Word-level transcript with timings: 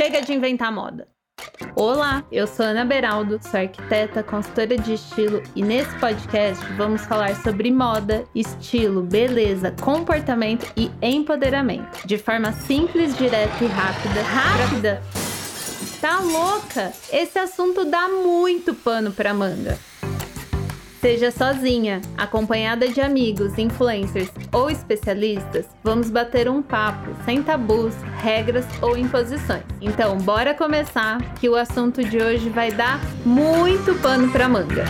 chega 0.00 0.22
de 0.22 0.32
inventar 0.32 0.72
moda. 0.72 1.06
Olá, 1.76 2.24
eu 2.32 2.46
sou 2.46 2.64
Ana 2.64 2.86
Beraldo, 2.86 3.38
sou 3.42 3.60
arquiteta, 3.60 4.22
consultora 4.22 4.78
de 4.78 4.94
estilo 4.94 5.42
e 5.54 5.62
nesse 5.62 5.94
podcast 5.98 6.64
vamos 6.72 7.04
falar 7.04 7.36
sobre 7.42 7.70
moda, 7.70 8.24
estilo, 8.34 9.02
beleza, 9.02 9.74
comportamento 9.78 10.72
e 10.74 10.90
empoderamento, 11.02 12.06
de 12.06 12.16
forma 12.16 12.50
simples, 12.50 13.14
direta 13.18 13.62
e 13.62 13.66
rápida. 13.66 14.22
Rápida? 14.22 15.02
Tá 16.00 16.20
louca? 16.20 16.94
Esse 17.12 17.38
assunto 17.38 17.84
dá 17.84 18.08
muito 18.08 18.74
pano 18.74 19.12
pra 19.12 19.34
manga. 19.34 19.78
Seja 21.00 21.30
sozinha, 21.30 22.02
acompanhada 22.14 22.86
de 22.86 23.00
amigos, 23.00 23.56
influencers 23.56 24.30
ou 24.52 24.68
especialistas, 24.68 25.66
vamos 25.82 26.10
bater 26.10 26.46
um 26.46 26.60
papo 26.60 27.14
sem 27.24 27.42
tabus, 27.42 27.94
regras 28.22 28.66
ou 28.82 28.98
imposições. 28.98 29.64
Então, 29.80 30.18
bora 30.18 30.52
começar 30.52 31.16
que 31.36 31.48
o 31.48 31.56
assunto 31.56 32.04
de 32.04 32.18
hoje 32.18 32.50
vai 32.50 32.70
dar 32.70 33.00
muito 33.24 33.98
pano 34.02 34.30
para 34.30 34.46
manga. 34.46 34.84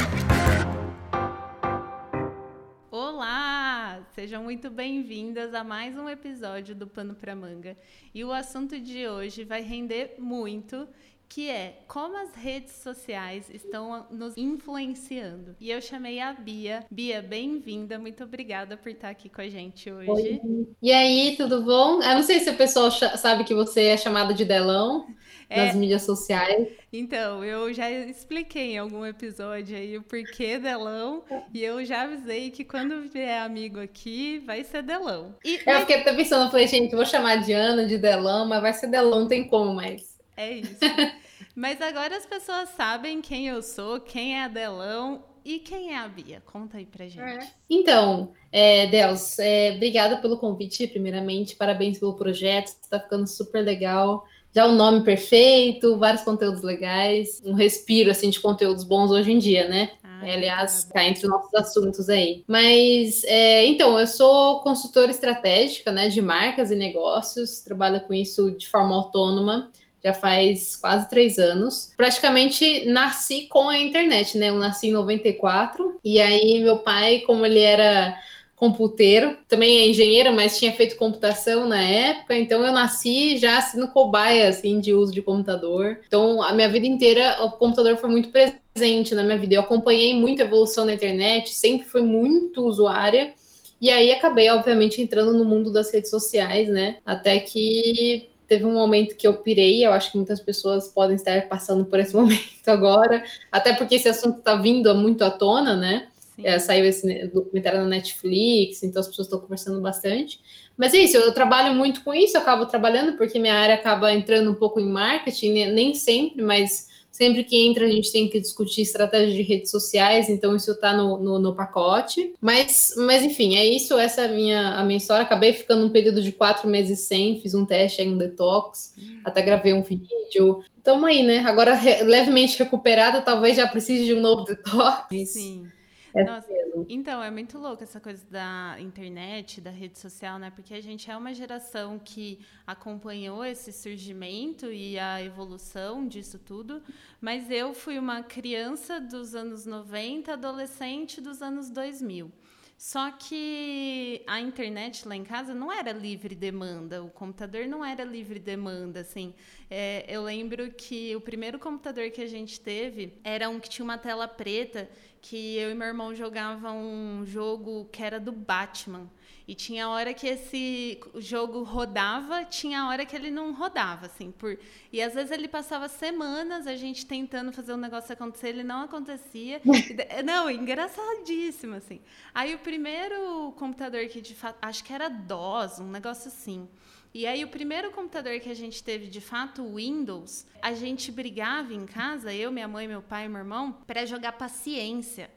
Olá, 2.90 4.00
sejam 4.12 4.42
muito 4.42 4.68
bem-vindas 4.68 5.54
a 5.54 5.62
mais 5.62 5.96
um 5.96 6.08
episódio 6.08 6.74
do 6.74 6.88
Pano 6.88 7.14
para 7.14 7.36
Manga. 7.36 7.76
E 8.12 8.24
o 8.24 8.32
assunto 8.32 8.80
de 8.80 9.06
hoje 9.06 9.44
vai 9.44 9.62
render 9.62 10.16
muito 10.18 10.88
que 11.30 11.48
é 11.48 11.78
como 11.86 12.16
as 12.16 12.34
redes 12.34 12.72
sociais 12.72 13.48
estão 13.54 14.04
nos 14.10 14.36
influenciando. 14.36 15.54
E 15.60 15.70
eu 15.70 15.80
chamei 15.80 16.18
a 16.18 16.32
Bia. 16.32 16.84
Bia, 16.90 17.22
bem-vinda, 17.22 18.00
muito 18.00 18.24
obrigada 18.24 18.76
por 18.76 18.90
estar 18.90 19.10
aqui 19.10 19.28
com 19.28 19.40
a 19.40 19.48
gente 19.48 19.92
hoje. 19.92 20.10
Oi. 20.10 20.40
E 20.82 20.92
aí, 20.92 21.36
tudo 21.36 21.62
bom? 21.62 22.02
Eu 22.02 22.16
não 22.16 22.22
sei 22.24 22.40
se 22.40 22.50
o 22.50 22.56
pessoal 22.56 22.90
sabe 22.90 23.44
que 23.44 23.54
você 23.54 23.84
é 23.84 23.96
chamada 23.96 24.34
de 24.34 24.44
Delão 24.44 25.06
é. 25.48 25.66
nas 25.66 25.76
mídias 25.76 26.02
sociais. 26.02 26.66
Então, 26.92 27.44
eu 27.44 27.72
já 27.72 27.88
expliquei 27.88 28.72
em 28.72 28.78
algum 28.78 29.06
episódio 29.06 29.76
aí 29.76 29.96
o 29.96 30.02
porquê 30.02 30.58
Delão, 30.58 31.22
e 31.54 31.62
eu 31.62 31.84
já 31.84 32.02
avisei 32.02 32.50
que 32.50 32.64
quando 32.64 33.08
vier 33.08 33.40
amigo 33.42 33.78
aqui, 33.78 34.40
vai 34.44 34.64
ser 34.64 34.82
Delão. 34.82 35.36
E, 35.44 35.60
eu 35.64 35.80
fiquei 35.80 36.00
até 36.00 36.12
pensando, 36.12 36.46
eu 36.46 36.50
falei, 36.50 36.66
gente, 36.66 36.96
vou 36.96 37.06
chamar 37.06 37.36
de 37.36 37.52
Ana 37.52 37.86
de 37.86 37.96
Delão, 37.98 38.48
mas 38.48 38.60
vai 38.60 38.72
ser 38.72 38.88
Delão, 38.88 39.20
não 39.20 39.28
tem 39.28 39.46
como 39.46 39.72
mais. 39.72 40.18
É 40.36 40.52
isso. 40.52 40.78
Mas 41.54 41.80
agora 41.80 42.16
as 42.16 42.26
pessoas 42.26 42.68
sabem 42.70 43.20
quem 43.20 43.48
eu 43.48 43.62
sou, 43.62 44.00
quem 44.00 44.36
é 44.36 44.44
a 44.44 44.48
Delão 44.48 45.24
e 45.44 45.58
quem 45.58 45.92
é 45.92 45.98
a 45.98 46.08
Bia. 46.08 46.42
Conta 46.44 46.78
aí 46.78 46.86
pra 46.86 47.06
gente. 47.06 47.20
É. 47.20 47.50
Então, 47.68 48.32
é, 48.52 48.86
Dels, 48.86 49.38
é, 49.38 49.72
obrigada 49.74 50.18
pelo 50.18 50.38
convite, 50.38 50.86
primeiramente. 50.86 51.56
Parabéns 51.56 51.98
pelo 51.98 52.14
projeto, 52.14 52.68
está 52.68 53.00
ficando 53.00 53.26
super 53.26 53.60
legal. 53.62 54.26
Já 54.52 54.66
o 54.66 54.70
um 54.70 54.74
nome 54.74 55.04
perfeito, 55.04 55.96
vários 55.98 56.22
conteúdos 56.22 56.62
legais, 56.62 57.40
um 57.44 57.54
respiro 57.54 58.10
assim 58.10 58.30
de 58.30 58.40
conteúdos 58.40 58.82
bons 58.82 59.10
hoje 59.10 59.30
em 59.30 59.38
dia, 59.38 59.68
né? 59.68 59.90
é, 60.22 60.34
aliás, 60.34 60.78
está 60.78 61.04
entre 61.04 61.24
os 61.24 61.30
nossos 61.30 61.54
assuntos 61.54 62.08
aí. 62.08 62.44
Mas, 62.46 63.24
é, 63.24 63.64
então, 63.66 63.98
eu 63.98 64.06
sou 64.06 64.60
consultora 64.60 65.10
estratégica, 65.10 65.90
né, 65.90 66.08
de 66.08 66.20
marcas 66.20 66.70
e 66.70 66.74
negócios, 66.74 67.60
trabalho 67.60 68.00
com 68.02 68.14
isso 68.14 68.50
de 68.52 68.68
forma 68.68 68.94
autônoma 68.94 69.70
já 70.02 70.14
faz 70.14 70.76
quase 70.76 71.08
três 71.08 71.38
anos. 71.38 71.92
Praticamente 71.96 72.86
nasci 72.86 73.46
com 73.48 73.68
a 73.68 73.78
internet, 73.78 74.36
né? 74.38 74.48
Eu 74.48 74.56
nasci 74.56 74.88
em 74.88 74.92
94, 74.92 75.98
e 76.04 76.20
aí 76.20 76.60
meu 76.62 76.78
pai, 76.78 77.20
como 77.20 77.44
ele 77.44 77.60
era 77.60 78.16
computeiro, 78.60 79.38
também 79.48 79.78
é 79.78 79.88
engenheiro, 79.88 80.34
mas 80.34 80.58
tinha 80.58 80.70
feito 80.72 80.96
computação 80.96 81.66
na 81.66 81.82
época, 81.82 82.36
então 82.36 82.62
eu 82.62 82.72
nasci 82.72 83.38
já 83.38 83.58
sendo 83.62 83.88
cobaia, 83.88 84.50
assim, 84.50 84.78
de 84.80 84.92
uso 84.92 85.14
de 85.14 85.22
computador. 85.22 85.98
Então, 86.06 86.42
a 86.42 86.52
minha 86.52 86.68
vida 86.68 86.86
inteira, 86.86 87.42
o 87.42 87.52
computador 87.52 87.96
foi 87.96 88.10
muito 88.10 88.28
presente 88.28 89.14
na 89.14 89.22
minha 89.22 89.38
vida. 89.38 89.54
Eu 89.54 89.62
acompanhei 89.62 90.14
muito 90.14 90.42
a 90.42 90.44
evolução 90.44 90.84
da 90.84 90.92
internet, 90.92 91.54
sempre 91.54 91.88
fui 91.88 92.02
muito 92.02 92.62
usuária, 92.66 93.32
e 93.80 93.88
aí 93.88 94.12
acabei, 94.12 94.50
obviamente, 94.50 95.00
entrando 95.00 95.32
no 95.32 95.44
mundo 95.46 95.72
das 95.72 95.90
redes 95.90 96.10
sociais, 96.10 96.68
né? 96.68 96.98
Até 97.06 97.40
que 97.40 98.28
teve 98.50 98.64
um 98.64 98.72
momento 98.72 99.16
que 99.16 99.28
eu 99.28 99.34
pirei, 99.34 99.86
eu 99.86 99.92
acho 99.92 100.10
que 100.10 100.16
muitas 100.16 100.40
pessoas 100.40 100.88
podem 100.88 101.14
estar 101.14 101.48
passando 101.48 101.84
por 101.84 102.00
esse 102.00 102.12
momento 102.16 102.66
agora, 102.66 103.22
até 103.50 103.72
porque 103.72 103.94
esse 103.94 104.08
assunto 104.08 104.40
está 104.40 104.56
vindo 104.56 104.92
muito 104.96 105.22
à 105.22 105.30
tona, 105.30 105.76
né? 105.76 106.08
É, 106.42 106.58
saiu 106.58 106.84
esse 106.86 107.28
documentário 107.28 107.80
na 107.80 107.86
Netflix, 107.86 108.82
então 108.82 108.98
as 108.98 109.06
pessoas 109.06 109.26
estão 109.26 109.38
conversando 109.38 109.80
bastante. 109.80 110.40
Mas 110.76 110.94
é 110.94 110.98
isso, 110.98 111.16
eu 111.16 111.32
trabalho 111.32 111.74
muito 111.74 112.02
com 112.02 112.12
isso, 112.12 112.36
eu 112.36 112.40
acabo 112.40 112.66
trabalhando 112.66 113.16
porque 113.16 113.38
minha 113.38 113.54
área 113.54 113.74
acaba 113.74 114.12
entrando 114.12 114.50
um 114.50 114.54
pouco 114.54 114.80
em 114.80 114.88
marketing, 114.88 115.52
né? 115.52 115.70
nem 115.70 115.94
sempre, 115.94 116.42
mas 116.42 116.88
Sempre 117.10 117.44
que 117.44 117.66
entra, 117.66 117.84
a 117.84 117.90
gente 117.90 118.10
tem 118.12 118.28
que 118.28 118.40
discutir 118.40 118.82
estratégia 118.82 119.34
de 119.34 119.42
redes 119.42 119.70
sociais, 119.70 120.28
então 120.28 120.56
isso 120.56 120.70
está 120.70 120.96
no, 120.96 121.18
no, 121.18 121.38
no, 121.38 121.54
pacote. 121.54 122.32
Mas, 122.40 122.94
mas 122.96 123.22
enfim, 123.22 123.56
é 123.56 123.64
isso. 123.64 123.98
Essa 123.98 124.22
é 124.22 124.24
a 124.26 124.28
minha, 124.28 124.74
a 124.76 124.84
minha 124.84 124.96
história. 124.96 125.24
Acabei 125.24 125.52
ficando 125.52 125.84
um 125.84 125.90
período 125.90 126.22
de 126.22 126.32
quatro 126.32 126.68
meses 126.68 127.00
sem, 127.00 127.40
fiz 127.40 127.52
um 127.52 127.66
teste 127.66 128.00
aí, 128.00 128.08
um 128.08 128.16
detox, 128.16 128.94
hum. 128.96 129.20
até 129.24 129.42
gravei 129.42 129.72
um 129.72 129.82
vídeo. 129.82 130.62
Tamo 130.82 131.04
aí, 131.04 131.22
né? 131.22 131.40
Agora 131.40 131.74
re 131.74 132.02
levemente 132.04 132.58
recuperada, 132.58 133.20
talvez 133.20 133.56
já 133.56 133.66
precise 133.66 134.04
de 134.04 134.14
um 134.14 134.20
novo 134.20 134.44
detox. 134.44 135.06
Sim. 135.30 135.66
É 136.14 136.24
Nossa, 136.24 136.48
então, 136.88 137.22
é 137.22 137.30
muito 137.30 137.58
louco 137.58 137.82
essa 137.82 138.00
coisa 138.00 138.24
da 138.30 138.76
internet, 138.80 139.60
da 139.60 139.70
rede 139.70 139.98
social, 139.98 140.38
né? 140.38 140.50
Porque 140.50 140.74
a 140.74 140.80
gente 140.80 141.10
é 141.10 141.16
uma 141.16 141.32
geração 141.32 141.98
que 141.98 142.40
acompanhou 142.66 143.44
esse 143.44 143.72
surgimento 143.72 144.72
e 144.72 144.98
a 144.98 145.22
evolução 145.22 146.06
disso 146.06 146.38
tudo, 146.38 146.82
mas 147.20 147.50
eu 147.50 147.72
fui 147.74 147.98
uma 147.98 148.22
criança 148.22 149.00
dos 149.00 149.34
anos 149.34 149.66
90, 149.66 150.32
adolescente 150.32 151.20
dos 151.20 151.42
anos 151.42 151.70
2000. 151.70 152.30
Só 152.80 153.10
que 153.10 154.24
a 154.26 154.40
internet 154.40 155.06
lá 155.06 155.14
em 155.14 155.22
casa 155.22 155.52
não 155.52 155.70
era 155.70 155.92
livre 155.92 156.34
demanda, 156.34 157.04
o 157.04 157.10
computador 157.10 157.66
não 157.66 157.84
era 157.84 158.02
livre 158.04 158.38
demanda, 158.38 159.00
assim. 159.00 159.34
É, 159.68 160.06
eu 160.08 160.22
lembro 160.22 160.72
que 160.72 161.14
o 161.14 161.20
primeiro 161.20 161.58
computador 161.58 162.10
que 162.10 162.22
a 162.22 162.26
gente 162.26 162.58
teve 162.58 163.12
era 163.22 163.50
um 163.50 163.60
que 163.60 163.68
tinha 163.68 163.84
uma 163.84 163.98
tela 163.98 164.26
preta 164.26 164.88
que 165.20 165.58
eu 165.58 165.70
e 165.70 165.74
meu 165.74 165.88
irmão 165.88 166.14
jogavam 166.14 166.78
um 166.82 167.26
jogo 167.26 167.84
que 167.92 168.02
era 168.02 168.18
do 168.18 168.32
Batman. 168.32 169.10
E 169.50 169.54
tinha 169.56 169.88
hora 169.88 170.14
que 170.14 170.28
esse 170.28 171.00
jogo 171.16 171.64
rodava, 171.64 172.44
tinha 172.44 172.86
hora 172.86 173.04
que 173.04 173.16
ele 173.16 173.32
não 173.32 173.52
rodava, 173.52 174.06
assim. 174.06 174.30
Por... 174.30 174.56
E 174.92 175.02
às 175.02 175.14
vezes 175.14 175.32
ele 175.32 175.48
passava 175.48 175.88
semanas 175.88 176.68
a 176.68 176.76
gente 176.76 177.04
tentando 177.04 177.50
fazer 177.50 177.72
o 177.72 177.74
um 177.74 177.78
negócio 177.78 178.12
acontecer, 178.12 178.50
ele 178.50 178.62
não 178.62 178.82
acontecia. 178.82 179.60
não, 180.24 180.48
engraçadíssimo, 180.48 181.74
assim. 181.74 182.00
Aí 182.32 182.54
o 182.54 182.60
primeiro 182.60 183.52
computador 183.58 184.06
que 184.06 184.20
de 184.20 184.36
fato, 184.36 184.56
acho 184.62 184.84
que 184.84 184.92
era 184.92 185.08
DOS, 185.08 185.80
um 185.80 185.90
negócio 185.90 186.28
assim. 186.28 186.68
E 187.12 187.26
aí, 187.26 187.42
o 187.42 187.48
primeiro 187.48 187.90
computador 187.90 188.38
que 188.38 188.48
a 188.48 188.54
gente 188.54 188.84
teve, 188.84 189.08
de 189.08 189.20
fato, 189.20 189.74
Windows, 189.74 190.46
a 190.62 190.72
gente 190.74 191.10
brigava 191.10 191.74
em 191.74 191.86
casa, 191.86 192.32
eu, 192.32 192.52
minha 192.52 192.68
mãe, 192.68 192.86
meu 192.86 193.02
pai 193.02 193.24
e 193.24 193.28
meu 193.28 193.38
irmão, 193.38 193.72
para 193.84 194.06
jogar 194.06 194.30
paciência. 194.34 195.28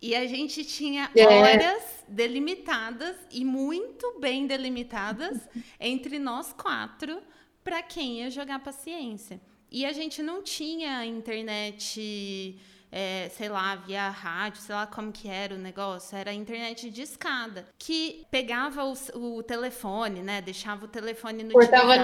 E 0.00 0.14
a 0.14 0.26
gente 0.26 0.64
tinha 0.64 1.10
é. 1.14 1.26
horas 1.26 2.04
delimitadas 2.08 3.16
e 3.30 3.44
muito 3.44 4.18
bem 4.18 4.46
delimitadas 4.46 5.48
entre 5.78 6.18
nós 6.18 6.52
quatro 6.52 7.22
para 7.62 7.82
quem 7.82 8.20
ia 8.20 8.30
jogar 8.30 8.60
paciência. 8.60 9.40
E 9.70 9.84
a 9.84 9.92
gente 9.92 10.22
não 10.22 10.42
tinha 10.42 11.04
internet 11.04 12.58
é, 12.92 13.28
sei 13.30 13.48
lá, 13.48 13.76
via 13.76 14.08
rádio, 14.08 14.60
sei 14.60 14.74
lá 14.74 14.86
como 14.86 15.12
que 15.12 15.28
era 15.28 15.54
o 15.54 15.58
negócio, 15.58 16.16
era 16.16 16.32
internet 16.32 16.90
de 16.90 17.02
escada, 17.02 17.66
que 17.78 18.26
pegava 18.30 18.84
o, 18.84 19.36
o 19.36 19.42
telefone, 19.42 20.22
né, 20.22 20.40
deixava 20.40 20.84
o 20.84 20.88
telefone 20.88 21.44
no 21.44 21.52
Cortava 21.52 21.96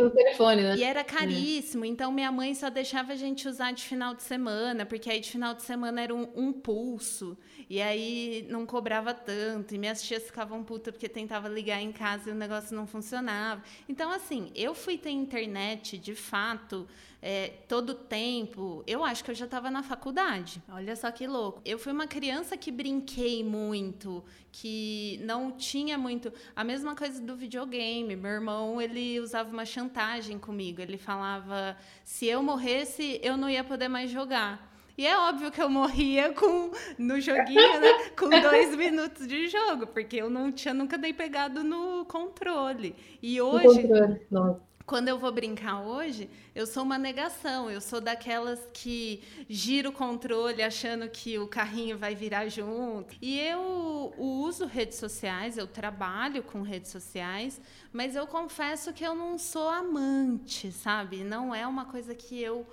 no 0.00 0.10
telefone, 0.10 0.62
né? 0.62 0.76
E 0.76 0.82
era 0.82 1.04
caríssimo, 1.04 1.84
é. 1.84 1.88
então 1.88 2.10
minha 2.10 2.32
mãe 2.32 2.54
só 2.54 2.70
deixava 2.70 3.12
a 3.12 3.16
gente 3.16 3.46
usar 3.46 3.72
de 3.72 3.84
final 3.84 4.14
de 4.14 4.22
semana, 4.22 4.86
porque 4.86 5.10
aí 5.10 5.20
de 5.20 5.30
final 5.30 5.54
de 5.54 5.62
semana 5.62 6.00
era 6.00 6.14
um, 6.14 6.28
um 6.34 6.52
pulso, 6.52 7.36
e 7.68 7.80
aí 7.82 8.46
não 8.48 8.64
cobrava 8.64 9.12
tanto, 9.12 9.74
e 9.74 9.78
minhas 9.78 10.02
tias 10.02 10.24
ficavam 10.24 10.64
putas 10.64 10.92
porque 10.92 11.08
tentava 11.08 11.48
ligar 11.48 11.80
em 11.80 11.92
casa 11.92 12.30
e 12.30 12.32
o 12.32 12.34
negócio 12.36 12.74
não 12.74 12.86
funcionava. 12.86 13.62
Então, 13.88 14.10
assim, 14.10 14.50
eu 14.54 14.74
fui 14.74 14.96
ter 14.96 15.10
internet, 15.10 15.98
de 15.98 16.14
fato, 16.14 16.88
é, 17.28 17.48
todo 17.66 17.92
tempo, 17.92 18.84
eu 18.86 19.04
acho 19.04 19.24
que 19.24 19.32
eu 19.32 19.34
já 19.34 19.46
estava 19.46 19.68
na 19.68 19.82
faculdade. 19.82 20.62
Olha 20.68 20.94
só 20.94 21.10
que 21.10 21.26
louco. 21.26 21.60
Eu 21.64 21.76
fui 21.76 21.90
uma 21.92 22.06
criança 22.06 22.56
que 22.56 22.70
brinquei 22.70 23.42
muito, 23.42 24.22
que 24.52 25.18
não 25.24 25.50
tinha 25.50 25.98
muito. 25.98 26.32
A 26.54 26.62
mesma 26.62 26.94
coisa 26.94 27.20
do 27.20 27.34
videogame. 27.34 28.14
Meu 28.14 28.30
irmão, 28.30 28.80
ele 28.80 29.18
usava 29.18 29.50
uma 29.50 29.64
chantagem 29.64 30.38
comigo. 30.38 30.80
Ele 30.80 30.96
falava: 30.96 31.76
se 32.04 32.26
eu 32.26 32.44
morresse, 32.44 33.18
eu 33.20 33.36
não 33.36 33.50
ia 33.50 33.64
poder 33.64 33.88
mais 33.88 34.08
jogar. 34.08 34.72
E 34.96 35.04
é 35.04 35.18
óbvio 35.18 35.50
que 35.50 35.60
eu 35.60 35.68
morria 35.68 36.32
com 36.32 36.70
no 36.96 37.20
joguinho, 37.20 37.80
né? 37.80 38.10
Com 38.16 38.30
dois 38.30 38.74
minutos 38.76 39.26
de 39.26 39.48
jogo, 39.48 39.88
porque 39.88 40.16
eu 40.16 40.30
não 40.30 40.52
tinha 40.52 40.72
nunca 40.72 40.96
nem 40.96 41.12
pegado 41.12 41.64
no 41.64 42.04
controle. 42.04 42.94
E 43.20 43.40
hoje. 43.40 43.82
Controle. 43.82 44.60
Quando 44.86 45.08
eu 45.08 45.18
vou 45.18 45.32
brincar 45.32 45.80
hoje, 45.80 46.30
eu 46.54 46.64
sou 46.64 46.84
uma 46.84 46.96
negação. 46.96 47.68
Eu 47.68 47.80
sou 47.80 48.00
daquelas 48.00 48.60
que 48.72 49.20
gira 49.48 49.88
o 49.88 49.92
controle 49.92 50.62
achando 50.62 51.08
que 51.08 51.38
o 51.38 51.48
carrinho 51.48 51.98
vai 51.98 52.14
virar 52.14 52.48
junto. 52.48 53.16
E 53.20 53.40
eu 53.40 54.14
uso 54.16 54.64
redes 54.64 54.96
sociais, 54.96 55.58
eu 55.58 55.66
trabalho 55.66 56.40
com 56.44 56.62
redes 56.62 56.92
sociais, 56.92 57.60
mas 57.92 58.14
eu 58.14 58.28
confesso 58.28 58.92
que 58.92 59.04
eu 59.04 59.14
não 59.14 59.36
sou 59.36 59.68
amante, 59.68 60.70
sabe? 60.70 61.24
Não 61.24 61.52
é 61.52 61.66
uma 61.66 61.86
coisa 61.86 62.14
que 62.14 62.40
eu 62.40 62.64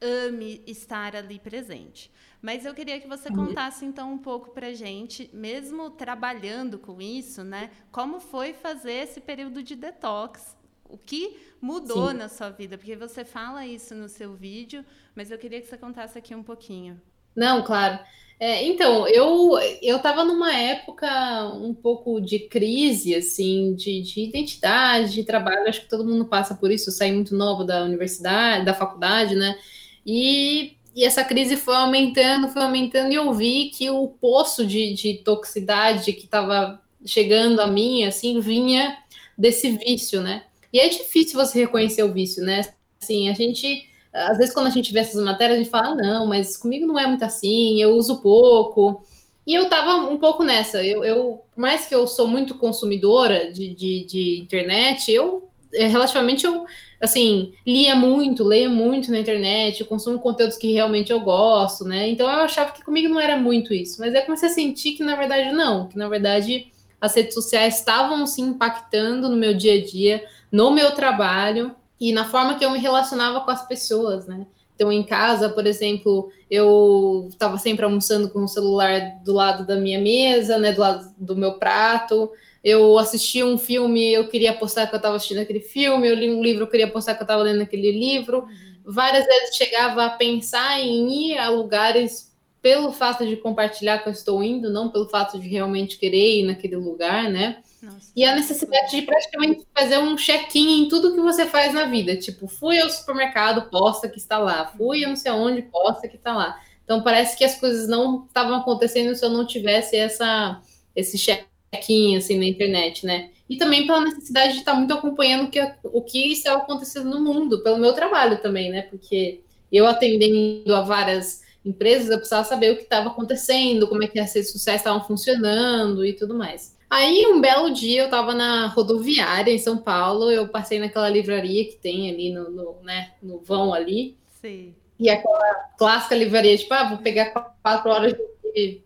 ame 0.00 0.62
estar 0.68 1.16
ali 1.16 1.40
presente. 1.40 2.12
Mas 2.40 2.64
eu 2.64 2.72
queria 2.72 3.00
que 3.00 3.08
você 3.08 3.28
uhum. 3.28 3.48
contasse 3.48 3.84
então 3.84 4.12
um 4.12 4.18
pouco 4.18 4.50
para 4.50 4.72
gente, 4.72 5.28
mesmo 5.32 5.90
trabalhando 5.90 6.78
com 6.78 7.02
isso, 7.02 7.42
né? 7.42 7.70
Como 7.90 8.20
foi 8.20 8.54
fazer 8.54 8.92
esse 8.92 9.20
período 9.20 9.62
de 9.64 9.74
detox? 9.74 10.59
O 10.92 10.98
que 10.98 11.36
mudou 11.60 12.10
Sim. 12.10 12.16
na 12.16 12.28
sua 12.28 12.50
vida? 12.50 12.76
Porque 12.78 12.96
você 12.96 13.24
fala 13.24 13.66
isso 13.66 13.94
no 13.94 14.08
seu 14.08 14.34
vídeo, 14.34 14.84
mas 15.14 15.30
eu 15.30 15.38
queria 15.38 15.60
que 15.60 15.66
você 15.66 15.76
contasse 15.76 16.18
aqui 16.18 16.34
um 16.34 16.42
pouquinho. 16.42 17.00
Não, 17.34 17.62
claro. 17.62 17.98
É, 18.38 18.64
então, 18.64 19.06
eu 19.06 19.58
eu 19.82 19.98
estava 19.98 20.24
numa 20.24 20.56
época 20.56 21.06
um 21.54 21.74
pouco 21.74 22.20
de 22.20 22.38
crise, 22.38 23.14
assim, 23.14 23.74
de, 23.74 24.00
de 24.00 24.22
identidade, 24.22 25.12
de 25.12 25.24
trabalho. 25.24 25.68
Acho 25.68 25.82
que 25.82 25.88
todo 25.90 26.06
mundo 26.06 26.24
passa 26.24 26.54
por 26.54 26.70
isso. 26.70 26.88
Eu 26.88 26.94
saí 26.94 27.12
muito 27.12 27.34
novo 27.34 27.64
da 27.64 27.84
universidade, 27.84 28.64
da 28.64 28.72
faculdade, 28.72 29.34
né? 29.34 29.58
E, 30.06 30.76
e 30.96 31.04
essa 31.04 31.22
crise 31.22 31.56
foi 31.56 31.74
aumentando, 31.76 32.48
foi 32.48 32.62
aumentando, 32.62 33.12
e 33.12 33.16
eu 33.16 33.32
vi 33.34 33.70
que 33.70 33.90
o 33.90 34.08
poço 34.08 34.66
de, 34.66 34.94
de 34.94 35.14
toxicidade 35.18 36.12
que 36.14 36.24
estava 36.24 36.80
chegando 37.04 37.60
a 37.60 37.66
mim, 37.66 38.04
assim, 38.04 38.40
vinha 38.40 38.96
desse 39.36 39.70
vício, 39.72 40.22
né? 40.22 40.44
E 40.72 40.78
é 40.78 40.88
difícil 40.88 41.38
você 41.38 41.60
reconhecer 41.60 42.02
o 42.02 42.12
vício, 42.12 42.44
né? 42.44 42.62
Assim, 43.02 43.28
a 43.28 43.34
gente, 43.34 43.88
às 44.12 44.38
vezes, 44.38 44.54
quando 44.54 44.66
a 44.66 44.70
gente 44.70 44.92
vê 44.92 45.00
essas 45.00 45.22
matérias, 45.22 45.58
a 45.58 45.62
gente 45.62 45.70
fala, 45.70 45.94
não, 45.94 46.26
mas 46.26 46.56
comigo 46.56 46.86
não 46.86 46.98
é 46.98 47.06
muito 47.06 47.24
assim, 47.24 47.80
eu 47.80 47.96
uso 47.96 48.20
pouco. 48.20 49.02
E 49.46 49.54
eu 49.54 49.68
tava 49.68 50.08
um 50.08 50.18
pouco 50.18 50.44
nessa. 50.44 50.84
Eu, 50.84 51.04
eu 51.04 51.42
por 51.52 51.60
mais 51.60 51.86
que 51.86 51.94
eu 51.94 52.06
sou 52.06 52.26
muito 52.28 52.54
consumidora 52.54 53.50
de, 53.52 53.74
de, 53.74 54.04
de 54.04 54.40
internet, 54.40 55.10
eu 55.10 55.50
é, 55.72 55.86
relativamente 55.86 56.44
eu 56.44 56.66
assim, 57.00 57.54
lia 57.66 57.96
muito, 57.96 58.44
leio 58.44 58.70
muito 58.70 59.10
na 59.10 59.18
internet, 59.18 59.84
consumo 59.84 60.18
conteúdos 60.18 60.58
que 60.58 60.72
realmente 60.72 61.10
eu 61.10 61.20
gosto, 61.20 61.84
né? 61.84 62.08
Então 62.08 62.30
eu 62.30 62.40
achava 62.40 62.72
que 62.72 62.84
comigo 62.84 63.08
não 63.08 63.18
era 63.18 63.36
muito 63.36 63.72
isso, 63.72 63.98
mas 64.00 64.14
aí 64.14 64.22
comecei 64.22 64.48
a 64.48 64.52
sentir 64.52 64.92
que 64.92 65.02
na 65.02 65.16
verdade 65.16 65.50
não, 65.52 65.88
que 65.88 65.96
na 65.96 66.08
verdade 66.08 66.70
as 67.00 67.14
redes 67.14 67.32
sociais 67.32 67.78
estavam 67.78 68.26
se 68.26 68.42
impactando 68.42 69.30
no 69.30 69.36
meu 69.36 69.54
dia 69.54 69.74
a 69.74 69.84
dia, 69.84 70.22
no 70.50 70.70
meu 70.70 70.92
trabalho 70.92 71.74
e 72.00 72.12
na 72.12 72.24
forma 72.24 72.56
que 72.56 72.64
eu 72.64 72.70
me 72.70 72.78
relacionava 72.78 73.40
com 73.40 73.50
as 73.50 73.66
pessoas, 73.66 74.26
né? 74.26 74.46
Então, 74.74 74.90
em 74.90 75.02
casa, 75.02 75.50
por 75.50 75.66
exemplo, 75.66 76.30
eu 76.50 77.26
estava 77.28 77.58
sempre 77.58 77.84
almoçando 77.84 78.30
com 78.30 78.44
o 78.44 78.48
celular 78.48 79.20
do 79.22 79.34
lado 79.34 79.66
da 79.66 79.76
minha 79.76 80.00
mesa, 80.00 80.56
né, 80.56 80.72
do 80.72 80.80
lado 80.80 81.14
do 81.18 81.36
meu 81.36 81.58
prato. 81.58 82.30
Eu 82.64 82.98
assistia 82.98 83.44
um 83.44 83.58
filme, 83.58 84.10
eu 84.10 84.28
queria 84.28 84.54
postar 84.54 84.86
que 84.86 84.94
eu 84.94 84.96
estava 84.96 85.16
assistindo 85.16 85.40
aquele 85.40 85.60
filme. 85.60 86.08
Eu 86.08 86.14
li 86.14 86.30
um 86.30 86.42
livro, 86.42 86.62
eu 86.62 86.66
queria 86.66 86.90
postar 86.90 87.14
que 87.14 87.20
eu 87.20 87.24
estava 87.24 87.42
lendo 87.42 87.60
aquele 87.60 87.92
livro. 87.92 88.44
Uhum. 88.44 88.48
Várias 88.86 89.26
vezes 89.26 89.54
chegava 89.54 90.06
a 90.06 90.10
pensar 90.10 90.80
em 90.80 91.30
ir 91.30 91.36
a 91.36 91.50
lugares 91.50 92.32
pelo 92.62 92.90
fato 92.90 93.26
de 93.26 93.36
compartilhar 93.36 93.98
que 93.98 94.08
eu 94.08 94.12
estou 94.12 94.42
indo, 94.42 94.70
não 94.70 94.88
pelo 94.88 95.10
fato 95.10 95.38
de 95.38 95.46
realmente 95.46 95.98
querer 95.98 96.40
ir 96.40 96.44
naquele 96.44 96.76
lugar, 96.76 97.30
né? 97.30 97.58
Nossa, 97.82 98.12
e 98.14 98.24
a 98.24 98.34
necessidade 98.34 98.90
de 98.90 99.02
praticamente 99.02 99.66
fazer 99.74 99.98
um 99.98 100.16
check-in 100.16 100.82
em 100.82 100.88
tudo 100.88 101.14
que 101.14 101.20
você 101.20 101.46
faz 101.46 101.72
na 101.72 101.86
vida. 101.86 102.16
Tipo, 102.16 102.46
fui 102.46 102.78
ao 102.78 102.90
supermercado, 102.90 103.70
posta 103.70 104.08
que 104.08 104.18
está 104.18 104.38
lá. 104.38 104.66
Fui 104.66 105.04
a 105.04 105.08
não 105.08 105.16
sei 105.16 105.30
aonde, 105.30 105.62
posta 105.62 106.06
que 106.06 106.16
está 106.16 106.34
lá. 106.34 106.60
Então 106.84 107.02
parece 107.02 107.38
que 107.38 107.44
as 107.44 107.54
coisas 107.58 107.88
não 107.88 108.24
estavam 108.26 108.56
acontecendo 108.56 109.14
se 109.14 109.24
eu 109.24 109.30
não 109.30 109.46
tivesse 109.46 109.96
essa, 109.96 110.60
esse 110.94 111.16
check-in 111.16 112.16
assim 112.16 112.38
na 112.38 112.46
internet, 112.46 113.06
né? 113.06 113.30
E 113.48 113.56
também 113.56 113.86
pela 113.86 114.00
necessidade 114.00 114.52
de 114.54 114.58
estar 114.58 114.74
muito 114.74 114.92
acompanhando 114.92 115.50
que, 115.50 115.60
o 115.84 116.02
que 116.02 116.32
está 116.32 116.54
acontecendo 116.54 117.08
no 117.08 117.20
mundo, 117.20 117.62
pelo 117.62 117.78
meu 117.78 117.92
trabalho 117.92 118.40
também, 118.42 118.70
né? 118.70 118.82
Porque 118.82 119.40
eu 119.72 119.86
atendendo 119.86 120.74
a 120.74 120.82
várias 120.82 121.42
empresas, 121.64 122.10
eu 122.10 122.16
precisava 122.16 122.44
saber 122.44 122.72
o 122.72 122.76
que 122.76 122.82
estava 122.82 123.08
acontecendo, 123.08 123.88
como 123.88 124.02
é 124.02 124.06
que 124.06 124.18
as 124.18 124.34
redes 124.34 124.52
sociais 124.52 124.80
estavam 124.80 125.04
funcionando 125.04 126.04
e 126.04 126.12
tudo 126.12 126.34
mais. 126.34 126.76
Aí, 126.88 127.24
um 127.26 127.40
belo 127.40 127.70
dia, 127.70 128.02
eu 128.02 128.04
estava 128.06 128.34
na 128.34 128.66
rodoviária 128.66 129.52
em 129.52 129.58
São 129.58 129.78
Paulo, 129.78 130.30
eu 130.30 130.48
passei 130.48 130.80
naquela 130.80 131.08
livraria 131.08 131.64
que 131.64 131.76
tem 131.76 132.10
ali 132.10 132.32
no, 132.32 132.50
no, 132.50 132.76
né, 132.82 133.12
no 133.22 133.38
vão 133.38 133.72
ali. 133.72 134.16
Sim. 134.40 134.74
E 134.98 135.08
aquela 135.08 135.54
clássica 135.78 136.16
livraria, 136.16 136.56
tipo, 136.56 136.74
ah, 136.74 136.88
vou 136.88 136.98
pegar 136.98 137.30
quatro 137.62 137.90
horas 137.90 138.12
de 138.54 138.82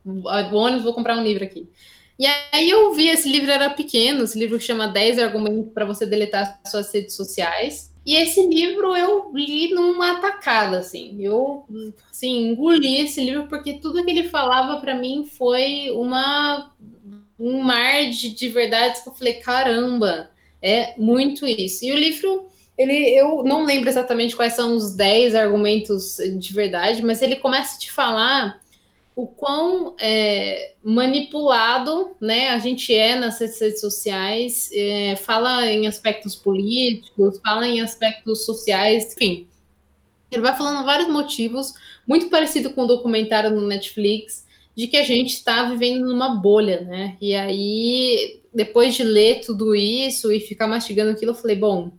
ônibus, 0.53 0.85
vou 0.85 0.93
comprar 0.93 1.17
um 1.17 1.25
livro 1.25 1.45
aqui. 1.45 1.69
E 2.19 2.27
aí 2.53 2.71
eu 2.71 2.93
vi, 2.93 3.09
esse 3.09 3.29
livro 3.29 3.51
era 3.51 3.71
pequeno, 3.71 4.23
esse 4.23 4.39
livro 4.39 4.59
que 4.59 4.65
chama 4.65 4.87
10 4.87 5.19
argumentos 5.19 5.73
para 5.73 5.85
você 5.85 6.07
deletar 6.07 6.61
suas 6.67 6.93
redes 6.93 7.15
sociais. 7.15 7.93
E 8.05 8.17
esse 8.17 8.47
livro 8.47 8.95
eu 8.95 9.31
li 9.35 9.73
numa 9.73 10.13
atacada, 10.13 10.79
assim. 10.79 11.17
Eu, 11.21 11.65
assim, 12.11 12.49
engoli 12.49 13.01
esse 13.01 13.25
livro 13.25 13.47
porque 13.49 13.75
tudo 13.75 14.05
que 14.05 14.11
ele 14.11 14.29
falava 14.29 14.81
para 14.81 14.95
mim 14.95 15.25
foi 15.27 15.91
uma 15.91 16.71
um 17.39 17.63
mar 17.63 18.09
de, 18.11 18.31
de 18.31 18.49
verdades 18.49 19.03
que 19.03 19.09
eu 19.09 19.15
falei, 19.15 19.35
caramba, 19.35 20.31
é 20.63 20.95
muito 20.97 21.47
isso. 21.47 21.85
E 21.85 21.93
o 21.93 21.97
livro, 21.97 22.47
ele, 22.79 22.95
eu 23.11 23.43
não 23.43 23.65
lembro 23.65 23.89
exatamente 23.89 24.37
quais 24.37 24.55
são 24.55 24.77
os 24.77 24.95
10 24.95 25.35
argumentos 25.35 26.17
de 26.39 26.53
verdade, 26.53 27.03
mas 27.03 27.23
ele 27.23 27.37
começa 27.37 27.77
a 27.77 27.79
te 27.79 27.91
falar 27.91 28.61
o 29.17 29.29
quão 29.29 29.95
é, 30.01 30.75
manipulado 30.83 32.17
né, 32.21 32.49
a 32.49 32.59
gente 32.59 32.93
é 32.93 33.15
nas 33.15 33.39
redes 33.39 33.81
sociais, 33.81 34.71
é, 34.73 35.15
fala 35.17 35.71
em 35.71 35.87
aspectos 35.87 36.35
políticos, 36.35 37.41
fala 37.45 37.67
em 37.67 37.81
aspectos 37.81 38.45
sociais, 38.45 39.15
enfim. 39.15 39.47
Ele 40.33 40.43
vai 40.43 40.57
falando 40.57 40.85
vários 40.85 41.09
motivos, 41.09 41.75
muito 42.07 42.29
parecido 42.29 42.71
com 42.71 42.83
o 42.83 42.87
documentário 42.87 43.51
no 43.51 43.67
Netflix, 43.67 44.45
de 44.75 44.89
que 44.89 44.97
a 44.97 45.05
gente 45.05 45.35
está 45.35 45.63
vivendo 45.71 46.07
numa 46.07 46.35
bolha, 46.35 46.81
né? 46.81 47.17
E 47.21 47.37
aí, 47.37 48.41
depois 48.53 48.97
de 48.97 49.05
ler 49.05 49.43
tudo 49.43 49.77
isso 49.77 50.33
e 50.33 50.41
ficar 50.41 50.67
mastigando 50.67 51.13
aquilo, 51.13 51.31
eu 51.31 51.37
falei, 51.37 51.55
bom, 51.55 51.93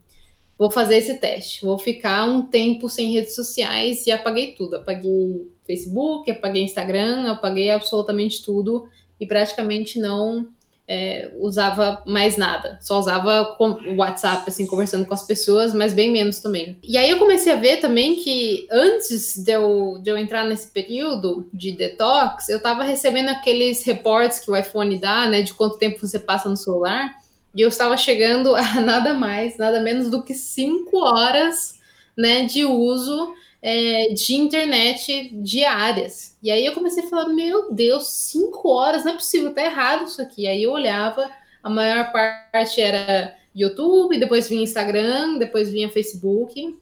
vou 0.58 0.70
fazer 0.70 0.98
esse 0.98 1.14
teste, 1.14 1.64
vou 1.64 1.78
ficar 1.78 2.26
um 2.28 2.42
tempo 2.42 2.90
sem 2.90 3.12
redes 3.12 3.34
sociais 3.34 4.06
e 4.06 4.12
apaguei 4.12 4.52
tudo. 4.52 4.76
Apaguei 4.76 5.48
Facebook, 5.66 6.30
apaguei 6.30 6.62
Instagram, 6.62 7.30
apaguei 7.30 7.70
absolutamente 7.70 8.42
tudo 8.44 8.88
e 9.20 9.26
praticamente 9.26 9.98
não 9.98 10.48
é, 10.88 11.32
usava 11.38 12.02
mais 12.06 12.36
nada, 12.36 12.78
só 12.80 12.98
usava 12.98 13.56
o 13.58 13.96
WhatsApp, 13.96 14.44
assim, 14.48 14.66
conversando 14.66 15.04
com 15.04 15.14
as 15.14 15.26
pessoas, 15.26 15.74
mas 15.74 15.92
bem 15.92 16.12
menos 16.12 16.38
também. 16.38 16.78
E 16.82 16.96
aí 16.96 17.10
eu 17.10 17.18
comecei 17.18 17.52
a 17.52 17.56
ver 17.56 17.78
também 17.78 18.16
que 18.16 18.66
antes 18.70 19.36
de 19.36 19.50
eu, 19.50 19.98
de 20.00 20.10
eu 20.10 20.16
entrar 20.16 20.44
nesse 20.44 20.70
período 20.70 21.48
de 21.52 21.72
detox, 21.72 22.48
eu 22.48 22.58
estava 22.58 22.84
recebendo 22.84 23.30
aqueles 23.30 23.82
reportes 23.84 24.38
que 24.38 24.50
o 24.50 24.56
iPhone 24.56 24.96
dá, 24.98 25.28
né, 25.28 25.42
de 25.42 25.54
quanto 25.54 25.78
tempo 25.78 26.06
você 26.06 26.18
passa 26.18 26.48
no 26.48 26.56
celular, 26.56 27.16
e 27.54 27.60
eu 27.62 27.68
estava 27.68 27.96
chegando 27.96 28.54
a 28.54 28.62
nada 28.80 29.12
mais, 29.12 29.56
nada 29.58 29.80
menos 29.80 30.08
do 30.08 30.22
que 30.22 30.34
cinco 30.34 30.98
horas, 30.98 31.74
né, 32.16 32.44
de 32.44 32.64
uso 32.64 33.34
é, 33.62 34.08
de 34.08 34.34
internet 34.34 35.30
diárias. 35.34 36.36
E 36.42 36.50
aí 36.50 36.64
eu 36.64 36.72
comecei 36.72 37.04
a 37.04 37.08
falar: 37.08 37.28
meu 37.28 37.72
Deus, 37.72 38.08
cinco 38.08 38.68
horas, 38.68 39.04
não 39.04 39.12
é 39.12 39.16
possível, 39.16 39.52
tá 39.52 39.64
errado 39.64 40.06
isso 40.06 40.20
aqui. 40.20 40.46
Aí 40.46 40.62
eu 40.62 40.72
olhava, 40.72 41.30
a 41.62 41.70
maior 41.70 42.12
parte 42.12 42.80
era 42.80 43.36
YouTube, 43.54 44.18
depois 44.18 44.48
vinha 44.48 44.62
Instagram, 44.62 45.38
depois 45.38 45.70
vinha 45.70 45.88
Facebook. 45.88 46.78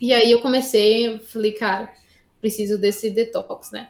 E 0.00 0.12
aí 0.12 0.30
eu 0.30 0.40
comecei, 0.40 1.18
falei, 1.20 1.52
cara, 1.52 1.92
preciso 2.40 2.76
desse 2.76 3.10
detox, 3.10 3.70
né? 3.70 3.88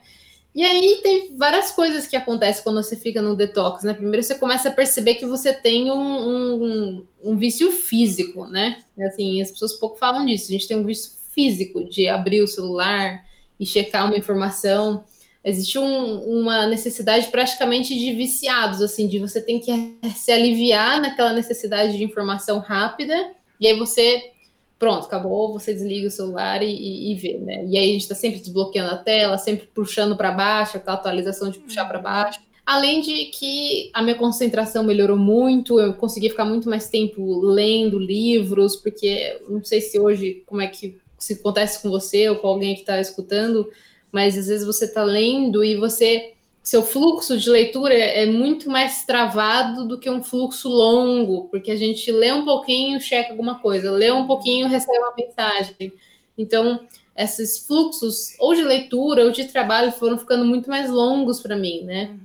E 0.54 0.62
aí 0.62 1.00
tem 1.02 1.34
várias 1.34 1.70
coisas 1.70 2.06
que 2.06 2.14
acontecem 2.14 2.62
quando 2.62 2.82
você 2.82 2.94
fica 2.94 3.22
no 3.22 3.34
detox, 3.34 3.84
né? 3.84 3.94
Primeiro 3.94 4.22
você 4.22 4.34
começa 4.34 4.68
a 4.68 4.72
perceber 4.72 5.14
que 5.14 5.24
você 5.24 5.54
tem 5.54 5.90
um, 5.90 5.96
um, 5.96 7.06
um 7.24 7.36
vício 7.36 7.72
físico, 7.72 8.46
né? 8.46 8.82
Assim, 9.06 9.40
as 9.40 9.50
pessoas 9.50 9.72
pouco 9.72 9.96
falam 9.96 10.26
disso. 10.26 10.50
A 10.50 10.52
gente 10.52 10.68
tem 10.68 10.76
um 10.76 10.84
vício 10.84 11.12
físico 11.34 11.84
de 11.84 12.08
abrir 12.08 12.42
o 12.42 12.48
celular 12.48 13.24
e 13.58 13.66
checar 13.66 14.06
uma 14.06 14.16
informação. 14.16 15.04
Existe 15.44 15.78
um, 15.78 16.40
uma 16.40 16.66
necessidade 16.66 17.26
praticamente 17.28 17.98
de 17.98 18.12
viciados, 18.12 18.80
assim, 18.80 19.08
de 19.08 19.18
você 19.18 19.40
tem 19.40 19.58
que 19.58 19.96
se 20.14 20.30
aliviar 20.30 21.00
naquela 21.00 21.32
necessidade 21.32 21.96
de 21.96 22.04
informação 22.04 22.60
rápida, 22.60 23.32
e 23.58 23.66
aí 23.66 23.76
você, 23.76 24.30
pronto, 24.78 25.06
acabou, 25.06 25.52
você 25.52 25.72
desliga 25.72 26.06
o 26.08 26.10
celular 26.10 26.62
e, 26.62 26.70
e, 26.70 27.12
e 27.12 27.14
vê, 27.16 27.38
né? 27.38 27.64
E 27.66 27.76
aí 27.76 27.90
a 27.90 27.92
gente 27.92 28.02
está 28.02 28.14
sempre 28.14 28.38
desbloqueando 28.38 28.92
a 28.92 28.98
tela, 28.98 29.36
sempre 29.36 29.68
puxando 29.74 30.16
para 30.16 30.30
baixo, 30.30 30.76
aquela 30.76 30.96
atualização 30.96 31.50
de 31.50 31.58
puxar 31.58 31.86
para 31.86 31.98
baixo. 31.98 32.40
Além 32.64 33.00
de 33.00 33.24
que 33.26 33.90
a 33.92 34.00
minha 34.00 34.14
concentração 34.14 34.84
melhorou 34.84 35.16
muito, 35.16 35.80
eu 35.80 35.94
consegui 35.94 36.30
ficar 36.30 36.44
muito 36.44 36.68
mais 36.68 36.88
tempo 36.88 37.40
lendo 37.40 37.98
livros, 37.98 38.76
porque 38.76 39.40
não 39.48 39.64
sei 39.64 39.80
se 39.80 39.98
hoje 39.98 40.44
como 40.46 40.60
é 40.60 40.68
que 40.68 41.01
se 41.22 41.34
acontece 41.34 41.80
com 41.80 41.90
você 41.90 42.28
ou 42.28 42.36
com 42.36 42.48
alguém 42.48 42.74
que 42.74 42.80
está 42.80 43.00
escutando, 43.00 43.70
mas 44.10 44.36
às 44.36 44.48
vezes 44.48 44.66
você 44.66 44.86
está 44.86 45.04
lendo 45.04 45.64
e 45.64 45.76
você 45.76 46.34
seu 46.62 46.82
fluxo 46.82 47.36
de 47.36 47.50
leitura 47.50 47.92
é 47.92 48.24
muito 48.24 48.70
mais 48.70 49.04
travado 49.04 49.86
do 49.86 49.98
que 49.98 50.08
um 50.08 50.22
fluxo 50.22 50.68
longo, 50.68 51.48
porque 51.48 51.72
a 51.72 51.76
gente 51.76 52.10
lê 52.12 52.32
um 52.32 52.44
pouquinho, 52.44 53.00
checa 53.00 53.30
alguma 53.30 53.58
coisa, 53.58 53.90
lê 53.90 54.12
um 54.12 54.26
pouquinho, 54.28 54.68
recebe 54.68 54.98
uma 54.98 55.12
mensagem. 55.16 55.92
Então, 56.38 56.86
esses 57.16 57.66
fluxos, 57.66 58.36
ou 58.38 58.54
de 58.54 58.62
leitura 58.62 59.24
ou 59.24 59.32
de 59.32 59.44
trabalho, 59.46 59.90
foram 59.90 60.16
ficando 60.16 60.44
muito 60.44 60.70
mais 60.70 60.88
longos 60.88 61.40
para 61.40 61.56
mim, 61.56 61.82
né? 61.82 62.16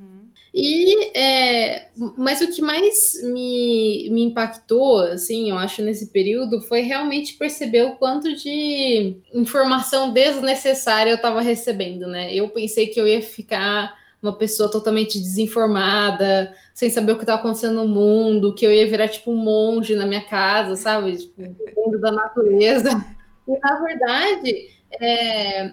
E, 0.59 1.15
é, 1.15 1.89
mas 2.17 2.41
o 2.41 2.51
que 2.51 2.63
mais 2.63 3.13
me, 3.25 4.09
me 4.09 4.23
impactou, 4.23 5.01
assim, 5.01 5.51
eu 5.51 5.55
acho, 5.55 5.83
nesse 5.83 6.07
período, 6.07 6.63
foi 6.63 6.81
realmente 6.81 7.35
perceber 7.35 7.83
o 7.83 7.95
quanto 7.95 8.35
de 8.35 9.17
informação 9.31 10.11
desnecessária 10.11 11.11
eu 11.11 11.17
estava 11.17 11.41
recebendo, 11.41 12.07
né? 12.07 12.33
Eu 12.33 12.49
pensei 12.49 12.87
que 12.87 12.99
eu 12.99 13.07
ia 13.07 13.21
ficar 13.21 13.95
uma 14.19 14.35
pessoa 14.35 14.67
totalmente 14.67 15.19
desinformada, 15.19 16.51
sem 16.73 16.89
saber 16.89 17.11
o 17.11 17.17
que 17.17 17.21
estava 17.21 17.37
acontecendo 17.37 17.75
no 17.75 17.87
mundo, 17.87 18.55
que 18.55 18.65
eu 18.65 18.73
ia 18.73 18.89
virar 18.89 19.09
tipo 19.09 19.29
um 19.29 19.37
monge 19.37 19.93
na 19.93 20.07
minha 20.07 20.25
casa, 20.25 20.75
sabe? 20.75 21.17
Tipo, 21.17 21.55
mundo 21.75 22.01
da 22.01 22.11
natureza. 22.11 22.89
E 23.49 23.57
na 23.59 23.79
verdade, 23.79 24.67
é, 24.99 25.71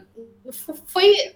foi 0.84 1.34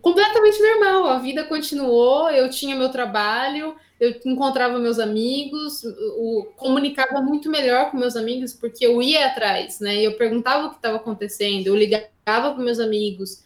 completamente 0.00 0.60
normal. 0.60 1.06
A 1.06 1.18
vida 1.18 1.44
continuou, 1.44 2.30
eu 2.30 2.50
tinha 2.50 2.76
meu 2.76 2.90
trabalho, 2.90 3.74
eu 4.00 4.14
encontrava 4.24 4.78
meus 4.78 4.98
amigos, 4.98 5.82
o, 5.84 6.46
comunicava 6.56 7.20
muito 7.20 7.50
melhor 7.50 7.90
com 7.90 7.96
meus 7.96 8.16
amigos, 8.16 8.52
porque 8.52 8.86
eu 8.86 9.02
ia 9.02 9.26
atrás, 9.26 9.80
né? 9.80 10.00
Eu 10.00 10.16
perguntava 10.16 10.66
o 10.66 10.70
que 10.70 10.76
estava 10.76 10.96
acontecendo, 10.96 11.66
eu 11.66 11.76
ligava 11.76 12.08
para 12.24 12.54
meus 12.54 12.78
amigos. 12.78 13.42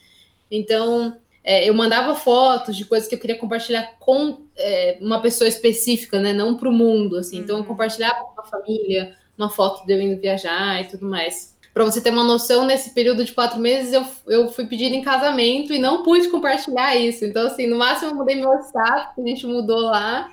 Então, 0.51 1.17
é, 1.43 1.69
eu 1.69 1.75
mandava 1.75 2.15
fotos 2.15 2.77
de 2.77 2.85
coisas 2.85 3.09
que 3.09 3.15
eu 3.15 3.19
queria 3.19 3.39
compartilhar 3.39 3.97
com 3.99 4.47
é, 4.57 4.99
uma 5.01 5.21
pessoa 5.21 5.49
específica, 5.49 6.21
né? 6.21 6.33
Não 6.33 6.57
para 6.57 6.69
o 6.69 6.73
mundo, 6.73 7.17
assim. 7.17 7.39
Então, 7.39 7.57
eu 7.57 7.63
uhum. 7.63 7.69
compartilhava 7.69 8.25
com 8.25 8.41
a 8.41 8.45
família 8.45 9.17
uma 9.37 9.49
foto 9.49 9.87
de 9.87 9.93
eu 9.93 10.01
indo 10.01 10.21
viajar 10.21 10.83
e 10.83 10.89
tudo 10.89 11.07
mais. 11.07 11.57
Para 11.73 11.85
você 11.85 12.01
ter 12.01 12.11
uma 12.11 12.25
noção, 12.25 12.67
nesse 12.67 12.91
período 12.91 13.25
de 13.25 13.33
quatro 13.33 13.59
meses 13.59 13.93
eu, 13.93 14.05
eu 14.27 14.49
fui 14.49 14.67
pedir 14.67 14.93
em 14.93 15.03
casamento 15.03 15.73
e 15.73 15.79
não 15.79 16.03
pude 16.03 16.29
compartilhar 16.29 16.97
isso. 16.97 17.25
Então, 17.25 17.47
assim, 17.47 17.67
no 17.67 17.79
máximo 17.79 18.11
eu 18.11 18.15
mudei 18.15 18.37
meu 18.37 18.51
WhatsApp, 18.51 19.19
a 19.19 19.27
gente 19.27 19.47
mudou 19.47 19.81
lá. 19.81 20.31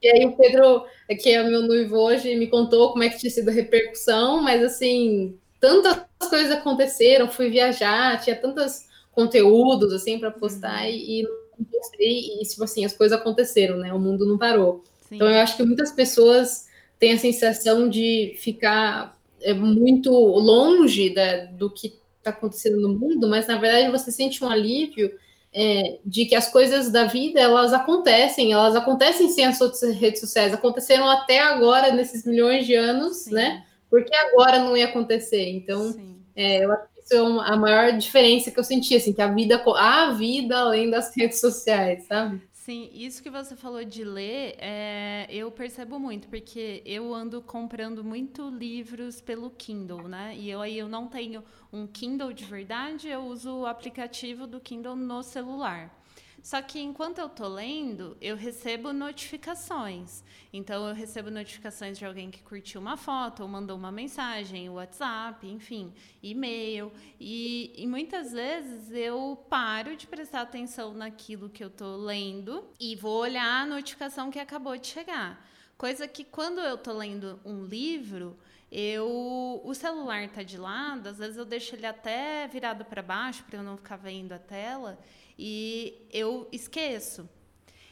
E 0.00 0.08
aí 0.08 0.24
o 0.24 0.36
Pedro, 0.36 0.84
que 1.20 1.30
é 1.30 1.42
meu 1.42 1.62
noivo 1.62 1.96
hoje, 1.96 2.36
me 2.36 2.46
contou 2.46 2.92
como 2.92 3.02
é 3.02 3.08
que 3.08 3.18
tinha 3.18 3.30
sido 3.30 3.48
a 3.48 3.52
repercussão, 3.52 4.40
mas 4.40 4.62
assim, 4.62 5.36
tantas 5.60 5.98
coisas 6.30 6.52
aconteceram, 6.52 7.28
fui 7.28 7.50
viajar, 7.50 8.20
tinha 8.20 8.36
tantos 8.36 8.86
conteúdos 9.10 9.92
assim 9.92 10.20
para 10.20 10.30
postar 10.30 10.84
uhum. 10.84 10.90
e, 10.90 11.22
e 11.22 11.28
não 11.58 11.64
postei, 11.64 12.40
e 12.40 12.42
tipo 12.44 12.62
assim, 12.62 12.84
as 12.84 12.92
coisas 12.92 13.18
aconteceram, 13.18 13.78
né? 13.78 13.92
O 13.92 13.98
mundo 13.98 14.24
não 14.24 14.38
parou. 14.38 14.84
Sim. 15.08 15.16
Então 15.16 15.28
eu 15.28 15.40
acho 15.40 15.56
que 15.56 15.64
muitas 15.64 15.90
pessoas 15.90 16.68
têm 17.00 17.14
a 17.14 17.18
sensação 17.18 17.88
de 17.88 18.36
ficar 18.38 19.17
é 19.40 19.54
muito 19.54 20.10
longe 20.10 21.10
da, 21.10 21.46
do 21.46 21.70
que 21.70 21.98
está 22.18 22.30
acontecendo 22.30 22.80
no 22.80 22.88
mundo, 22.88 23.28
mas 23.28 23.46
na 23.46 23.58
verdade 23.58 23.90
você 23.90 24.10
sente 24.10 24.44
um 24.44 24.48
alívio 24.48 25.12
é, 25.52 25.98
de 26.04 26.26
que 26.26 26.34
as 26.34 26.50
coisas 26.50 26.90
da 26.90 27.04
vida 27.04 27.40
elas 27.40 27.72
acontecem, 27.72 28.52
elas 28.52 28.76
acontecem 28.76 29.28
sem 29.28 29.46
as 29.46 29.60
outras 29.60 29.82
redes 29.94 30.20
sociais, 30.20 30.52
aconteceram 30.52 31.08
até 31.08 31.40
agora 31.40 31.92
nesses 31.92 32.24
milhões 32.24 32.66
de 32.66 32.74
anos, 32.74 33.18
Sim. 33.18 33.34
né? 33.34 33.64
Porque 33.90 34.14
agora 34.14 34.58
não 34.58 34.76
ia 34.76 34.84
acontecer. 34.84 35.48
Então, 35.48 35.96
é, 36.36 36.64
eu 36.64 36.72
acho 36.72 36.82
que 36.94 37.00
isso 37.00 37.14
é 37.14 37.50
a 37.50 37.56
maior 37.56 37.96
diferença 37.96 38.50
que 38.50 38.60
eu 38.60 38.64
senti, 38.64 38.94
assim, 38.94 39.14
que 39.14 39.22
a 39.22 39.32
vida, 39.32 39.62
a 39.76 40.10
vida 40.12 40.58
além 40.58 40.90
das 40.90 41.16
redes 41.16 41.40
sociais, 41.40 42.04
sabe? 42.06 42.42
Sim, 42.68 42.90
isso 42.92 43.22
que 43.22 43.30
você 43.30 43.56
falou 43.56 43.82
de 43.82 44.04
ler, 44.04 44.54
é, 44.58 45.26
eu 45.30 45.50
percebo 45.50 45.98
muito, 45.98 46.28
porque 46.28 46.82
eu 46.84 47.14
ando 47.14 47.40
comprando 47.40 48.04
muito 48.04 48.50
livros 48.50 49.22
pelo 49.22 49.50
Kindle, 49.50 50.06
né? 50.06 50.36
E 50.36 50.50
eu 50.50 50.60
aí 50.60 50.76
eu 50.76 50.86
não 50.86 51.06
tenho 51.08 51.42
um 51.72 51.86
Kindle 51.86 52.30
de 52.30 52.44
verdade, 52.44 53.08
eu 53.08 53.20
uso 53.20 53.60
o 53.60 53.66
aplicativo 53.66 54.46
do 54.46 54.60
Kindle 54.60 54.94
no 54.94 55.22
celular. 55.22 55.97
Só 56.42 56.62
que 56.62 56.80
enquanto 56.80 57.18
eu 57.18 57.26
estou 57.26 57.48
lendo, 57.48 58.16
eu 58.20 58.36
recebo 58.36 58.92
notificações. 58.92 60.22
Então, 60.52 60.88
eu 60.88 60.94
recebo 60.94 61.30
notificações 61.30 61.98
de 61.98 62.04
alguém 62.04 62.30
que 62.30 62.42
curtiu 62.42 62.80
uma 62.80 62.96
foto 62.96 63.42
ou 63.42 63.48
mandou 63.48 63.76
uma 63.76 63.92
mensagem, 63.92 64.68
WhatsApp, 64.70 65.46
enfim, 65.46 65.92
e-mail. 66.22 66.92
E, 67.20 67.72
e 67.76 67.86
muitas 67.86 68.32
vezes 68.32 68.90
eu 68.92 69.38
paro 69.50 69.96
de 69.96 70.06
prestar 70.06 70.42
atenção 70.42 70.94
naquilo 70.94 71.50
que 71.50 71.62
eu 71.62 71.68
estou 71.68 71.96
lendo 71.96 72.64
e 72.78 72.96
vou 72.96 73.20
olhar 73.20 73.62
a 73.62 73.66
notificação 73.66 74.30
que 74.30 74.38
acabou 74.38 74.76
de 74.76 74.86
chegar. 74.86 75.46
Coisa 75.76 76.08
que 76.08 76.24
quando 76.24 76.60
eu 76.60 76.76
estou 76.76 76.94
lendo 76.94 77.38
um 77.44 77.64
livro, 77.64 78.36
eu 78.70 79.60
o 79.64 79.74
celular 79.74 80.24
está 80.24 80.42
de 80.42 80.58
lado, 80.58 81.08
às 81.08 81.18
vezes 81.18 81.36
eu 81.36 81.44
deixo 81.44 81.74
ele 81.74 81.86
até 81.86 82.46
virado 82.48 82.84
para 82.84 83.02
baixo 83.02 83.44
para 83.44 83.58
eu 83.58 83.62
não 83.62 83.76
ficar 83.76 83.96
vendo 83.96 84.32
a 84.32 84.38
tela 84.38 84.98
e 85.38 86.06
eu 86.10 86.48
esqueço. 86.50 87.28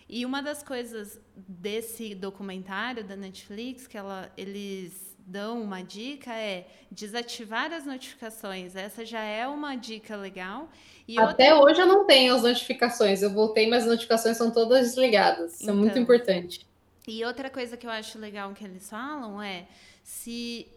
E 0.08 0.24
uma 0.24 0.40
das 0.40 0.62
coisas 0.62 1.20
desse 1.36 2.14
documentário 2.14 3.04
da 3.04 3.16
Netflix 3.16 3.86
que 3.86 3.98
ela, 3.98 4.30
eles 4.36 5.16
dão 5.26 5.60
uma 5.60 5.82
dica 5.82 6.32
é 6.32 6.68
desativar 6.90 7.72
as 7.72 7.84
notificações. 7.84 8.76
Essa 8.76 9.04
já 9.04 9.20
é 9.20 9.46
uma 9.46 9.74
dica 9.74 10.16
legal. 10.16 10.68
E 11.08 11.18
Até 11.18 11.52
outra... 11.52 11.72
hoje 11.72 11.80
eu 11.82 11.86
não 11.86 12.04
tenho 12.04 12.34
as 12.34 12.42
notificações. 12.42 13.22
Eu 13.22 13.30
voltei, 13.30 13.68
mas 13.68 13.82
as 13.82 13.90
notificações 13.90 14.36
são 14.36 14.50
todas 14.52 14.86
desligadas. 14.86 15.54
Isso 15.54 15.64
então, 15.64 15.74
é 15.74 15.78
muito 15.78 15.98
importante. 15.98 16.64
E 17.08 17.24
outra 17.24 17.50
coisa 17.50 17.76
que 17.76 17.86
eu 17.86 17.90
acho 17.90 18.18
legal 18.18 18.52
que 18.52 18.64
eles 18.64 18.88
falam 18.88 19.42
é 19.42 19.66
se 20.02 20.68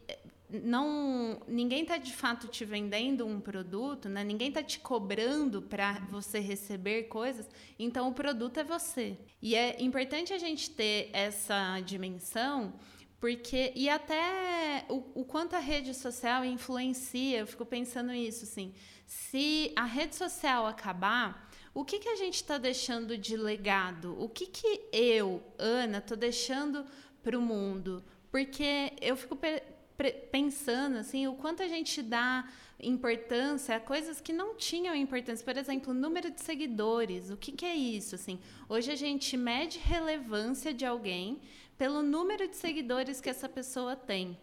não 0.49 1.41
ninguém 1.47 1.83
está 1.83 1.97
de 1.97 2.13
fato 2.13 2.47
te 2.47 2.65
vendendo 2.65 3.25
um 3.25 3.39
produto, 3.39 4.09
né? 4.09 4.23
Ninguém 4.23 4.49
está 4.49 4.63
te 4.63 4.79
cobrando 4.79 5.61
para 5.61 5.99
você 6.09 6.39
receber 6.39 7.03
coisas. 7.03 7.47
Então 7.77 8.09
o 8.09 8.13
produto 8.13 8.59
é 8.59 8.63
você. 8.63 9.17
E 9.41 9.55
é 9.55 9.81
importante 9.81 10.33
a 10.33 10.37
gente 10.37 10.71
ter 10.71 11.09
essa 11.13 11.79
dimensão, 11.81 12.73
porque 13.19 13.71
e 13.75 13.89
até 13.89 14.85
o, 14.89 15.21
o 15.21 15.25
quanto 15.25 15.55
a 15.55 15.59
rede 15.59 15.93
social 15.93 16.43
influencia. 16.43 17.39
Eu 17.39 17.47
fico 17.47 17.65
pensando 17.65 18.11
isso, 18.11 18.43
assim. 18.43 18.73
Se 19.05 19.71
a 19.75 19.85
rede 19.85 20.15
social 20.15 20.65
acabar 20.65 21.49
o 21.73 21.85
que, 21.85 21.99
que 21.99 22.09
a 22.09 22.15
gente 22.15 22.35
está 22.35 22.57
deixando 22.57 23.17
de 23.17 23.37
legado? 23.37 24.15
O 24.19 24.27
que, 24.27 24.47
que 24.47 24.89
eu, 24.91 25.41
Ana, 25.57 25.99
estou 25.99 26.17
deixando 26.17 26.85
para 27.21 27.37
o 27.37 27.41
mundo? 27.41 28.03
Porque 28.31 28.93
eu 29.01 29.15
fico 29.15 29.37
pensando 30.31 30.97
assim 30.97 31.27
o 31.27 31.33
quanto 31.33 31.63
a 31.63 31.67
gente 31.67 32.01
dá 32.01 32.47
importância 32.81 33.75
a 33.75 33.79
coisas 33.79 34.21
que 34.21 34.31
não 34.31 34.55
tinham 34.55 34.95
importância. 34.95 35.43
Por 35.43 35.57
exemplo, 35.57 35.91
o 35.91 35.93
número 35.93 36.31
de 36.31 36.41
seguidores. 36.41 37.29
O 37.29 37.37
que, 37.37 37.51
que 37.51 37.65
é 37.65 37.75
isso? 37.75 38.15
Assim, 38.15 38.39
hoje 38.67 38.91
a 38.91 38.95
gente 38.95 39.35
mede 39.35 39.77
relevância 39.77 40.73
de 40.73 40.85
alguém 40.85 41.41
pelo 41.77 42.01
número 42.01 42.47
de 42.47 42.55
seguidores 42.55 43.19
que 43.19 43.29
essa 43.29 43.49
pessoa 43.49 43.95
tem. 43.95 44.37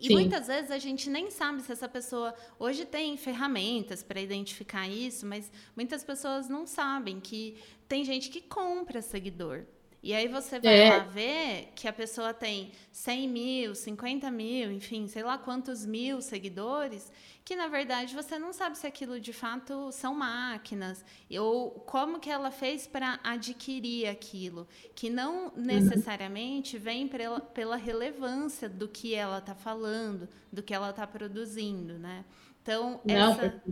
E 0.00 0.08
Sim. 0.08 0.14
muitas 0.14 0.46
vezes 0.46 0.70
a 0.70 0.78
gente 0.78 1.10
nem 1.10 1.30
sabe 1.30 1.62
se 1.62 1.70
essa 1.70 1.88
pessoa. 1.88 2.34
Hoje 2.58 2.84
tem 2.84 3.16
ferramentas 3.16 4.02
para 4.02 4.20
identificar 4.20 4.88
isso, 4.88 5.26
mas 5.26 5.50
muitas 5.76 6.02
pessoas 6.02 6.48
não 6.48 6.66
sabem 6.66 7.20
que 7.20 7.56
tem 7.86 8.04
gente 8.04 8.30
que 8.30 8.40
compra 8.40 9.02
seguidor. 9.02 9.64
E 10.02 10.12
aí 10.12 10.26
você 10.26 10.58
vai 10.58 10.80
é. 10.80 10.90
lá 10.90 10.98
ver 11.04 11.68
que 11.76 11.86
a 11.86 11.92
pessoa 11.92 12.34
tem 12.34 12.72
100 12.90 13.28
mil, 13.28 13.74
50 13.74 14.30
mil, 14.32 14.72
enfim, 14.72 15.06
sei 15.06 15.22
lá 15.22 15.38
quantos 15.38 15.86
mil 15.86 16.20
seguidores, 16.20 17.12
que 17.44 17.54
na 17.54 17.68
verdade 17.68 18.12
você 18.12 18.36
não 18.36 18.52
sabe 18.52 18.76
se 18.76 18.84
aquilo 18.84 19.20
de 19.20 19.32
fato 19.32 19.92
são 19.92 20.12
máquinas, 20.12 21.04
ou 21.38 21.70
como 21.70 22.18
que 22.18 22.28
ela 22.28 22.50
fez 22.50 22.84
para 22.84 23.20
adquirir 23.22 24.08
aquilo, 24.08 24.66
que 24.92 25.08
não 25.08 25.46
uhum. 25.46 25.52
necessariamente 25.56 26.76
vem 26.76 27.06
pela, 27.06 27.40
pela 27.40 27.76
relevância 27.76 28.68
do 28.68 28.88
que 28.88 29.14
ela 29.14 29.38
está 29.38 29.54
falando, 29.54 30.28
do 30.52 30.64
que 30.64 30.74
ela 30.74 30.90
está 30.90 31.06
produzindo, 31.06 31.96
né? 31.96 32.24
Então, 32.60 33.00
essa, 33.06 33.62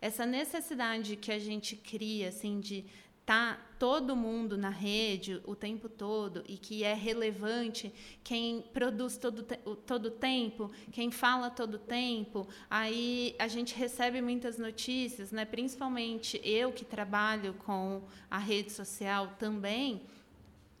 essa 0.00 0.26
necessidade 0.26 1.16
que 1.16 1.32
a 1.32 1.38
gente 1.38 1.76
cria, 1.76 2.28
assim, 2.28 2.60
de 2.60 2.86
tá 3.28 3.58
todo 3.78 4.16
mundo 4.16 4.56
na 4.56 4.70
rede 4.70 5.38
o 5.44 5.54
tempo 5.54 5.86
todo 5.86 6.42
e 6.48 6.56
que 6.56 6.82
é 6.82 6.94
relevante, 6.94 7.92
quem 8.24 8.62
produz 8.72 9.18
todo 9.18 9.42
todo 9.86 10.10
tempo, 10.10 10.70
quem 10.90 11.10
fala 11.10 11.50
todo 11.50 11.78
tempo, 11.78 12.48
aí 12.70 13.36
a 13.38 13.46
gente 13.46 13.74
recebe 13.74 14.22
muitas 14.22 14.56
notícias, 14.56 15.30
né? 15.30 15.44
Principalmente 15.44 16.40
eu 16.42 16.72
que 16.72 16.86
trabalho 16.86 17.52
com 17.66 18.00
a 18.30 18.38
rede 18.38 18.72
social 18.72 19.34
também, 19.38 20.00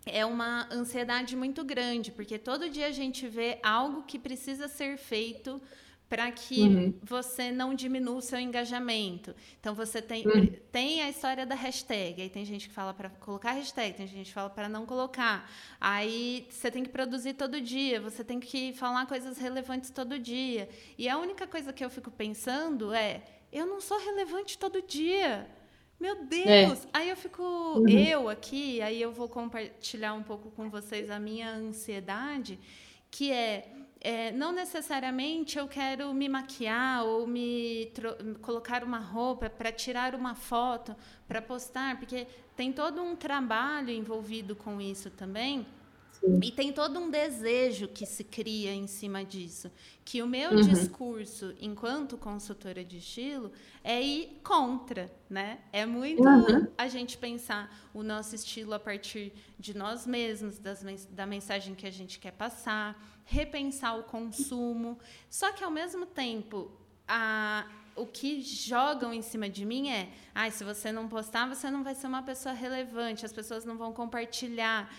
é 0.06 0.24
uma 0.24 0.66
ansiedade 0.72 1.36
muito 1.36 1.62
grande, 1.62 2.10
porque 2.10 2.38
todo 2.38 2.70
dia 2.70 2.86
a 2.86 2.92
gente 2.92 3.28
vê 3.28 3.58
algo 3.62 4.04
que 4.04 4.18
precisa 4.18 4.68
ser 4.68 4.96
feito 4.96 5.60
para 6.08 6.30
que 6.32 6.62
uhum. 6.62 6.94
você 7.02 7.52
não 7.52 7.74
diminua 7.74 8.16
o 8.16 8.22
seu 8.22 8.40
engajamento. 8.40 9.34
Então 9.60 9.74
você 9.74 10.00
tem, 10.00 10.26
uhum. 10.26 10.46
tem 10.72 11.02
a 11.02 11.10
história 11.10 11.44
da 11.44 11.54
hashtag, 11.54 12.22
aí 12.22 12.30
tem 12.30 12.44
gente 12.44 12.68
que 12.68 12.74
fala 12.74 12.94
para 12.94 13.10
colocar 13.10 13.52
hashtag, 13.52 13.94
tem 13.94 14.06
gente 14.06 14.28
que 14.28 14.32
fala 14.32 14.48
para 14.48 14.68
não 14.68 14.86
colocar. 14.86 15.50
Aí 15.78 16.46
você 16.48 16.70
tem 16.70 16.82
que 16.82 16.88
produzir 16.88 17.34
todo 17.34 17.60
dia, 17.60 18.00
você 18.00 18.24
tem 18.24 18.40
que 18.40 18.72
falar 18.72 19.04
coisas 19.06 19.36
relevantes 19.36 19.90
todo 19.90 20.18
dia. 20.18 20.68
E 20.96 21.08
a 21.08 21.18
única 21.18 21.46
coisa 21.46 21.72
que 21.72 21.84
eu 21.84 21.90
fico 21.90 22.10
pensando 22.10 22.92
é, 22.94 23.22
eu 23.52 23.66
não 23.66 23.80
sou 23.80 23.98
relevante 23.98 24.56
todo 24.56 24.80
dia. 24.80 25.46
Meu 26.00 26.14
é. 26.14 26.24
Deus! 26.24 26.84
É. 26.84 26.88
Aí 26.94 27.10
eu 27.10 27.16
fico, 27.16 27.42
uhum. 27.42 27.88
eu 27.88 28.30
aqui, 28.30 28.80
aí 28.80 29.02
eu 29.02 29.12
vou 29.12 29.28
compartilhar 29.28 30.14
um 30.14 30.22
pouco 30.22 30.50
com 30.52 30.70
vocês 30.70 31.10
a 31.10 31.18
minha 31.18 31.50
ansiedade, 31.50 32.58
que 33.10 33.30
é 33.30 33.70
é, 34.00 34.30
não 34.32 34.52
necessariamente 34.52 35.58
eu 35.58 35.66
quero 35.66 36.12
me 36.14 36.28
maquiar 36.28 37.04
ou 37.04 37.26
me 37.26 37.92
colocar 38.40 38.84
uma 38.84 38.98
roupa 38.98 39.50
para 39.50 39.72
tirar 39.72 40.14
uma 40.14 40.34
foto 40.34 40.94
para 41.26 41.42
postar, 41.42 41.98
porque 41.98 42.26
tem 42.56 42.72
todo 42.72 43.02
um 43.02 43.16
trabalho 43.16 43.90
envolvido 43.90 44.54
com 44.54 44.80
isso 44.80 45.10
também. 45.10 45.66
Sim. 46.20 46.40
E 46.42 46.50
tem 46.50 46.72
todo 46.72 46.98
um 46.98 47.10
desejo 47.10 47.88
que 47.88 48.04
se 48.04 48.24
cria 48.24 48.74
em 48.74 48.86
cima 48.86 49.24
disso. 49.24 49.70
Que 50.04 50.22
o 50.22 50.26
meu 50.26 50.50
uhum. 50.50 50.62
discurso, 50.62 51.54
enquanto 51.60 52.16
consultora 52.16 52.84
de 52.84 52.98
estilo, 52.98 53.52
é 53.84 54.02
ir 54.02 54.40
contra, 54.42 55.10
né? 55.30 55.58
É 55.72 55.86
muito 55.86 56.22
uhum. 56.22 56.66
a 56.76 56.88
gente 56.88 57.16
pensar 57.16 57.72
o 57.94 58.02
nosso 58.02 58.34
estilo 58.34 58.74
a 58.74 58.80
partir 58.80 59.32
de 59.58 59.76
nós 59.76 60.06
mesmos, 60.06 60.58
das, 60.58 60.82
da 61.10 61.26
mensagem 61.26 61.74
que 61.74 61.86
a 61.86 61.92
gente 61.92 62.18
quer 62.18 62.32
passar, 62.32 63.00
repensar 63.24 63.98
o 63.98 64.02
consumo. 64.02 64.98
Só 65.30 65.52
que, 65.52 65.62
ao 65.62 65.70
mesmo 65.70 66.04
tempo, 66.06 66.72
a, 67.06 67.66
o 67.94 68.06
que 68.06 68.40
jogam 68.42 69.12
em 69.12 69.22
cima 69.22 69.48
de 69.48 69.64
mim 69.64 69.90
é: 69.90 70.08
ah, 70.34 70.50
se 70.50 70.64
você 70.64 70.90
não 70.90 71.08
postar, 71.08 71.48
você 71.48 71.70
não 71.70 71.84
vai 71.84 71.94
ser 71.94 72.06
uma 72.06 72.22
pessoa 72.22 72.54
relevante, 72.54 73.24
as 73.24 73.32
pessoas 73.32 73.64
não 73.64 73.76
vão 73.76 73.92
compartilhar, 73.92 74.90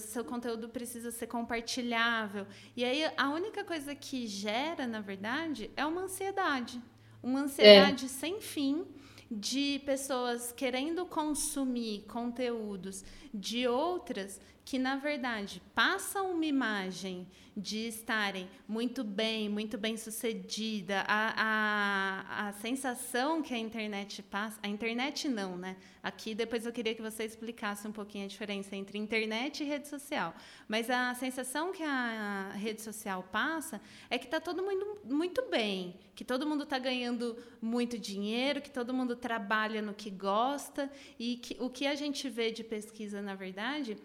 seu 0.00 0.24
conteúdo 0.24 0.68
precisa 0.68 1.10
ser 1.10 1.26
compartilhável. 1.26 2.46
E 2.76 2.84
aí, 2.84 3.04
a 3.16 3.30
única 3.30 3.64
coisa 3.64 3.94
que 3.94 4.26
gera, 4.26 4.86
na 4.86 5.00
verdade, 5.00 5.70
é 5.76 5.84
uma 5.84 6.02
ansiedade. 6.02 6.80
Uma 7.22 7.40
ansiedade 7.40 8.04
é. 8.04 8.08
sem 8.08 8.40
fim 8.40 8.86
de 9.30 9.80
pessoas 9.84 10.52
querendo 10.52 11.06
consumir 11.06 12.02
conteúdos 12.02 13.04
de 13.32 13.66
outras 13.66 14.40
que, 14.64 14.78
na 14.78 14.96
verdade, 14.96 15.60
passam 15.74 16.30
uma 16.32 16.46
imagem 16.46 17.26
de 17.56 17.86
estarem 17.86 18.48
muito 18.66 19.04
bem, 19.04 19.48
muito 19.48 19.78
bem 19.78 19.96
sucedida, 19.96 21.04
a, 21.06 21.34
a, 21.36 22.48
a 22.48 22.52
sensação 22.54 23.42
que 23.42 23.54
a 23.54 23.58
internet 23.58 24.22
passa, 24.22 24.58
a 24.62 24.66
internet 24.66 25.28
não, 25.28 25.56
né? 25.56 25.76
Aqui 26.02 26.34
depois 26.34 26.66
eu 26.66 26.72
queria 26.72 26.94
que 26.94 27.02
você 27.02 27.24
explicasse 27.24 27.86
um 27.86 27.92
pouquinho 27.92 28.24
a 28.24 28.28
diferença 28.28 28.74
entre 28.74 28.98
internet 28.98 29.62
e 29.62 29.66
rede 29.66 29.86
social. 29.86 30.34
Mas 30.66 30.90
a 30.90 31.14
sensação 31.14 31.72
que 31.72 31.82
a 31.82 32.50
rede 32.54 32.82
social 32.82 33.22
passa 33.30 33.80
é 34.10 34.18
que 34.18 34.24
está 34.24 34.40
todo 34.40 34.62
mundo 34.62 34.98
muito 35.04 35.42
bem, 35.48 35.94
que 36.14 36.24
todo 36.24 36.46
mundo 36.46 36.64
está 36.64 36.78
ganhando 36.78 37.36
muito 37.62 37.98
dinheiro, 37.98 38.60
que 38.60 38.70
todo 38.70 38.92
mundo 38.92 39.14
trabalha 39.14 39.80
no 39.80 39.94
que 39.94 40.10
gosta 40.10 40.90
e 41.18 41.36
que 41.36 41.56
o 41.60 41.70
que 41.70 41.86
a 41.86 41.94
gente 41.94 42.28
vê 42.28 42.50
de 42.50 42.64
pesquisa, 42.64 43.22
na 43.22 43.36
verdade, 43.36 43.96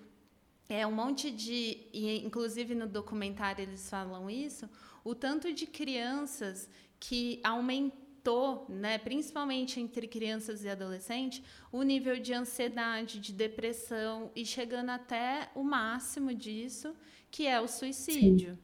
é 0.69 0.85
um 0.85 0.91
monte 0.91 1.31
de, 1.31 1.77
e 1.91 2.23
inclusive 2.23 2.75
no 2.75 2.87
documentário 2.87 3.63
eles 3.63 3.89
falam 3.89 4.29
isso, 4.29 4.69
o 5.03 5.15
tanto 5.15 5.51
de 5.51 5.65
crianças 5.65 6.69
que 6.99 7.39
aumentou, 7.43 8.67
né, 8.69 8.99
principalmente 8.99 9.79
entre 9.79 10.07
crianças 10.07 10.63
e 10.63 10.69
adolescentes, 10.69 11.41
o 11.71 11.81
nível 11.81 12.19
de 12.19 12.33
ansiedade, 12.33 13.19
de 13.19 13.33
depressão 13.33 14.31
e 14.35 14.45
chegando 14.45 14.91
até 14.91 15.49
o 15.55 15.63
máximo 15.63 16.35
disso, 16.35 16.93
que 17.31 17.47
é 17.47 17.59
o 17.59 17.67
suicídio. 17.67 18.53
Sim. 18.53 18.59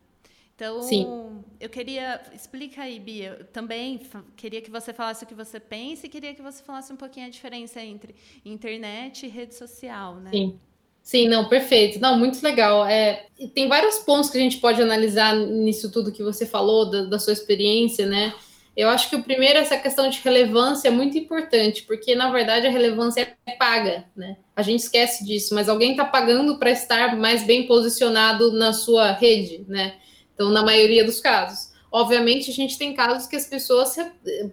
Então, 0.56 0.82
Sim. 0.84 1.44
eu 1.60 1.70
queria. 1.70 2.22
Explica 2.34 2.84
aí, 2.84 2.98
Bia. 2.98 3.36
Eu 3.40 3.46
também 3.48 4.00
queria 4.38 4.62
que 4.62 4.72
você 4.72 4.94
falasse 4.94 5.26
o 5.26 5.28
que 5.28 5.34
você 5.34 5.60
pensa 5.60 6.06
e 6.06 6.10
queria 6.10 6.34
que 6.34 6.42
você 6.42 6.64
falasse 6.64 6.94
um 6.94 6.96
pouquinho 6.96 7.26
a 7.26 7.30
diferença 7.30 7.82
entre 7.82 8.16
internet 8.46 9.26
e 9.26 9.30
rede 9.30 9.54
social, 9.54 10.16
né? 10.16 10.32
Sim. 10.32 10.58
Sim, 11.06 11.28
não, 11.28 11.48
perfeito. 11.48 12.00
Não, 12.00 12.18
muito 12.18 12.42
legal. 12.44 12.84
É, 12.84 13.28
tem 13.54 13.68
vários 13.68 14.00
pontos 14.00 14.32
que 14.32 14.40
a 14.40 14.42
gente 14.42 14.58
pode 14.58 14.82
analisar 14.82 15.36
nisso 15.36 15.92
tudo 15.92 16.12
que 16.12 16.24
você 16.24 16.48
falou, 16.48 16.90
da, 16.90 17.04
da 17.04 17.20
sua 17.20 17.32
experiência, 17.32 18.08
né? 18.08 18.34
Eu 18.76 18.90
acho 18.90 19.08
que 19.08 19.16
o 19.16 19.22
primeiro, 19.22 19.60
essa 19.60 19.78
questão 19.78 20.10
de 20.10 20.20
relevância 20.20 20.88
é 20.88 20.92
muito 20.92 21.16
importante, 21.16 21.84
porque 21.84 22.16
na 22.16 22.32
verdade 22.32 22.66
a 22.66 22.72
relevância 22.72 23.38
é 23.46 23.52
paga, 23.52 24.06
né? 24.16 24.36
A 24.56 24.64
gente 24.64 24.80
esquece 24.80 25.24
disso, 25.24 25.54
mas 25.54 25.70
alguém 25.70 25.92
está 25.92 26.04
pagando 26.04 26.58
para 26.58 26.72
estar 26.72 27.16
mais 27.16 27.44
bem 27.44 27.68
posicionado 27.68 28.52
na 28.52 28.74
sua 28.74 29.12
rede, 29.12 29.64
né? 29.68 29.98
Então, 30.34 30.50
na 30.50 30.64
maioria 30.64 31.06
dos 31.06 31.22
casos. 31.22 31.72
Obviamente, 31.92 32.50
a 32.50 32.54
gente 32.54 32.80
tem 32.80 32.96
casos 32.96 33.28
que 33.28 33.36
as 33.36 33.46
pessoas, 33.46 33.96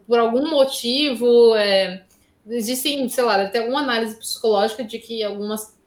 por 0.07 0.19
algum 0.19 0.51
motivo, 0.51 1.57
é, 1.57 2.05
existem, 2.47 3.09
sei 3.09 3.25
lá, 3.25 3.43
até 3.43 3.61
alguma 3.61 3.81
análise 3.81 4.17
psicológica 4.17 4.85
de 4.85 4.99
que 4.99 5.25
algumas 5.25 5.81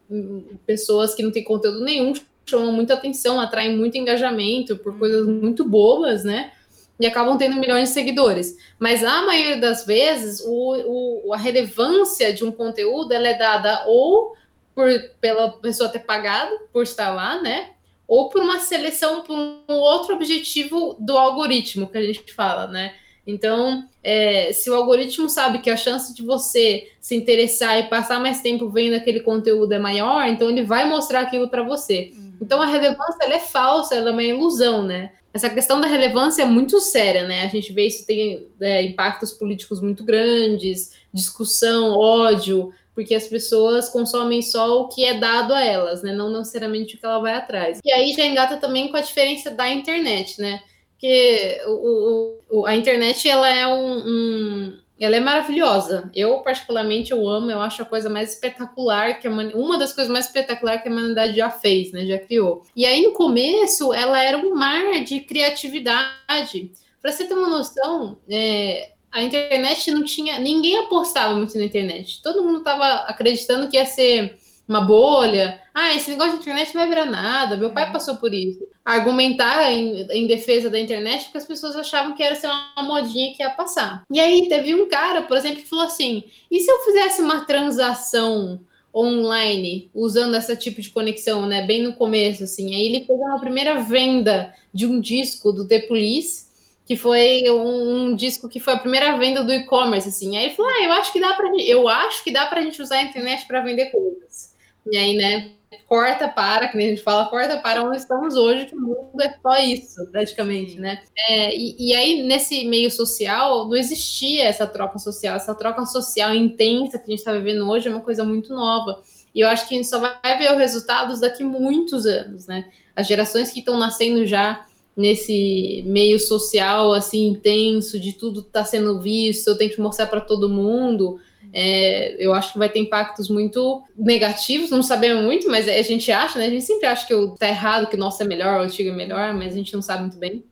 pessoas 0.65 1.13
que 1.15 1.23
não 1.23 1.31
têm 1.31 1.43
conteúdo 1.43 1.83
nenhum 1.83 2.13
chamam 2.45 2.71
muita 2.71 2.93
atenção, 2.93 3.39
atraem 3.39 3.75
muito 3.75 3.97
engajamento 3.97 4.77
por 4.77 4.97
coisas 4.97 5.25
muito 5.27 5.65
bobas, 5.65 6.23
né? 6.23 6.51
E 6.99 7.05
acabam 7.05 7.37
tendo 7.37 7.59
milhões 7.59 7.89
de 7.89 7.93
seguidores. 7.93 8.55
Mas 8.79 9.03
a 9.03 9.23
maioria 9.23 9.57
das 9.57 9.85
vezes, 9.85 10.41
o, 10.45 11.25
o, 11.27 11.33
a 11.33 11.37
relevância 11.37 12.31
de 12.31 12.45
um 12.45 12.51
conteúdo 12.51 13.11
ela 13.11 13.27
é 13.27 13.37
dada 13.37 13.83
ou 13.87 14.35
por, 14.73 14.87
pela 15.19 15.51
pessoa 15.51 15.89
ter 15.89 15.99
pagado 15.99 16.55
por 16.71 16.83
estar 16.83 17.13
lá, 17.13 17.41
né? 17.41 17.71
Ou 18.07 18.29
por 18.29 18.41
uma 18.41 18.59
seleção, 18.59 19.21
por 19.21 19.35
um 19.35 19.63
outro 19.67 20.13
objetivo 20.13 20.95
do 20.99 21.17
algoritmo 21.17 21.89
que 21.89 21.97
a 21.97 22.03
gente 22.03 22.31
fala, 22.33 22.67
né? 22.67 22.93
Então, 23.27 23.87
é, 24.03 24.53
se 24.53 24.69
o 24.69 24.75
algoritmo 24.75 25.27
sabe 25.27 25.59
que 25.59 25.69
a 25.69 25.77
chance 25.77 26.13
de 26.13 26.21
você 26.21 26.91
se 27.01 27.15
interessar 27.15 27.79
e 27.79 27.89
passar 27.89 28.19
mais 28.19 28.41
tempo 28.41 28.69
vendo 28.69 28.95
aquele 28.95 29.19
conteúdo 29.19 29.73
é 29.73 29.79
maior, 29.79 30.27
então 30.27 30.49
ele 30.49 30.63
vai 30.63 30.87
mostrar 30.87 31.21
aquilo 31.21 31.49
para 31.49 31.63
você. 31.63 32.11
Uhum. 32.15 32.33
Então, 32.41 32.61
a 32.61 32.67
relevância 32.67 33.23
é 33.23 33.39
falsa, 33.39 33.95
ela 33.95 34.09
é 34.09 34.11
uma 34.11 34.23
ilusão, 34.23 34.83
né? 34.83 35.11
Essa 35.33 35.49
questão 35.49 35.81
da 35.81 35.87
relevância 35.87 36.43
é 36.43 36.45
muito 36.45 36.79
séria, 36.79 37.27
né? 37.27 37.43
A 37.43 37.47
gente 37.47 37.73
vê 37.73 37.87
isso 37.87 38.05
tem 38.05 38.47
é, 38.61 38.83
impactos 38.83 39.33
políticos 39.33 39.81
muito 39.81 40.03
grandes, 40.03 40.93
discussão, 41.11 41.91
ódio, 41.91 42.71
porque 42.93 43.13
as 43.13 43.27
pessoas 43.27 43.89
consomem 43.89 44.41
só 44.41 44.81
o 44.81 44.87
que 44.87 45.03
é 45.03 45.15
dado 45.15 45.53
a 45.53 45.61
elas, 45.61 46.01
né? 46.01 46.13
Não 46.13 46.31
necessariamente 46.31 46.95
o 46.95 46.97
que 46.97 47.05
ela 47.05 47.19
vai 47.19 47.33
atrás. 47.33 47.79
E 47.83 47.91
aí 47.91 48.13
já 48.13 48.25
engata 48.25 48.55
também 48.55 48.87
com 48.87 48.95
a 48.95 49.01
diferença 49.01 49.51
da 49.51 49.69
internet, 49.69 50.39
né? 50.39 50.61
Porque 51.05 51.61
o, 51.67 52.39
o, 52.49 52.65
a 52.65 52.75
internet 52.75 53.29
ela 53.29 53.47
é 53.47 53.67
um, 53.67 53.97
um, 53.97 54.77
ela 54.99 55.15
é 55.15 55.19
maravilhosa. 55.19 56.09
Eu 56.15 56.39
particularmente 56.39 57.11
eu 57.11 57.27
amo, 57.29 57.51
eu 57.51 57.61
acho 57.61 57.83
a 57.83 57.85
coisa 57.85 58.09
mais 58.09 58.33
espetacular 58.33 59.19
que 59.19 59.27
a, 59.27 59.31
uma 59.31 59.77
das 59.77 59.93
coisas 59.93 60.11
mais 60.11 60.25
espetaculares 60.25 60.81
que 60.81 60.89
a 60.89 60.91
humanidade 60.91 61.37
já 61.37 61.51
fez, 61.51 61.91
né? 61.91 62.05
Já 62.07 62.17
criou. 62.17 62.63
E 62.75 62.85
aí 62.85 63.03
no 63.03 63.11
começo 63.11 63.93
ela 63.93 64.21
era 64.21 64.37
um 64.37 64.55
mar 64.55 65.03
de 65.03 65.19
criatividade. 65.19 66.71
Para 66.99 67.11
você 67.11 67.25
ter 67.25 67.35
uma 67.35 67.49
noção, 67.49 68.17
é, 68.27 68.93
a 69.11 69.21
internet 69.21 69.91
não 69.91 70.03
tinha, 70.03 70.39
ninguém 70.39 70.79
apostava 70.79 71.35
muito 71.35 71.55
na 71.55 71.65
internet. 71.65 72.19
Todo 72.23 72.43
mundo 72.43 72.59
estava 72.59 73.01
acreditando 73.01 73.67
que 73.69 73.77
ia 73.77 73.85
ser 73.85 74.39
uma 74.67 74.81
bolha. 74.81 75.61
Ah, 75.73 75.93
esse 75.93 76.09
negócio 76.09 76.33
de 76.33 76.39
internet 76.39 76.73
não 76.73 76.81
vai 76.81 76.89
virar 76.89 77.05
nada. 77.05 77.57
Meu 77.57 77.71
pai 77.71 77.91
passou 77.91 78.15
por 78.15 78.33
isso. 78.33 78.67
Argumentar 78.83 79.71
em, 79.71 80.07
em, 80.11 80.27
defesa 80.27 80.69
da 80.69 80.79
internet 80.79 81.25
porque 81.25 81.37
as 81.37 81.45
pessoas 81.45 81.75
achavam 81.75 82.15
que 82.15 82.23
era 82.23 82.35
ser 82.35 82.47
uma 82.47 82.83
modinha 82.83 83.33
que 83.35 83.43
ia 83.43 83.49
passar. 83.49 84.03
E 84.11 84.19
aí 84.19 84.47
teve 84.47 84.73
um 84.73 84.87
cara, 84.87 85.21
por 85.21 85.37
exemplo, 85.37 85.61
que 85.61 85.69
falou 85.69 85.85
assim: 85.85 86.23
e 86.49 86.59
se 86.59 86.71
eu 86.71 86.79
fizesse 86.79 87.21
uma 87.21 87.45
transação 87.45 88.59
online 88.93 89.89
usando 89.93 90.35
esse 90.35 90.55
tipo 90.55 90.81
de 90.81 90.89
conexão, 90.89 91.45
né? 91.45 91.65
Bem 91.65 91.83
no 91.83 91.93
começo, 91.93 92.43
assim. 92.43 92.73
Aí 92.73 92.85
ele 92.85 93.05
fez 93.05 93.19
uma 93.19 93.39
primeira 93.39 93.81
venda 93.81 94.53
de 94.73 94.85
um 94.85 94.99
disco 94.99 95.51
do 95.51 95.67
The 95.67 95.79
Police 95.81 96.45
que 96.85 96.95
foi 96.95 97.43
um, 97.49 98.11
um, 98.11 98.15
disco 98.15 98.47
que 98.47 98.59
foi 98.59 98.73
a 98.73 98.79
primeira 98.79 99.17
venda 99.17 99.43
do 99.43 99.51
e-commerce, 99.51 100.07
assim. 100.07 100.37
Aí 100.37 100.45
ele 100.45 100.53
falou: 100.53 100.71
ah, 100.71 100.83
eu 100.83 100.91
acho 100.93 101.11
que 101.11 101.19
dá 101.19 101.33
para 101.33 101.51
eu 101.61 101.89
acho 101.89 102.23
que 102.23 102.31
dá 102.31 102.45
pra 102.45 102.61
gente 102.61 102.81
usar 102.81 102.97
a 102.97 103.03
internet 103.03 103.45
para 103.47 103.61
vender 103.61 103.87
coisas. 103.87 104.54
E 104.91 104.97
aí, 104.97 105.15
né, 105.15 105.51
corta 105.87 106.27
para, 106.27 106.67
que 106.67 106.77
a 106.77 106.81
gente 106.81 107.01
fala, 107.01 107.25
corta 107.27 107.57
para 107.57 107.83
onde 107.83 107.97
estamos 107.97 108.35
hoje, 108.35 108.65
que 108.65 108.75
o 108.75 108.81
mundo 108.81 109.21
é 109.21 109.35
só 109.41 109.57
isso, 109.57 110.05
praticamente, 110.11 110.79
né? 110.79 111.01
É, 111.29 111.55
e, 111.55 111.75
e, 111.77 111.93
aí, 111.93 112.23
nesse 112.23 112.65
meio 112.65 112.89
social, 112.89 113.67
não 113.67 113.75
existia 113.75 114.45
essa 114.45 114.65
troca 114.65 114.97
social, 114.99 115.35
essa 115.35 115.53
troca 115.53 115.85
social 115.85 116.33
intensa 116.33 116.97
que 116.97 117.05
a 117.05 117.09
gente 117.11 117.19
está 117.19 117.33
vivendo 117.33 117.69
hoje 117.69 117.87
é 117.87 117.91
uma 117.91 118.01
coisa 118.01 118.23
muito 118.23 118.53
nova. 118.53 119.01
E 119.33 119.41
eu 119.41 119.49
acho 119.49 119.67
que 119.67 119.75
a 119.75 119.77
gente 119.77 119.89
só 119.89 119.99
vai 119.99 120.37
ver 120.37 120.51
os 120.51 120.57
resultados 120.57 121.19
daqui 121.19 121.43
muitos 121.43 122.05
anos, 122.05 122.47
né? 122.47 122.69
As 122.95 123.05
gerações 123.05 123.51
que 123.51 123.59
estão 123.59 123.77
nascendo 123.77 124.25
já 124.25 124.65
nesse 124.95 125.83
meio 125.85 126.17
social 126.17 126.93
assim 126.93 127.27
intenso, 127.27 127.99
de 127.99 128.13
tudo 128.13 128.39
está 128.39 128.63
sendo 128.63 129.01
visto, 129.01 129.49
eu 129.49 129.57
tenho 129.57 129.71
que 129.71 129.81
mostrar 129.81 130.07
para 130.07 130.21
todo 130.21 130.47
mundo. 130.47 131.19
É, 131.57 132.17
eu 132.19 132.33
acho 132.33 132.51
que 132.51 132.59
vai 132.59 132.67
ter 132.67 132.79
impactos 132.79 133.29
muito 133.29 133.81
negativos, 133.95 134.69
não 134.69 134.83
sabemos 134.83 135.23
muito, 135.23 135.49
mas 135.49 135.69
a 135.69 135.81
gente 135.83 136.11
acha, 136.11 136.37
né? 136.37 136.47
A 136.47 136.49
gente 136.49 136.65
sempre 136.65 136.85
acha 136.85 137.07
que 137.07 137.15
o 137.15 137.29
tá 137.29 137.47
errado, 137.47 137.87
que 137.87 137.95
o 137.95 137.99
nosso 137.99 138.21
é 138.21 138.25
melhor, 138.25 138.59
o 138.59 138.63
antigo 138.63 138.89
é 138.89 138.93
melhor, 138.93 139.33
mas 139.33 139.53
a 139.53 139.55
gente 139.55 139.73
não 139.73 139.81
sabe 139.81 140.01
muito 140.01 140.17
bem. 140.17 140.43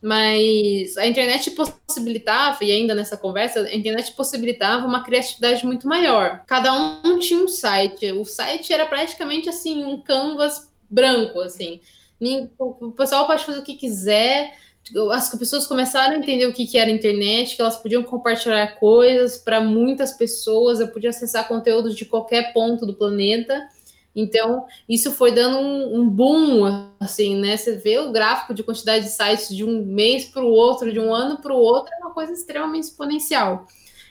Mas 0.00 0.96
a 0.96 1.06
internet 1.06 1.50
possibilitava, 1.50 2.64
e 2.64 2.72
ainda 2.72 2.94
nessa 2.94 3.18
conversa, 3.18 3.60
a 3.60 3.74
internet 3.74 4.12
possibilitava 4.12 4.86
uma 4.86 5.04
criatividade 5.04 5.66
muito 5.66 5.86
maior. 5.86 6.42
Cada 6.46 6.72
um 6.72 7.18
tinha 7.18 7.38
um 7.38 7.48
site. 7.48 8.10
O 8.12 8.24
site 8.24 8.72
era 8.72 8.86
praticamente 8.86 9.50
assim, 9.50 9.84
um 9.84 10.00
canvas 10.00 10.70
branco, 10.88 11.38
assim. 11.40 11.80
O 12.58 12.92
pessoal 12.92 13.26
pode 13.26 13.44
fazer 13.44 13.58
o 13.58 13.62
que 13.62 13.74
quiser. 13.74 14.54
As 15.12 15.28
pessoas 15.30 15.66
começaram 15.66 16.14
a 16.14 16.18
entender 16.18 16.46
o 16.46 16.52
que, 16.52 16.66
que 16.66 16.78
era 16.78 16.90
internet, 16.90 17.56
que 17.56 17.62
elas 17.62 17.76
podiam 17.76 18.02
compartilhar 18.04 18.78
coisas 18.78 19.36
para 19.36 19.60
muitas 19.60 20.12
pessoas, 20.12 20.78
eu 20.78 20.88
podia 20.88 21.10
acessar 21.10 21.48
conteúdos 21.48 21.96
de 21.96 22.04
qualquer 22.04 22.52
ponto 22.52 22.86
do 22.86 22.94
planeta. 22.94 23.68
Então, 24.14 24.64
isso 24.88 25.12
foi 25.12 25.32
dando 25.32 25.58
um, 25.58 26.00
um, 26.00 26.08
boom, 26.08 26.88
assim, 27.00 27.36
né? 27.36 27.56
Você 27.56 27.76
vê 27.76 27.98
o 27.98 28.12
gráfico 28.12 28.54
de 28.54 28.62
quantidade 28.62 29.04
de 29.04 29.10
sites 29.10 29.54
de 29.54 29.62
um 29.62 29.84
mês 29.84 30.24
para 30.24 30.42
o 30.42 30.50
outro, 30.50 30.90
de 30.90 30.98
um 30.98 31.12
ano 31.12 31.38
para 31.42 31.52
o 31.52 31.58
outro, 31.58 31.92
é 31.92 31.98
uma 31.98 32.14
coisa 32.14 32.32
extremamente 32.32 32.84
exponencial. 32.84 33.66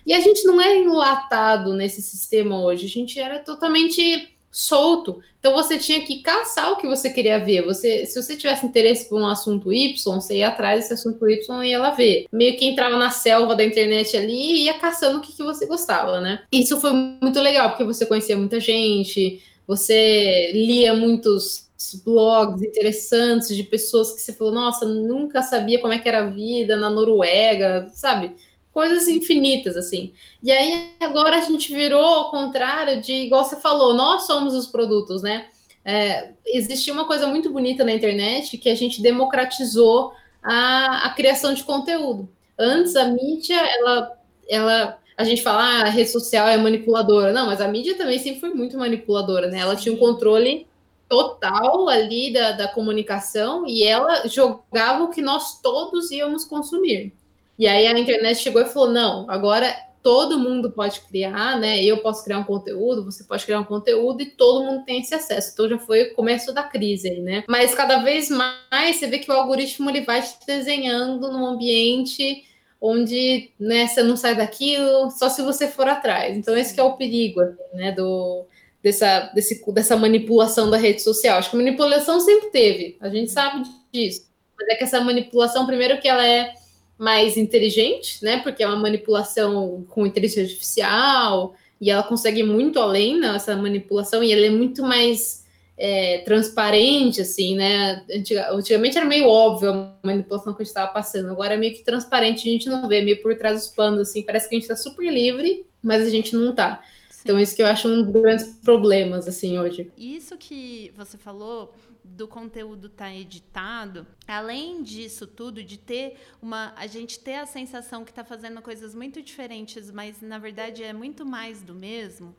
E 0.05 0.13
a 0.13 0.19
gente 0.19 0.45
não 0.45 0.61
é 0.61 0.77
enlatado 0.77 1.73
nesse 1.73 2.01
sistema 2.03 2.61
hoje, 2.61 2.85
a 2.85 2.89
gente 2.89 3.19
era 3.19 3.39
totalmente 3.39 4.34
solto. 4.55 5.21
Então 5.37 5.51
você 5.51 5.77
tinha 5.77 5.99
que 6.05 6.21
caçar 6.21 6.71
o 6.71 6.77
que 6.77 6.87
você 6.87 7.09
queria 7.09 7.37
ver. 7.37 7.65
Você, 7.65 8.05
se 8.05 8.21
você 8.21 8.37
tivesse 8.37 8.65
interesse 8.65 9.09
por 9.09 9.21
um 9.21 9.27
assunto 9.27 9.71
Y, 9.71 9.97
você 9.97 10.37
ia 10.37 10.47
atrás 10.47 10.79
desse 10.79 10.93
assunto 10.93 11.29
Y 11.29 11.45
e 11.61 11.69
ia 11.71 11.77
lá 11.77 11.91
ver. 11.91 12.25
Meio 12.31 12.55
que 12.57 12.65
entrava 12.65 12.97
na 12.97 13.09
selva 13.09 13.53
da 13.53 13.65
internet 13.65 14.15
ali 14.15 14.33
e 14.33 14.63
ia 14.63 14.75
caçando 14.75 15.17
o 15.17 15.21
que, 15.21 15.33
que 15.33 15.43
você 15.43 15.65
gostava, 15.65 16.21
né? 16.21 16.43
Isso 16.49 16.79
foi 16.79 16.93
muito 16.93 17.39
legal, 17.41 17.69
porque 17.69 17.83
você 17.83 18.05
conhecia 18.05 18.37
muita 18.37 18.61
gente, 18.61 19.43
você 19.67 20.51
lia 20.53 20.93
muitos 20.93 21.65
blogs 22.05 22.63
interessantes 22.63 23.55
de 23.55 23.63
pessoas 23.63 24.13
que 24.13 24.21
você 24.21 24.31
falou, 24.31 24.53
nossa, 24.53 24.85
nunca 24.85 25.41
sabia 25.41 25.79
como 25.81 25.91
é 25.91 25.99
que 25.99 26.07
era 26.07 26.19
a 26.19 26.29
vida 26.29 26.77
na 26.77 26.89
Noruega, 26.89 27.89
sabe? 27.93 28.33
Coisas 28.75 29.07
infinitas, 29.07 29.77
assim. 29.77 30.11
E 30.43 30.51
aí 30.51 30.89
agora 30.99 31.37
a 31.37 31.41
gente 31.41 31.73
virou 31.73 32.03
ao 32.03 32.29
contrário 32.29 32.99
de, 32.99 33.13
igual 33.13 33.45
você 33.45 33.55
falou, 33.55 33.93
nós 33.93 34.23
somos 34.23 34.53
os 34.53 34.67
produtos, 34.67 35.21
né? 35.21 35.45
É, 35.85 36.31
existia 36.45 36.93
uma 36.93 37.05
coisa 37.05 37.25
muito 37.25 37.49
bonita 37.49 37.85
na 37.85 37.93
internet 37.93 38.57
que 38.57 38.69
a 38.69 38.75
gente 38.75 39.01
democratizou 39.01 40.11
a, 40.43 41.05
a 41.05 41.09
criação 41.11 41.53
de 41.53 41.63
conteúdo. 41.63 42.27
Antes 42.59 42.97
a 42.97 43.05
mídia, 43.05 43.55
ela, 43.55 44.11
ela 44.49 44.99
a 45.15 45.23
gente 45.23 45.41
fala, 45.41 45.63
ah, 45.63 45.81
a 45.83 45.89
rede 45.89 46.11
social 46.11 46.45
é 46.45 46.57
manipuladora. 46.57 47.31
Não, 47.31 47.45
mas 47.45 47.61
a 47.61 47.69
mídia 47.69 47.95
também 47.95 48.19
sempre 48.19 48.41
foi 48.41 48.49
muito 48.49 48.77
manipuladora, 48.77 49.47
né? 49.47 49.59
Ela 49.59 49.77
tinha 49.77 49.95
um 49.95 49.97
controle 49.97 50.67
total 51.07 51.87
ali 51.87 52.33
da, 52.33 52.51
da 52.51 52.67
comunicação 52.67 53.65
e 53.65 53.85
ela 53.85 54.27
jogava 54.27 55.05
o 55.05 55.11
que 55.11 55.21
nós 55.21 55.61
todos 55.61 56.11
íamos 56.11 56.43
consumir. 56.43 57.13
E 57.57 57.67
aí 57.67 57.87
a 57.87 57.97
internet 57.97 58.39
chegou 58.39 58.61
e 58.61 58.65
falou: 58.65 58.91
não, 58.91 59.29
agora 59.29 59.75
todo 60.05 60.37
mundo 60.37 60.71
pode 60.71 61.01
criar, 61.01 61.59
né? 61.59 61.83
Eu 61.83 61.97
posso 61.97 62.23
criar 62.23 62.37
um 62.37 62.43
conteúdo, 62.43 63.03
você 63.03 63.23
pode 63.23 63.43
criar 63.43 63.59
um 63.59 63.63
conteúdo 63.63 64.21
e 64.21 64.27
todo 64.27 64.63
mundo 64.63 64.85
tem 64.85 65.01
esse 65.01 65.15
acesso. 65.15 65.51
Então 65.51 65.67
já 65.67 65.79
foi 65.79 66.03
o 66.03 66.13
começo 66.13 66.53
da 66.53 66.61
crise 66.61 67.09
aí, 67.09 67.21
né? 67.21 67.43
Mas 67.47 67.73
cada 67.73 67.97
vez 68.03 68.29
mais 68.29 68.97
você 68.97 69.07
vê 69.07 69.17
que 69.17 69.31
o 69.31 69.33
algoritmo 69.33 69.89
ele 69.89 70.01
vai 70.01 70.21
te 70.21 70.37
desenhando 70.45 71.31
num 71.31 71.45
ambiente 71.45 72.43
onde 72.79 73.49
né, 73.59 73.87
você 73.87 74.03
não 74.03 74.15
sai 74.15 74.35
daquilo 74.35 75.09
só 75.09 75.27
se 75.27 75.41
você 75.41 75.67
for 75.67 75.87
atrás. 75.87 76.37
Então 76.37 76.55
esse 76.55 76.79
é 76.79 76.83
o 76.83 76.97
perigo, 76.97 77.41
né? 77.73 77.91
Do 77.91 78.45
dessa, 78.83 79.31
desse, 79.33 79.59
dessa 79.73 79.97
manipulação 79.97 80.69
da 80.69 80.77
rede 80.77 81.01
social. 81.01 81.39
Acho 81.39 81.49
que 81.49 81.57
manipulação 81.57 82.19
sempre 82.19 82.51
teve, 82.51 82.95
a 83.01 83.09
gente 83.09 83.31
sabe 83.31 83.63
disso. 83.91 84.29
Mas 84.55 84.67
é 84.67 84.75
que 84.75 84.83
essa 84.83 85.01
manipulação, 85.01 85.65
primeiro 85.65 85.99
que 85.99 86.07
ela 86.07 86.23
é 86.23 86.53
mais 86.97 87.37
inteligente, 87.37 88.23
né? 88.23 88.37
Porque 88.37 88.63
é 88.63 88.67
uma 88.67 88.75
manipulação 88.75 89.85
com 89.89 90.05
inteligência 90.05 90.43
artificial 90.43 91.55
e 91.79 91.91
ela 91.91 92.03
consegue 92.03 92.43
muito 92.43 92.79
além 92.79 93.19
nessa 93.19 93.55
manipulação 93.55 94.23
e 94.23 94.31
ela 94.31 94.45
é 94.45 94.49
muito 94.49 94.81
mais 94.81 95.45
é, 95.77 96.19
transparente, 96.19 97.21
assim, 97.21 97.55
né? 97.55 98.03
Antigamente 98.51 98.97
era 98.97 99.05
meio 99.05 99.27
óbvio 99.27 99.71
a 99.71 99.93
manipulação 100.03 100.53
que 100.53 100.61
a 100.61 100.63
gente 100.63 100.71
estava 100.71 100.91
passando, 100.91 101.29
agora 101.29 101.55
é 101.55 101.57
meio 101.57 101.73
que 101.73 101.83
transparente, 101.83 102.47
a 102.47 102.51
gente 102.51 102.69
não 102.69 102.87
vê, 102.87 103.01
meio 103.01 103.21
por 103.21 103.35
trás 103.37 103.61
dos 103.61 103.67
panos, 103.69 103.99
assim, 103.99 104.23
parece 104.23 104.47
que 104.47 104.55
a 104.55 104.57
gente 104.57 104.71
está 104.71 104.75
super 104.75 105.11
livre, 105.11 105.65
mas 105.83 106.01
a 106.01 106.09
gente 106.09 106.33
não 106.35 106.51
está. 106.51 106.81
Então, 107.25 107.39
isso 107.39 107.55
que 107.55 107.63
eu 107.63 107.65
acho 107.65 107.87
um 107.87 108.03
dos 108.03 108.21
grandes 108.21 108.45
problemas, 108.57 109.27
assim, 109.27 109.57
hoje. 109.57 109.91
Isso 109.97 110.37
que 110.37 110.93
você 110.95 111.17
falou 111.17 111.73
do 112.03 112.27
conteúdo 112.27 112.85
estar 112.85 113.05
tá 113.05 113.15
editado, 113.15 114.05
além 114.27 114.83
disso 114.83 115.25
tudo, 115.25 115.63
de 115.63 115.75
ter 115.79 116.17
uma. 116.39 116.71
A 116.77 116.85
gente 116.85 117.19
ter 117.19 117.37
a 117.37 117.47
sensação 117.47 118.05
que 118.05 118.11
está 118.11 118.23
fazendo 118.23 118.61
coisas 118.61 118.93
muito 118.93 119.23
diferentes, 119.23 119.89
mas 119.89 120.21
na 120.21 120.37
verdade 120.37 120.83
é 120.83 120.93
muito 120.93 121.25
mais 121.25 121.63
do 121.63 121.73
mesmo. 121.73 122.35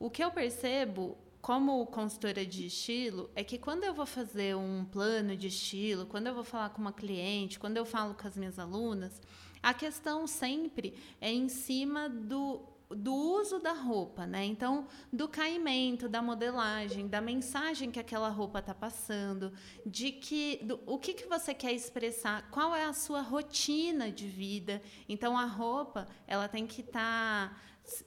O 0.00 0.08
que 0.08 0.24
eu 0.24 0.30
percebo 0.30 1.18
como 1.42 1.84
consultora 1.84 2.46
de 2.46 2.68
estilo 2.68 3.28
é 3.36 3.44
que 3.44 3.58
quando 3.58 3.84
eu 3.84 3.92
vou 3.92 4.06
fazer 4.06 4.56
um 4.56 4.86
plano 4.86 5.36
de 5.36 5.48
estilo, 5.48 6.06
quando 6.06 6.28
eu 6.28 6.34
vou 6.34 6.44
falar 6.44 6.70
com 6.70 6.80
uma 6.80 6.92
cliente, 6.92 7.58
quando 7.58 7.76
eu 7.76 7.84
falo 7.84 8.14
com 8.14 8.26
as 8.26 8.34
minhas 8.34 8.58
alunas, 8.58 9.20
a 9.62 9.74
questão 9.74 10.26
sempre 10.26 10.94
é 11.20 11.30
em 11.30 11.50
cima 11.50 12.08
do 12.08 12.71
do 12.94 13.14
uso 13.14 13.58
da 13.58 13.72
roupa, 13.72 14.26
né? 14.26 14.44
Então, 14.44 14.86
do 15.12 15.28
caimento, 15.28 16.08
da 16.08 16.22
modelagem, 16.22 17.08
da 17.08 17.20
mensagem 17.20 17.90
que 17.90 18.00
aquela 18.00 18.28
roupa 18.28 18.58
está 18.58 18.74
passando, 18.74 19.52
de 19.84 20.12
que 20.12 20.60
do, 20.62 20.80
o 20.86 20.98
que, 20.98 21.14
que 21.14 21.26
você 21.26 21.54
quer 21.54 21.72
expressar, 21.72 22.48
qual 22.50 22.74
é 22.74 22.84
a 22.84 22.92
sua 22.92 23.20
rotina 23.20 24.10
de 24.10 24.26
vida. 24.26 24.82
Então, 25.08 25.36
a 25.36 25.44
roupa 25.44 26.06
ela 26.26 26.48
tem 26.48 26.66
que 26.66 26.80
estar 26.80 27.50
tá 27.50 27.56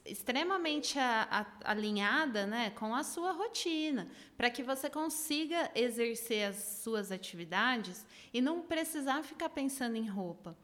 extremamente 0.04 0.98
a, 0.98 1.46
a, 1.62 1.70
alinhada 1.70 2.46
né, 2.46 2.70
com 2.70 2.94
a 2.94 3.02
sua 3.02 3.32
rotina, 3.32 4.08
para 4.36 4.50
que 4.50 4.62
você 4.62 4.88
consiga 4.88 5.70
exercer 5.74 6.48
as 6.48 6.56
suas 6.82 7.12
atividades 7.12 8.06
e 8.32 8.40
não 8.40 8.62
precisar 8.62 9.22
ficar 9.22 9.50
pensando 9.50 9.96
em 9.96 10.06
roupa. 10.06 10.56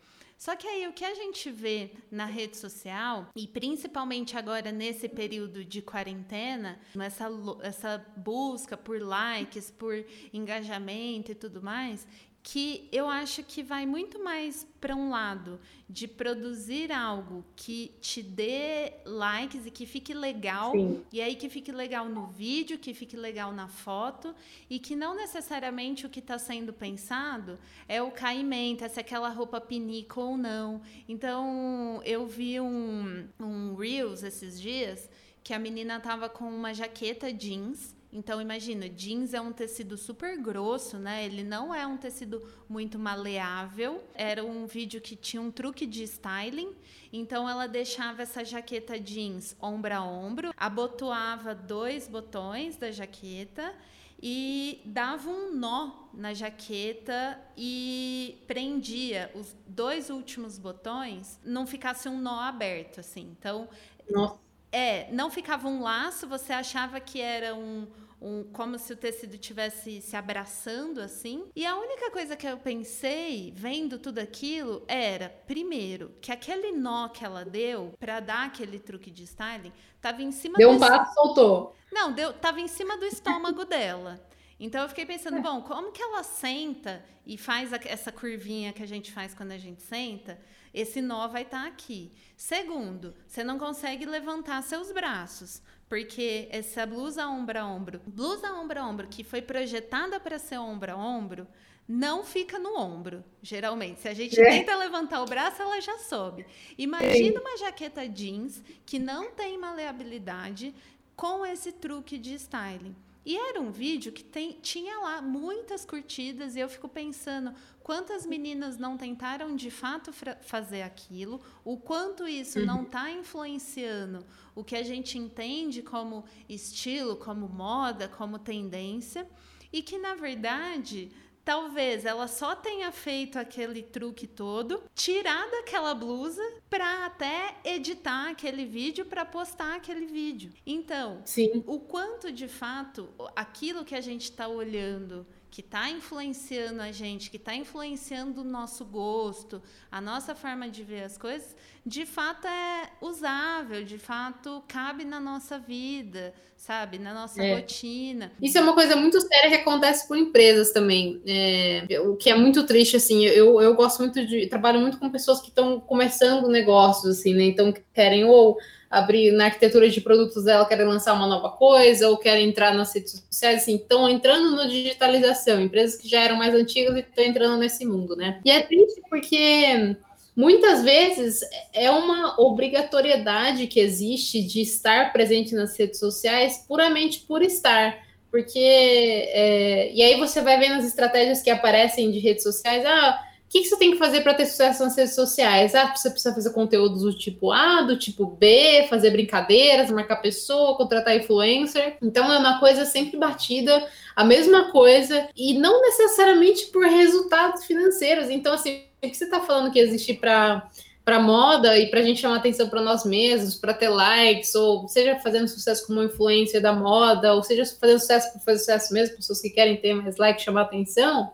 Só 0.43 0.57
que 0.57 0.67
aí 0.67 0.89
o 0.89 0.93
que 0.93 1.05
a 1.05 1.15
gente 1.15 1.53
vê 1.53 1.93
na 2.11 2.25
rede 2.25 2.57
social, 2.57 3.29
e 3.37 3.47
principalmente 3.47 4.37
agora 4.37 4.73
nesse 4.73 5.09
período 5.09 5.65
de 5.65 5.81
quarentena, 5.81 6.81
essa, 6.99 7.29
essa 7.63 8.05
busca 8.17 8.77
por 8.77 9.01
likes, 9.01 9.71
por 9.71 10.05
engajamento 10.33 11.31
e 11.31 11.37
tudo 11.37 11.63
mais, 11.63 12.09
que 12.43 12.89
eu 12.91 13.09
acho 13.09 13.45
que 13.45 13.63
vai 13.63 13.87
muito 13.87 14.23
mais 14.23 14.67
para 14.81 14.97
um 14.97 15.11
lado 15.11 15.61
de 15.89 16.09
produzir 16.09 16.91
algo 16.91 17.45
que 17.55 17.95
te 18.01 18.21
dê 18.21 18.95
likes 19.05 19.65
e 19.65 19.71
que 19.71 19.87
fique 19.87 20.13
legal, 20.13 20.73
Sim. 20.73 21.05
e 21.13 21.21
aí 21.21 21.37
que 21.37 21.49
fique 21.49 21.71
legal 21.71 22.09
no 22.09 22.27
vídeo, 22.27 22.79
que 22.79 22.93
fique 22.93 23.17
legal 23.17 23.53
na 23.53 23.69
foto, 23.69 24.35
e 24.69 24.81
que 24.81 24.97
não 24.97 25.15
necessariamente 25.15 26.05
o 26.05 26.11
que 26.11 26.19
está 26.19 26.37
sendo 26.37 26.73
pensado 26.73 27.59
é 27.87 28.03
o 28.03 28.11
caimento, 28.11 28.85
é 28.85 28.89
se 28.89 28.99
aquela 28.99 29.29
roupa 29.29 29.61
pinica 29.61 30.19
ou 30.19 30.37
não. 30.37 30.83
Então, 31.09 32.03
eu 32.05 32.27
vi 32.27 32.59
um, 32.61 33.29
um 33.39 33.77
Reels 33.77 34.25
esses 34.25 34.61
dias 34.61 35.09
que 35.45 35.55
a 35.55 35.59
menina 35.61 36.01
tava 36.01 36.29
com 36.29 36.45
uma 36.45 36.75
jaqueta 36.75 37.33
jeans 37.33 37.95
então 38.13 38.43
imagina, 38.43 38.89
jeans 38.91 39.33
é 39.33 39.41
um 39.41 39.53
tecido 39.53 39.97
super 39.97 40.37
grosso, 40.37 40.99
né? 40.99 41.25
Ele 41.25 41.43
não 41.43 41.75
é 41.75 41.87
um 41.87 41.97
tecido 41.97 42.43
muito 42.69 42.99
maleável. 42.99 44.05
Era 44.15 44.45
um 44.45 44.67
vídeo 44.67 45.01
que 45.01 45.17
tinha 45.17 45.41
um 45.41 45.51
truque 45.51 45.87
de 45.87 46.03
styling. 46.03 46.75
Então 47.11 47.49
ela 47.49 47.67
deixava 47.67 48.23
essa 48.23 48.45
jaqueta 48.45 49.01
jeans 49.01 49.57
ombro 49.61 49.95
a 49.95 50.05
ombro, 50.05 50.53
abotoava 50.57 51.55
dois 51.55 52.07
botões 52.07 52.77
da 52.77 52.91
jaqueta 52.91 53.75
e 54.23 54.83
dava 54.85 55.31
um 55.31 55.55
nó 55.57 56.09
na 56.13 56.35
jaqueta 56.35 57.41
e 57.57 58.45
prendia 58.47 59.33
os 59.35 59.57
dois 59.67 60.11
últimos 60.11 60.59
botões, 60.59 61.41
não 61.43 61.67
ficasse 61.67 62.09
um 62.09 62.21
nó 62.21 62.39
aberto, 62.41 63.01
assim. 63.01 63.35
Então, 63.37 63.69
Nossa. 64.09 64.52
É, 64.73 65.07
não 65.13 65.31
ficava 65.31 65.69
um 65.69 65.83
laço, 65.83 66.27
você 66.27 66.53
achava 66.53 66.99
que 66.99 67.21
era 67.21 67.55
um, 67.55 67.87
um, 68.21 68.45
como 68.53 68.79
se 68.79 68.93
o 68.93 68.97
tecido 68.97 69.37
tivesse 69.37 70.01
se 70.01 70.17
abraçando 70.17 71.01
assim. 71.01 71.45
E 71.55 71.67
a 71.67 71.77
única 71.77 72.11
coisa 72.11 72.35
que 72.35 72.47
eu 72.47 72.57
pensei, 72.57 73.53
vendo 73.55 73.99
tudo 73.99 74.19
aquilo, 74.19 74.83
era, 74.89 75.29
primeiro, 75.47 76.15
que 76.23 76.33
aquele 76.33 76.73
nó 76.73 77.09
que 77.09 77.25
ela 77.25 77.45
deu 77.45 77.93
para 78.01 78.19
dar 78.21 78.47
aquele 78.47 78.79
truque 78.79 79.11
de 79.11 79.25
styling 79.25 79.73
tava 80.01 80.23
em 80.23 80.33
cima 80.33 80.57
Deu 80.57 80.71
um 80.71 80.79
passo, 80.79 81.13
soltou. 81.15 81.77
Não, 81.93 82.13
deu, 82.13 82.33
tava 82.33 82.61
em 82.61 82.69
cima 82.69 82.97
do 82.97 83.05
estômago 83.05 83.67
dela. 83.67 84.19
Então 84.59 84.83
eu 84.83 84.89
fiquei 84.89 85.05
pensando, 85.05 85.43
bom, 85.43 85.61
como 85.63 85.93
que 85.93 86.01
ela 86.01 86.23
senta 86.23 87.05
e 87.27 87.37
faz 87.37 87.73
essa 87.73 88.11
curvinha 88.11 88.73
que 88.73 88.83
a 88.83 88.87
gente 88.87 89.13
faz 89.13 89.35
quando 89.35 89.53
a 89.53 89.59
gente 89.59 89.83
senta? 89.83 90.39
Esse 90.73 91.01
nó 91.03 91.29
vai 91.29 91.43
estar 91.43 91.63
tá 91.63 91.69
aqui. 91.69 92.13
Segundo, 92.37 93.15
você 93.27 93.45
não 93.45 93.59
consegue 93.59 94.07
levantar 94.07 94.63
seus 94.63 94.91
braços 94.93 95.63
porque 95.93 96.49
essa 96.51 96.87
blusa 96.87 97.27
ombro 97.27 97.59
a 97.59 97.67
ombro, 97.67 98.01
blusa 98.07 98.51
ombro 98.55 98.81
a 98.81 98.89
ombro 98.89 99.09
que 99.09 99.23
foi 99.23 99.43
projetada 99.43 100.19
para 100.19 100.39
ser 100.39 100.57
ombro 100.57 100.93
a 100.93 100.97
ombro, 100.97 101.47
não 101.87 102.25
fica 102.25 102.59
no 102.59 102.79
ombro, 102.79 103.23
geralmente. 103.43 104.01
Se 104.01 104.09
a 104.09 104.15
gente 104.15 104.41
é. 104.41 104.49
tenta 104.49 104.75
levantar 104.75 105.21
o 105.21 105.27
braço, 105.27 105.61
ela 105.61 105.79
já 105.83 105.99
sobe. 105.99 106.47
Imagina 106.79 107.39
uma 107.39 107.59
jaqueta 107.59 108.09
jeans 108.09 108.63
que 108.87 108.99
não 108.99 109.33
tem 109.33 109.59
maleabilidade 109.59 110.75
com 111.15 111.45
esse 111.45 111.73
truque 111.73 112.17
de 112.17 112.37
styling. 112.37 112.97
E 113.25 113.37
era 113.37 113.61
um 113.61 113.71
vídeo 113.71 114.11
que 114.13 114.25
tem, 114.25 114.59
tinha 114.61 114.99
lá 114.99 115.23
muitas 115.23 115.85
curtidas, 115.85 116.57
e 116.57 116.61
eu 116.61 116.69
fico 116.69 116.89
pensando 116.89 117.55
quantas 117.83 118.27
meninas 118.27 118.77
não 118.77 118.97
tentaram 118.97 119.55
de 119.55 119.71
fato 119.71 120.13
fazer 120.41 120.83
aquilo, 120.83 121.41
o 121.65 121.77
quanto 121.77 122.27
isso 122.27 122.59
uhum. 122.59 122.67
não 122.67 122.83
está 122.83 123.11
influenciando 123.11 124.27
o 124.55 124.65
que 124.65 124.75
a 124.75 124.83
gente 124.83 125.17
entende 125.19 125.83
como 125.83 126.25
estilo, 126.49 127.17
como 127.17 127.49
moda, 127.49 128.09
como 128.09 128.39
tendência, 128.39 129.29
e 129.73 129.83
que, 129.83 129.99
na 129.99 130.15
verdade, 130.15 131.11
talvez 131.45 132.05
ela 132.05 132.29
só 132.29 132.55
tenha 132.55 132.91
feito 132.93 133.39
aquele 133.39 133.83
truque 133.83 134.27
todo, 134.27 134.83
tirado 134.95 135.55
aquela 135.57 135.95
blusa 135.95 136.43
para 136.69 137.07
até 137.07 137.57
editar 137.65 138.31
aquele 138.31 138.65
vídeo 138.65 139.05
para 139.05 139.25
postar 139.25 139.77
aquele 139.77 140.07
vídeo. 140.07 140.53
Então, 140.67 141.21
Sim. 141.25 141.63
o 141.67 141.79
quanto 141.81 142.33
de 142.33 142.49
fato 142.49 143.09
aquilo 143.35 143.85
que 143.85 143.95
a 143.95 144.01
gente 144.01 144.25
está 144.25 144.49
olhando 144.49 145.27
que 145.53 145.61
está 145.61 145.91
influenciando 145.91 146.81
a 146.81 146.91
gente, 146.91 147.31
que 147.31 147.37
está 147.37 147.55
influenciando 147.55 148.41
o 148.41 148.45
nosso 148.45 148.87
gosto, 148.87 149.63
a 149.91 150.01
nossa 150.01 150.35
forma 150.35 150.67
de 150.67 150.83
ver 150.83 151.03
as 151.03 151.19
coisas, 151.19 151.55
de 151.85 152.07
fato 152.07 152.47
é 152.47 152.89
usável, 153.03 153.85
de 153.85 153.99
fato 153.99 154.65
cabe 154.67 155.05
na 155.05 155.21
nossa 155.21 155.59
vida, 155.59 156.33
sabe, 156.57 156.99
na 156.99 157.13
nossa 157.13 157.45
é. 157.45 157.55
rotina. 157.55 158.33
Isso 158.41 158.57
é 158.57 158.63
uma 158.63 158.73
coisa 158.73 158.97
muito 158.97 159.21
séria 159.21 159.51
que 159.51 159.57
acontece 159.57 160.09
com 160.09 160.17
empresas 160.17 160.73
também, 160.73 161.21
é, 161.27 162.01
o 162.01 162.17
que 162.17 162.31
é 162.31 162.35
muito 162.35 162.65
triste, 162.65 162.97
assim, 162.97 163.27
eu, 163.27 163.61
eu 163.61 163.75
gosto 163.75 163.99
muito 163.99 164.27
de, 164.27 164.47
trabalho 164.47 164.81
muito 164.81 164.99
com 164.99 165.11
pessoas 165.11 165.39
que 165.43 165.49
estão 165.49 165.79
começando 165.79 166.49
negócios, 166.49 167.19
assim, 167.19 167.35
né, 167.35 167.45
então 167.45 167.75
querem 167.93 168.25
ou 168.25 168.57
abrir 168.93 169.33
na 169.33 169.47
arquitetura 169.47 169.89
de 169.89 170.03
produtos 170.03 170.45
dela, 170.45 170.67
querem 170.67 170.85
lançar 170.85 171.15
uma 171.15 171.27
nova 171.27 171.49
coisa, 171.49 172.11
ou 172.11 172.19
querem 172.19 172.47
entrar 172.47 172.75
nas 172.75 172.95
redes 172.95 173.25
sociais, 173.27 173.63
assim, 173.63 173.77
estão 173.77 174.07
entrando 174.07 174.55
na 174.55 174.67
digitalização, 174.67 175.63
empresas 175.63 175.99
que 175.99 176.07
já 176.07 176.21
eram 176.21 176.37
mais 176.37 176.55
antigas 176.55 176.95
e 176.95 177.01
estão 177.01 177.25
entrando 177.25 177.57
nesse 177.57 177.87
mundo, 177.87 178.15
né? 178.15 178.39
E 178.45 178.51
é 178.51 178.61
triste 178.61 179.01
porque 179.09 179.97
muitas 180.37 180.83
vezes 180.83 181.41
é 181.73 181.91
uma 181.91 182.39
obrigatoriedade 182.39 183.67
que 183.67 183.81
existe 183.81 184.43
de 184.43 184.61
estar 184.61 185.11
presente 185.11 185.55
nas 185.55 185.75
redes 185.79 185.99
sociais 185.99 186.63
puramente 186.69 187.21
por 187.21 187.41
estar. 187.43 187.99
Porque, 188.31 188.59
é, 188.59 189.91
e 189.93 190.03
aí 190.03 190.19
você 190.19 190.43
vai 190.43 190.59
vendo 190.59 190.81
as 190.81 190.85
estratégias 190.85 191.41
que 191.41 191.51
aparecem 191.51 192.11
de 192.11 192.19
redes 192.19 192.43
sociais, 192.43 192.85
ah, 192.85 193.19
que, 193.53 193.61
que 193.61 193.69
você 193.69 193.77
tem 193.77 193.91
que 193.91 193.99
fazer 193.99 194.23
para 194.23 194.33
ter 194.33 194.47
sucesso 194.47 194.83
nas 194.83 194.97
redes 194.97 195.15
sociais? 195.15 195.75
Ah, 195.75 195.95
você 195.95 196.09
precisa 196.09 196.35
fazer 196.35 196.51
conteúdos 196.55 197.03
do 197.03 197.13
tipo 197.13 197.53
A, 197.53 197.83
do 197.83 197.99
tipo 197.99 198.25
B, 198.25 198.87
fazer 198.89 199.11
brincadeiras, 199.11 199.91
marcar 199.91 200.17
pessoa, 200.17 200.75
contratar 200.75 201.15
influencer. 201.15 201.99
Então 202.01 202.33
é 202.33 202.39
uma 202.39 202.59
coisa 202.59 202.87
sempre 202.87 203.19
batida, 203.19 203.87
a 204.17 204.25
mesma 204.25 204.73
coisa, 204.73 205.29
e 205.37 205.59
não 205.59 205.83
necessariamente 205.83 206.67
por 206.69 206.87
resultados 206.87 207.67
financeiros. 207.67 208.31
Então, 208.31 208.55
assim, 208.55 208.85
o 209.03 209.11
que 209.11 209.15
você 209.15 209.25
está 209.25 209.41
falando 209.41 209.71
que 209.71 209.79
existe 209.79 210.15
para 210.15 210.67
para 211.05 211.19
moda 211.19 211.77
e 211.77 211.91
para 211.91 211.99
a 211.99 212.03
gente 212.05 212.21
chamar 212.21 212.37
atenção 212.37 212.69
para 212.69 212.81
nós 212.81 213.05
mesmos, 213.05 213.57
para 213.57 213.75
ter 213.75 213.89
likes, 213.89 214.55
ou 214.55 214.87
seja 214.87 215.19
fazendo 215.19 215.49
sucesso 215.49 215.85
como 215.85 216.01
influência 216.01 216.61
da 216.61 216.73
moda, 216.73 217.35
ou 217.35 217.43
seja 217.43 217.67
fazendo 217.67 217.99
sucesso 217.99 218.33
por 218.33 218.41
fazer 218.41 218.59
sucesso 218.61 218.95
mesmo, 218.95 219.17
pessoas 219.17 219.41
que 219.41 219.51
querem 219.51 219.77
ter 219.77 219.95
mais 219.95 220.17
likes, 220.17 220.45
chamar 220.45 220.63
atenção, 220.63 221.33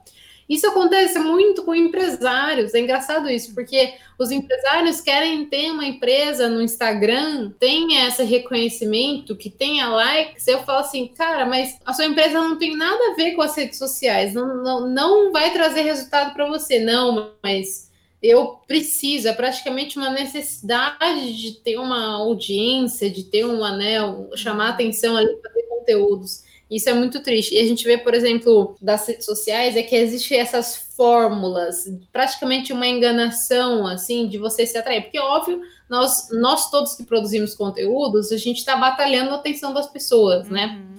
isso 0.49 0.67
acontece 0.67 1.19
muito 1.19 1.63
com 1.63 1.75
empresários. 1.75 2.73
É 2.73 2.81
engraçado 2.81 3.29
isso, 3.29 3.55
porque 3.55 3.95
os 4.19 4.31
empresários 4.31 5.01
querem 5.01 5.45
ter 5.45 5.71
uma 5.71 5.85
empresa 5.85 6.49
no 6.49 6.63
Instagram, 6.63 7.51
tenha 7.61 8.09
esse 8.09 8.23
reconhecimento, 8.25 9.37
que 9.37 9.51
tenha 9.51 9.89
likes. 9.89 10.49
Eu 10.49 10.61
falo 10.65 10.79
assim, 10.79 11.09
cara, 11.09 11.45
mas 11.45 11.79
a 11.85 11.93
sua 11.93 12.07
empresa 12.07 12.41
não 12.41 12.57
tem 12.57 12.75
nada 12.75 12.99
a 13.11 13.15
ver 13.15 13.33
com 13.33 13.43
as 13.43 13.55
redes 13.55 13.79
sociais, 13.79 14.33
não, 14.33 14.63
não, 14.63 14.89
não 14.89 15.33
vai 15.33 15.53
trazer 15.53 15.83
resultado 15.83 16.33
para 16.33 16.49
você, 16.49 16.79
não, 16.79 17.33
mas 17.43 17.89
eu 18.23 18.59
preciso, 18.67 19.29
é 19.29 19.33
praticamente 19.33 19.97
uma 19.97 20.11
necessidade 20.11 21.37
de 21.37 21.53
ter 21.61 21.79
uma 21.79 22.15
audiência, 22.17 23.11
de 23.11 23.23
ter 23.23 23.45
um 23.45 23.63
anel, 23.63 24.31
chamar 24.35 24.71
atenção 24.71 25.17
ali 25.17 25.37
para 25.37 25.53
ter 25.53 25.63
conteúdos. 25.65 26.48
Isso 26.71 26.89
é 26.89 26.95
muito 26.95 27.23
triste. 27.23 27.55
E 27.55 27.59
a 27.59 27.67
gente 27.67 27.85
vê, 27.85 27.97
por 27.97 28.15
exemplo, 28.15 28.77
das 28.81 29.07
redes 29.07 29.25
sociais, 29.25 29.77
é 29.77 29.83
que 29.83 29.97
existem 29.97 30.39
essas 30.39 30.77
fórmulas, 30.77 31.85
praticamente 32.13 32.73
uma 32.73 32.87
enganação, 32.87 33.87
assim, 33.87 34.29
de 34.29 34.37
você 34.37 34.67
se 34.67 34.77
atrair. 34.77 35.03
Porque, 35.03 35.19
óbvio, 35.19 35.61
nós, 35.89 36.29
nós 36.33 36.71
todos 36.71 36.95
que 36.95 37.05
produzimos 37.05 37.55
conteúdos, 37.55 38.33
a 38.33 38.37
gente 38.37 38.59
está 38.59 38.77
batalhando 38.77 39.31
a 39.31 39.37
atenção 39.37 39.73
das 39.73 39.87
pessoas, 39.87 40.49
né? 40.49 40.67
uhum. 40.67 40.97
né? 40.97 40.98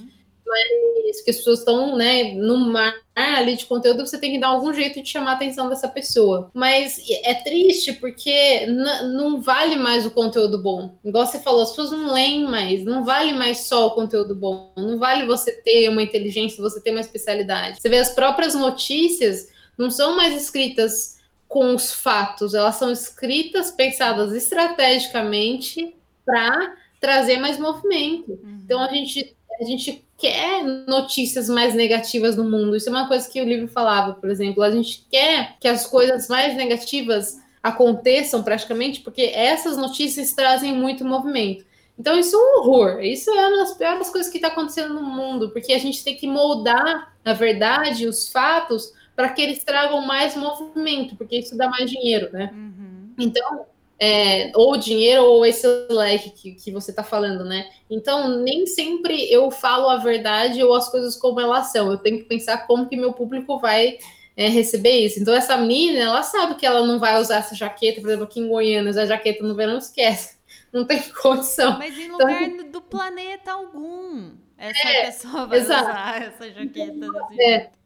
Mas 0.50 1.22
que 1.22 1.30
as 1.30 1.38
pessoas 1.38 1.60
estão, 1.60 1.96
né, 1.96 2.34
no 2.34 2.58
mar 2.58 2.96
ali 3.16 3.56
de 3.56 3.66
conteúdo, 3.66 4.06
você 4.06 4.18
tem 4.18 4.32
que 4.32 4.40
dar 4.40 4.48
algum 4.48 4.74
jeito 4.74 5.02
de 5.02 5.10
chamar 5.10 5.32
a 5.32 5.36
atenção 5.36 5.70
dessa 5.70 5.88
pessoa. 5.88 6.50
Mas 6.54 7.00
é 7.24 7.36
triste 7.36 7.94
porque 7.94 8.66
não 8.66 9.42
vale 9.42 9.76
mais 9.76 10.06
o 10.06 10.12
conteúdo 10.12 10.58
bom. 10.58 10.98
Igual 11.06 11.28
você 11.28 11.40
falou, 11.40 11.62
as 11.62 11.70
pessoas 11.70 11.92
não 11.92 12.14
leem 12.14 12.46
mais, 12.46 12.84
não 12.84 13.04
vale 13.04 13.34
mais 13.34 13.60
só 13.60 13.88
o 13.88 13.92
conteúdo 13.92 14.34
bom. 14.34 14.72
Não 14.76 14.98
vale 14.98 15.26
você 15.26 15.52
ter 15.52 15.88
uma 15.90 16.02
inteligência, 16.02 16.62
você 16.62 16.82
ter 16.82 16.92
uma 16.92 17.02
especialidade. 17.02 17.80
Você 17.80 17.90
vê 17.90 17.98
as 17.98 18.10
próprias 18.10 18.56
notícias 18.56 19.50
não 19.78 19.90
são 19.90 20.16
mais 20.16 20.36
escritas 20.42 21.20
com 21.48 21.74
os 21.74 21.94
fatos, 21.94 22.54
elas 22.54 22.76
são 22.76 22.92
escritas, 22.92 23.72
pensadas 23.72 24.34
estrategicamente 24.34 25.96
para 26.26 26.76
trazer 27.00 27.38
mais 27.38 27.58
movimento. 27.58 28.32
Uhum. 28.32 28.60
Então 28.64 28.82
a 28.82 28.88
gente 28.88 29.36
a 29.60 29.64
gente 29.66 30.06
quer 30.20 30.64
notícias 30.88 31.50
mais 31.50 31.74
negativas 31.74 32.36
no 32.36 32.44
mundo. 32.44 32.76
Isso 32.76 32.90
é 32.90 32.92
uma 32.92 33.08
coisa 33.08 33.30
que 33.30 33.42
o 33.42 33.46
livro 33.46 33.68
falava, 33.68 34.14
por 34.14 34.30
exemplo. 34.30 34.62
A 34.62 34.72
gente 34.72 35.06
quer 35.10 35.56
que 35.60 35.68
as 35.68 35.88
coisas 35.88 36.28
mais 36.28 36.56
negativas 36.56 37.40
aconteçam 37.64 38.44
praticamente, 38.44 39.02
porque 39.02 39.32
essas 39.34 39.78
notícias 39.78 40.34
trazem 40.34 40.74
muito 40.74 41.06
movimento. 41.06 41.66
Então, 41.98 42.18
isso 42.18 42.36
é 42.36 42.40
um 42.40 42.60
horror. 42.60 43.02
Isso 43.02 43.30
é 43.30 43.48
uma 43.48 43.58
das 43.58 43.74
piores 43.74 44.10
coisas 44.10 44.32
que 44.32 44.38
está 44.38 44.48
acontecendo 44.48 44.94
no 44.94 45.04
mundo, 45.04 45.50
porque 45.50 45.74
a 45.74 45.80
gente 45.80 46.04
tem 46.04 46.16
que 46.16 46.28
moldar, 46.28 47.14
na 47.24 47.34
verdade, 47.34 48.08
os 48.08 48.30
fatos 48.30 48.94
para 49.16 49.30
que 49.30 49.42
eles 49.42 49.64
tragam 49.64 50.06
mais 50.06 50.36
movimento, 50.36 51.16
porque 51.18 51.38
isso 51.38 51.58
dá 51.58 51.70
mais 51.70 51.92
dinheiro, 51.92 52.30
né? 52.32 52.52
Uhum. 52.54 53.14
Então, 53.20 53.66
é, 54.00 54.52
ou 54.56 54.78
dinheiro 54.78 55.24
ou 55.24 55.46
esse 55.46 55.68
leque 55.90 56.30
que, 56.30 56.52
que 56.54 56.72
você 56.72 56.92
está 56.92 57.04
falando, 57.04 57.44
né? 57.44 57.70
Então, 57.90 58.38
nem 58.40 58.66
sempre 58.66 59.32
eu 59.32 59.52
falo 59.52 59.90
a 59.90 59.98
verdade 59.98 60.64
ou 60.64 60.74
as 60.74 60.90
coisas 60.90 61.18
como 61.18 61.40
elas 61.40 61.72
são. 61.72 61.92
Eu 61.92 61.98
tenho 61.98 62.20
que 62.20 62.24
pensar 62.24 62.66
como 62.66 62.88
que 62.88 62.96
meu 62.96 63.12
público 63.12 63.60
vai 63.60 63.98
é, 64.38 64.48
receber 64.48 65.00
isso. 65.00 65.20
Então, 65.20 65.34
essa 65.34 65.58
menina, 65.58 66.00
ela 66.00 66.24
sabe 66.24 66.56
que 66.56 66.66
ela 66.66 66.88
não 66.88 66.98
vai 66.98 67.20
usar 67.20 67.38
essa 67.38 67.54
jaqueta, 67.54 68.00
por 68.00 68.08
exemplo, 68.08 68.26
aqui 68.26 68.40
em 68.40 68.48
Goiânia, 68.48 68.90
a 68.92 69.06
jaqueta 69.06 69.44
no 69.44 69.54
verão, 69.54 69.78
esquece. 69.78 70.40
Não 70.72 70.86
tem 70.86 71.02
condição. 71.22 71.80
Mas 71.80 71.98
em 71.98 72.04
então, 72.04 72.18
lugar 72.20 72.44
então, 72.44 72.70
do 72.70 72.82
planeta 72.82 73.52
algum, 73.52 74.34
essa 74.56 74.88
é, 74.88 75.06
pessoa 75.08 75.48
vai 75.48 75.58
exato. 75.58 75.90
usar 75.90 76.22
essa 76.22 76.52
jaqueta. 76.52 77.08
É. 77.42 77.79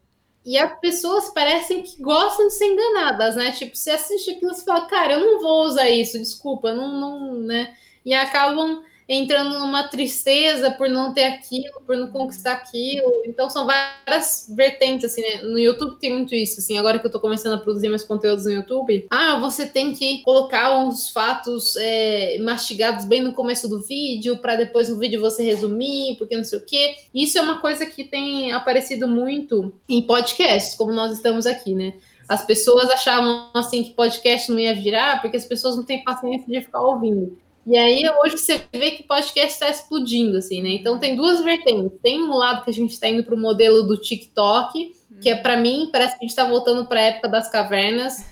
E 0.46 0.58
as 0.58 0.78
pessoas 0.80 1.30
parecem 1.30 1.84
que 1.84 2.02
gostam 2.02 2.48
de 2.48 2.54
ser 2.54 2.66
enganadas, 2.66 3.36
né? 3.36 3.52
Tipo, 3.52 3.78
você 3.78 3.92
assiste 3.92 4.32
aquilo 4.32 4.52
e 4.52 4.66
fala, 4.66 4.86
cara, 4.88 5.14
eu 5.14 5.20
não 5.20 5.42
vou 5.42 5.64
usar 5.64 5.90
isso, 5.90 6.20
desculpa, 6.20 6.74
não, 6.74 7.00
não, 7.00 7.36
né? 7.36 7.76
E 8.06 8.14
acabam 8.14 8.84
entrando 9.08 9.60
numa 9.60 9.84
tristeza 9.88 10.72
por 10.72 10.90
não 10.90 11.14
ter 11.14 11.26
aquilo, 11.26 11.82
por 11.86 11.96
não 11.98 12.08
conquistar 12.08 12.54
aquilo. 12.54 13.24
Então 13.26 13.50
são 13.50 13.66
várias 13.66 14.52
vertentes 14.56 15.06
assim, 15.06 15.22
né? 15.22 15.42
No 15.42 15.60
YouTube 15.60 16.00
tem 16.00 16.14
muito 16.14 16.34
isso, 16.34 16.60
assim, 16.60 16.78
agora 16.78 17.00
que 17.00 17.06
eu 17.06 17.12
tô 17.12 17.20
começando 17.20 17.54
a 17.54 17.58
produzir 17.58 17.90
meus 17.90 18.04
conteúdos 18.04 18.46
no 18.46 18.52
YouTube, 18.52 19.08
ah, 19.10 19.40
você 19.40 19.66
tem 19.66 19.94
que 19.94 20.22
colocar 20.24 20.78
uns 20.78 21.10
fatos 21.10 21.76
é, 21.76 22.38
mastigados 22.40 23.06
bem 23.06 23.22
no 23.22 23.34
começo 23.34 23.68
do 23.68 23.82
vídeo 23.82 24.38
para 24.38 24.56
depois 24.56 24.90
no 24.90 24.98
vídeo 24.98 25.20
você 25.20 25.44
resumir, 25.44 26.16
porque 26.18 26.36
não 26.36 26.44
sei 26.44 26.60
o 26.60 26.66
quê. 26.66 26.96
Isso 27.14 27.38
é 27.38 27.42
uma 27.42 27.60
coisa 27.60 27.86
que 27.86 28.04
tem 28.04 28.52
aparecido 28.52 29.08
muito 29.08 29.74
em 29.88 30.02
podcasts, 30.02 30.76
como 30.76 30.92
nós 30.92 31.12
estamos 31.12 31.46
aqui, 31.46 31.74
né? 31.74 31.94
As 32.28 32.46
pessoas 32.46 32.90
achavam 32.90 33.50
assim 33.54 33.84
que 33.84 33.92
podcast 33.92 34.50
não 34.50 34.60
ia 34.60 34.74
virar 34.74 35.22
porque 35.22 35.38
as 35.38 35.46
pessoas 35.46 35.76
não 35.76 35.84
têm 35.84 36.04
paciência 36.04 36.48
de 36.48 36.62
ficar 36.62 36.82
ouvindo. 36.82 37.38
E 37.66 37.78
aí, 37.78 38.04
hoje 38.22 38.38
você 38.38 38.62
vê 38.74 38.92
que 38.92 39.04
podcast 39.04 39.54
está 39.54 39.70
explodindo, 39.70 40.38
assim, 40.38 40.62
né? 40.62 40.70
Então, 40.72 41.00
tem 41.00 41.16
duas 41.16 41.42
vertentes. 41.42 41.98
Tem 42.02 42.22
um 42.22 42.36
lado 42.36 42.64
que 42.64 42.70
a 42.70 42.74
gente 42.74 42.92
está 42.92 43.08
indo 43.08 43.24
para 43.24 43.36
o 43.36 43.40
modelo 43.40 43.84
do 43.84 43.98
TikTok, 43.98 44.94
que 45.22 45.30
é, 45.30 45.36
para 45.36 45.56
mim, 45.56 45.90
parece 45.92 46.12
que 46.12 46.18
a 46.18 46.24
gente 46.24 46.32
está 46.32 46.44
voltando 46.44 46.86
para 46.86 47.00
a 47.00 47.04
época 47.04 47.30
das 47.30 47.50
cavernas, 47.50 48.26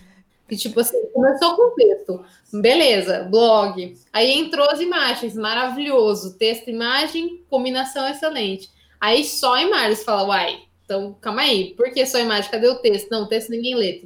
que, 0.50 0.58
tipo 0.58 0.82
assim, 0.82 0.98
começou 1.14 1.56
com 1.56 1.74
texto. 1.76 2.26
Beleza, 2.52 3.24
blog. 3.24 3.98
Aí 4.12 4.32
entrou 4.34 4.70
as 4.70 4.82
imagens, 4.82 5.34
maravilhoso. 5.36 6.38
Texto, 6.38 6.70
imagem, 6.70 7.42
combinação 7.50 8.06
excelente. 8.10 8.70
Aí 9.00 9.24
só 9.24 9.58
imagens, 9.58 10.04
fala, 10.04 10.28
uai, 10.28 10.60
então, 10.84 11.16
calma 11.22 11.44
aí, 11.44 11.74
por 11.76 11.90
que 11.94 12.06
só 12.06 12.20
imagem? 12.20 12.52
Cadê 12.52 12.68
o 12.68 12.80
texto? 12.80 13.10
Não, 13.10 13.24
o 13.24 13.28
texto 13.28 13.50
ninguém 13.50 13.76
lê. 13.76 14.04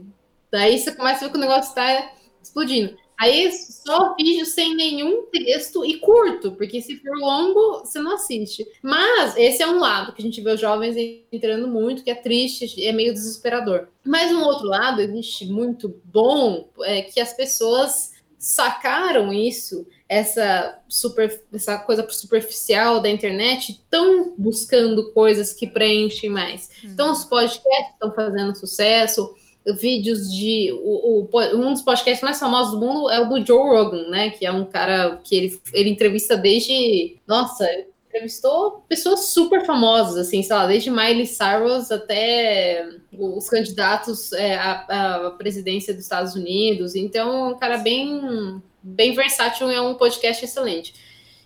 Daí 0.52 0.78
você 0.78 0.94
começa 0.94 1.26
a 1.26 1.28
ver 1.28 1.32
que 1.32 1.38
o 1.38 1.42
negócio 1.42 1.70
está 1.70 2.12
explodindo. 2.44 2.96
Aí 3.18 3.52
só 3.52 4.14
vídeo 4.16 4.46
sem 4.46 4.76
nenhum 4.76 5.26
texto 5.28 5.86
e 5.86 5.98
curto, 6.00 6.52
porque 6.52 6.82
se 6.82 6.98
for 6.98 7.18
longo, 7.18 7.80
você 7.80 8.00
não 8.00 8.16
assiste. 8.16 8.68
Mas 8.82 9.36
esse 9.38 9.64
é 9.64 9.68
um 9.68 9.80
lado 9.80 10.14
que 10.14 10.22
a 10.22 10.26
gente 10.26 10.42
vê 10.42 10.52
os 10.52 10.60
jovens 10.60 10.96
entrando 11.32 11.68
muito, 11.68 12.04
que 12.04 12.12
é 12.12 12.16
triste, 12.16 12.84
é 12.86 12.92
meio 12.92 13.14
desesperador. 13.14 13.88
Mas 14.04 14.32
um 14.32 14.44
outro 14.44 14.68
lado, 14.68 15.02
existe 15.02 15.46
muito 15.46 16.02
bom, 16.06 16.70
é 16.82 17.02
que 17.02 17.20
as 17.20 17.34
pessoas 17.34 18.14
sacaram 18.38 19.34
isso, 19.34 19.88
essa, 20.08 20.78
super, 20.88 21.42
essa 21.52 21.80
coisa 21.80 22.08
superficial 22.12 23.00
da 23.00 23.10
internet, 23.10 23.72
estão 23.72 24.36
buscando 24.38 25.12
coisas 25.14 25.52
que 25.52 25.66
preenchem 25.66 26.30
mais. 26.30 26.70
Então, 26.84 27.12
os 27.12 27.26
podcasts 27.26 27.94
estão 27.94 28.14
fazendo 28.14 28.56
sucesso, 28.56 29.34
vídeos 29.74 30.32
de. 30.32 30.72
O, 30.84 31.28
o, 31.32 31.40
um 31.56 31.74
dos 31.74 31.82
podcasts 31.82 32.22
mais 32.22 32.40
famosos 32.40 32.74
do 32.74 32.80
mundo 32.80 33.10
é 33.10 33.20
o 33.20 33.28
do 33.28 33.46
Joe 33.46 33.58
Rogan, 33.58 34.10
né? 34.10 34.30
Que 34.30 34.46
é 34.46 34.52
um 34.52 34.66
cara 34.66 35.20
que 35.24 35.36
ele, 35.36 35.60
ele 35.74 35.90
entrevista 35.90 36.38
desde. 36.38 37.18
Nossa, 37.28 37.68
entrevistou 38.16 38.84
pessoas 38.88 39.26
super 39.26 39.66
famosas, 39.66 40.16
assim, 40.16 40.42
sei 40.42 40.56
lá, 40.56 40.66
desde 40.66 40.90
Miley 40.90 41.26
Cyrus 41.26 41.92
até 41.92 42.88
os 43.12 43.50
candidatos 43.50 44.32
é, 44.34 44.56
à, 44.56 45.26
à, 45.28 45.32
presidência 45.32 45.94
dos 45.94 46.04
Estados 46.04 46.36
Unidos. 46.36 46.96
Então, 46.96 47.52
um 47.52 47.58
cara 47.58 47.78
bem, 47.78 48.62
bem 48.82 49.14
versátil, 49.14 49.70
é 49.70 49.82
um 49.82 49.96
podcast 49.96 50.46
excelente. 50.46 50.94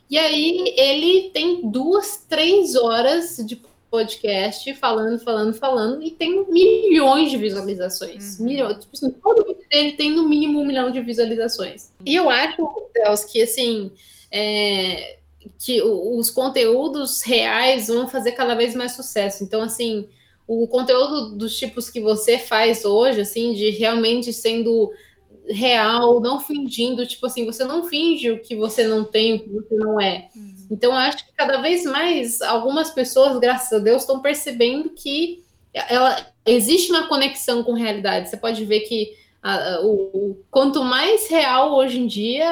E 0.10 0.18
aí 0.18 0.74
ele 0.78 1.30
tem 1.30 1.70
duas, 1.70 2.26
três 2.28 2.76
horas 2.76 3.38
de 3.38 3.56
podcast 3.90 4.74
falando, 4.76 5.20
falando, 5.20 5.54
falando, 5.54 6.04
e 6.04 6.12
tem 6.12 6.46
milhões 6.50 7.32
de 7.32 7.38
visualizações. 7.38 8.40
Uhum. 8.40 8.46
Milhões. 8.46 8.78
Tipo 8.78 8.90
assim, 8.94 9.12
todo 9.12 9.46
vídeo 9.46 9.66
dele 9.70 9.92
tem 9.94 10.12
no 10.12 10.28
mínimo 10.28 10.62
um 10.62 10.66
milhão 10.66 10.92
de 10.92 11.02
visualizações. 11.02 11.92
E 12.06 12.16
eu 12.16 12.30
acho, 12.30 12.58
Deus, 12.94 13.24
que 13.24 13.42
assim. 13.42 13.92
É, 14.32 15.18
que 15.58 15.82
os 15.82 16.30
conteúdos 16.30 17.22
reais 17.22 17.88
vão 17.88 18.08
fazer 18.08 18.34
cada 18.34 18.56
vez 18.56 18.76
mais 18.76 18.92
sucesso. 18.92 19.44
Então, 19.44 19.62
assim, 19.62 20.08
o 20.48 20.68
conteúdo 20.68 21.36
dos 21.36 21.58
tipos 21.58 21.90
que 21.90 22.00
você 22.00 22.38
faz 22.38 22.86
hoje, 22.86 23.22
assim, 23.22 23.54
de 23.54 23.70
realmente 23.70 24.34
sendo 24.34 24.92
real, 25.48 26.20
não 26.20 26.40
fingindo, 26.40 27.06
tipo 27.06 27.26
assim, 27.26 27.46
você 27.46 27.64
não 27.64 27.86
finge 27.86 28.32
o 28.32 28.40
que 28.40 28.56
você 28.56 28.86
não 28.86 29.04
tem, 29.04 29.36
o 29.36 29.40
que 29.40 29.50
você 29.50 29.76
não 29.76 30.00
é. 30.00 30.30
Uhum. 30.36 30.59
Então, 30.70 30.92
eu 30.92 30.98
acho 30.98 31.26
que 31.26 31.34
cada 31.34 31.62
vez 31.62 31.84
mais 31.84 32.42
algumas 32.42 32.92
pessoas, 32.92 33.40
graças 33.40 33.74
a 33.74 33.82
Deus, 33.82 34.04
estão 34.04 34.22
percebendo 34.22 34.90
que 34.90 35.44
ela 35.74 36.28
existe 36.46 36.92
uma 36.92 37.08
conexão 37.08 37.64
com 37.64 37.76
a 37.76 37.78
realidade. 37.78 38.30
Você 38.30 38.38
pode 38.38 38.64
ver 38.66 38.82
que 38.82 39.16
a, 39.42 39.80
o, 39.82 39.92
o, 40.14 40.44
quanto 40.52 40.84
mais 40.84 41.28
real 41.30 41.76
hoje 41.76 42.00
em 42.00 42.08
dia, 42.08 42.50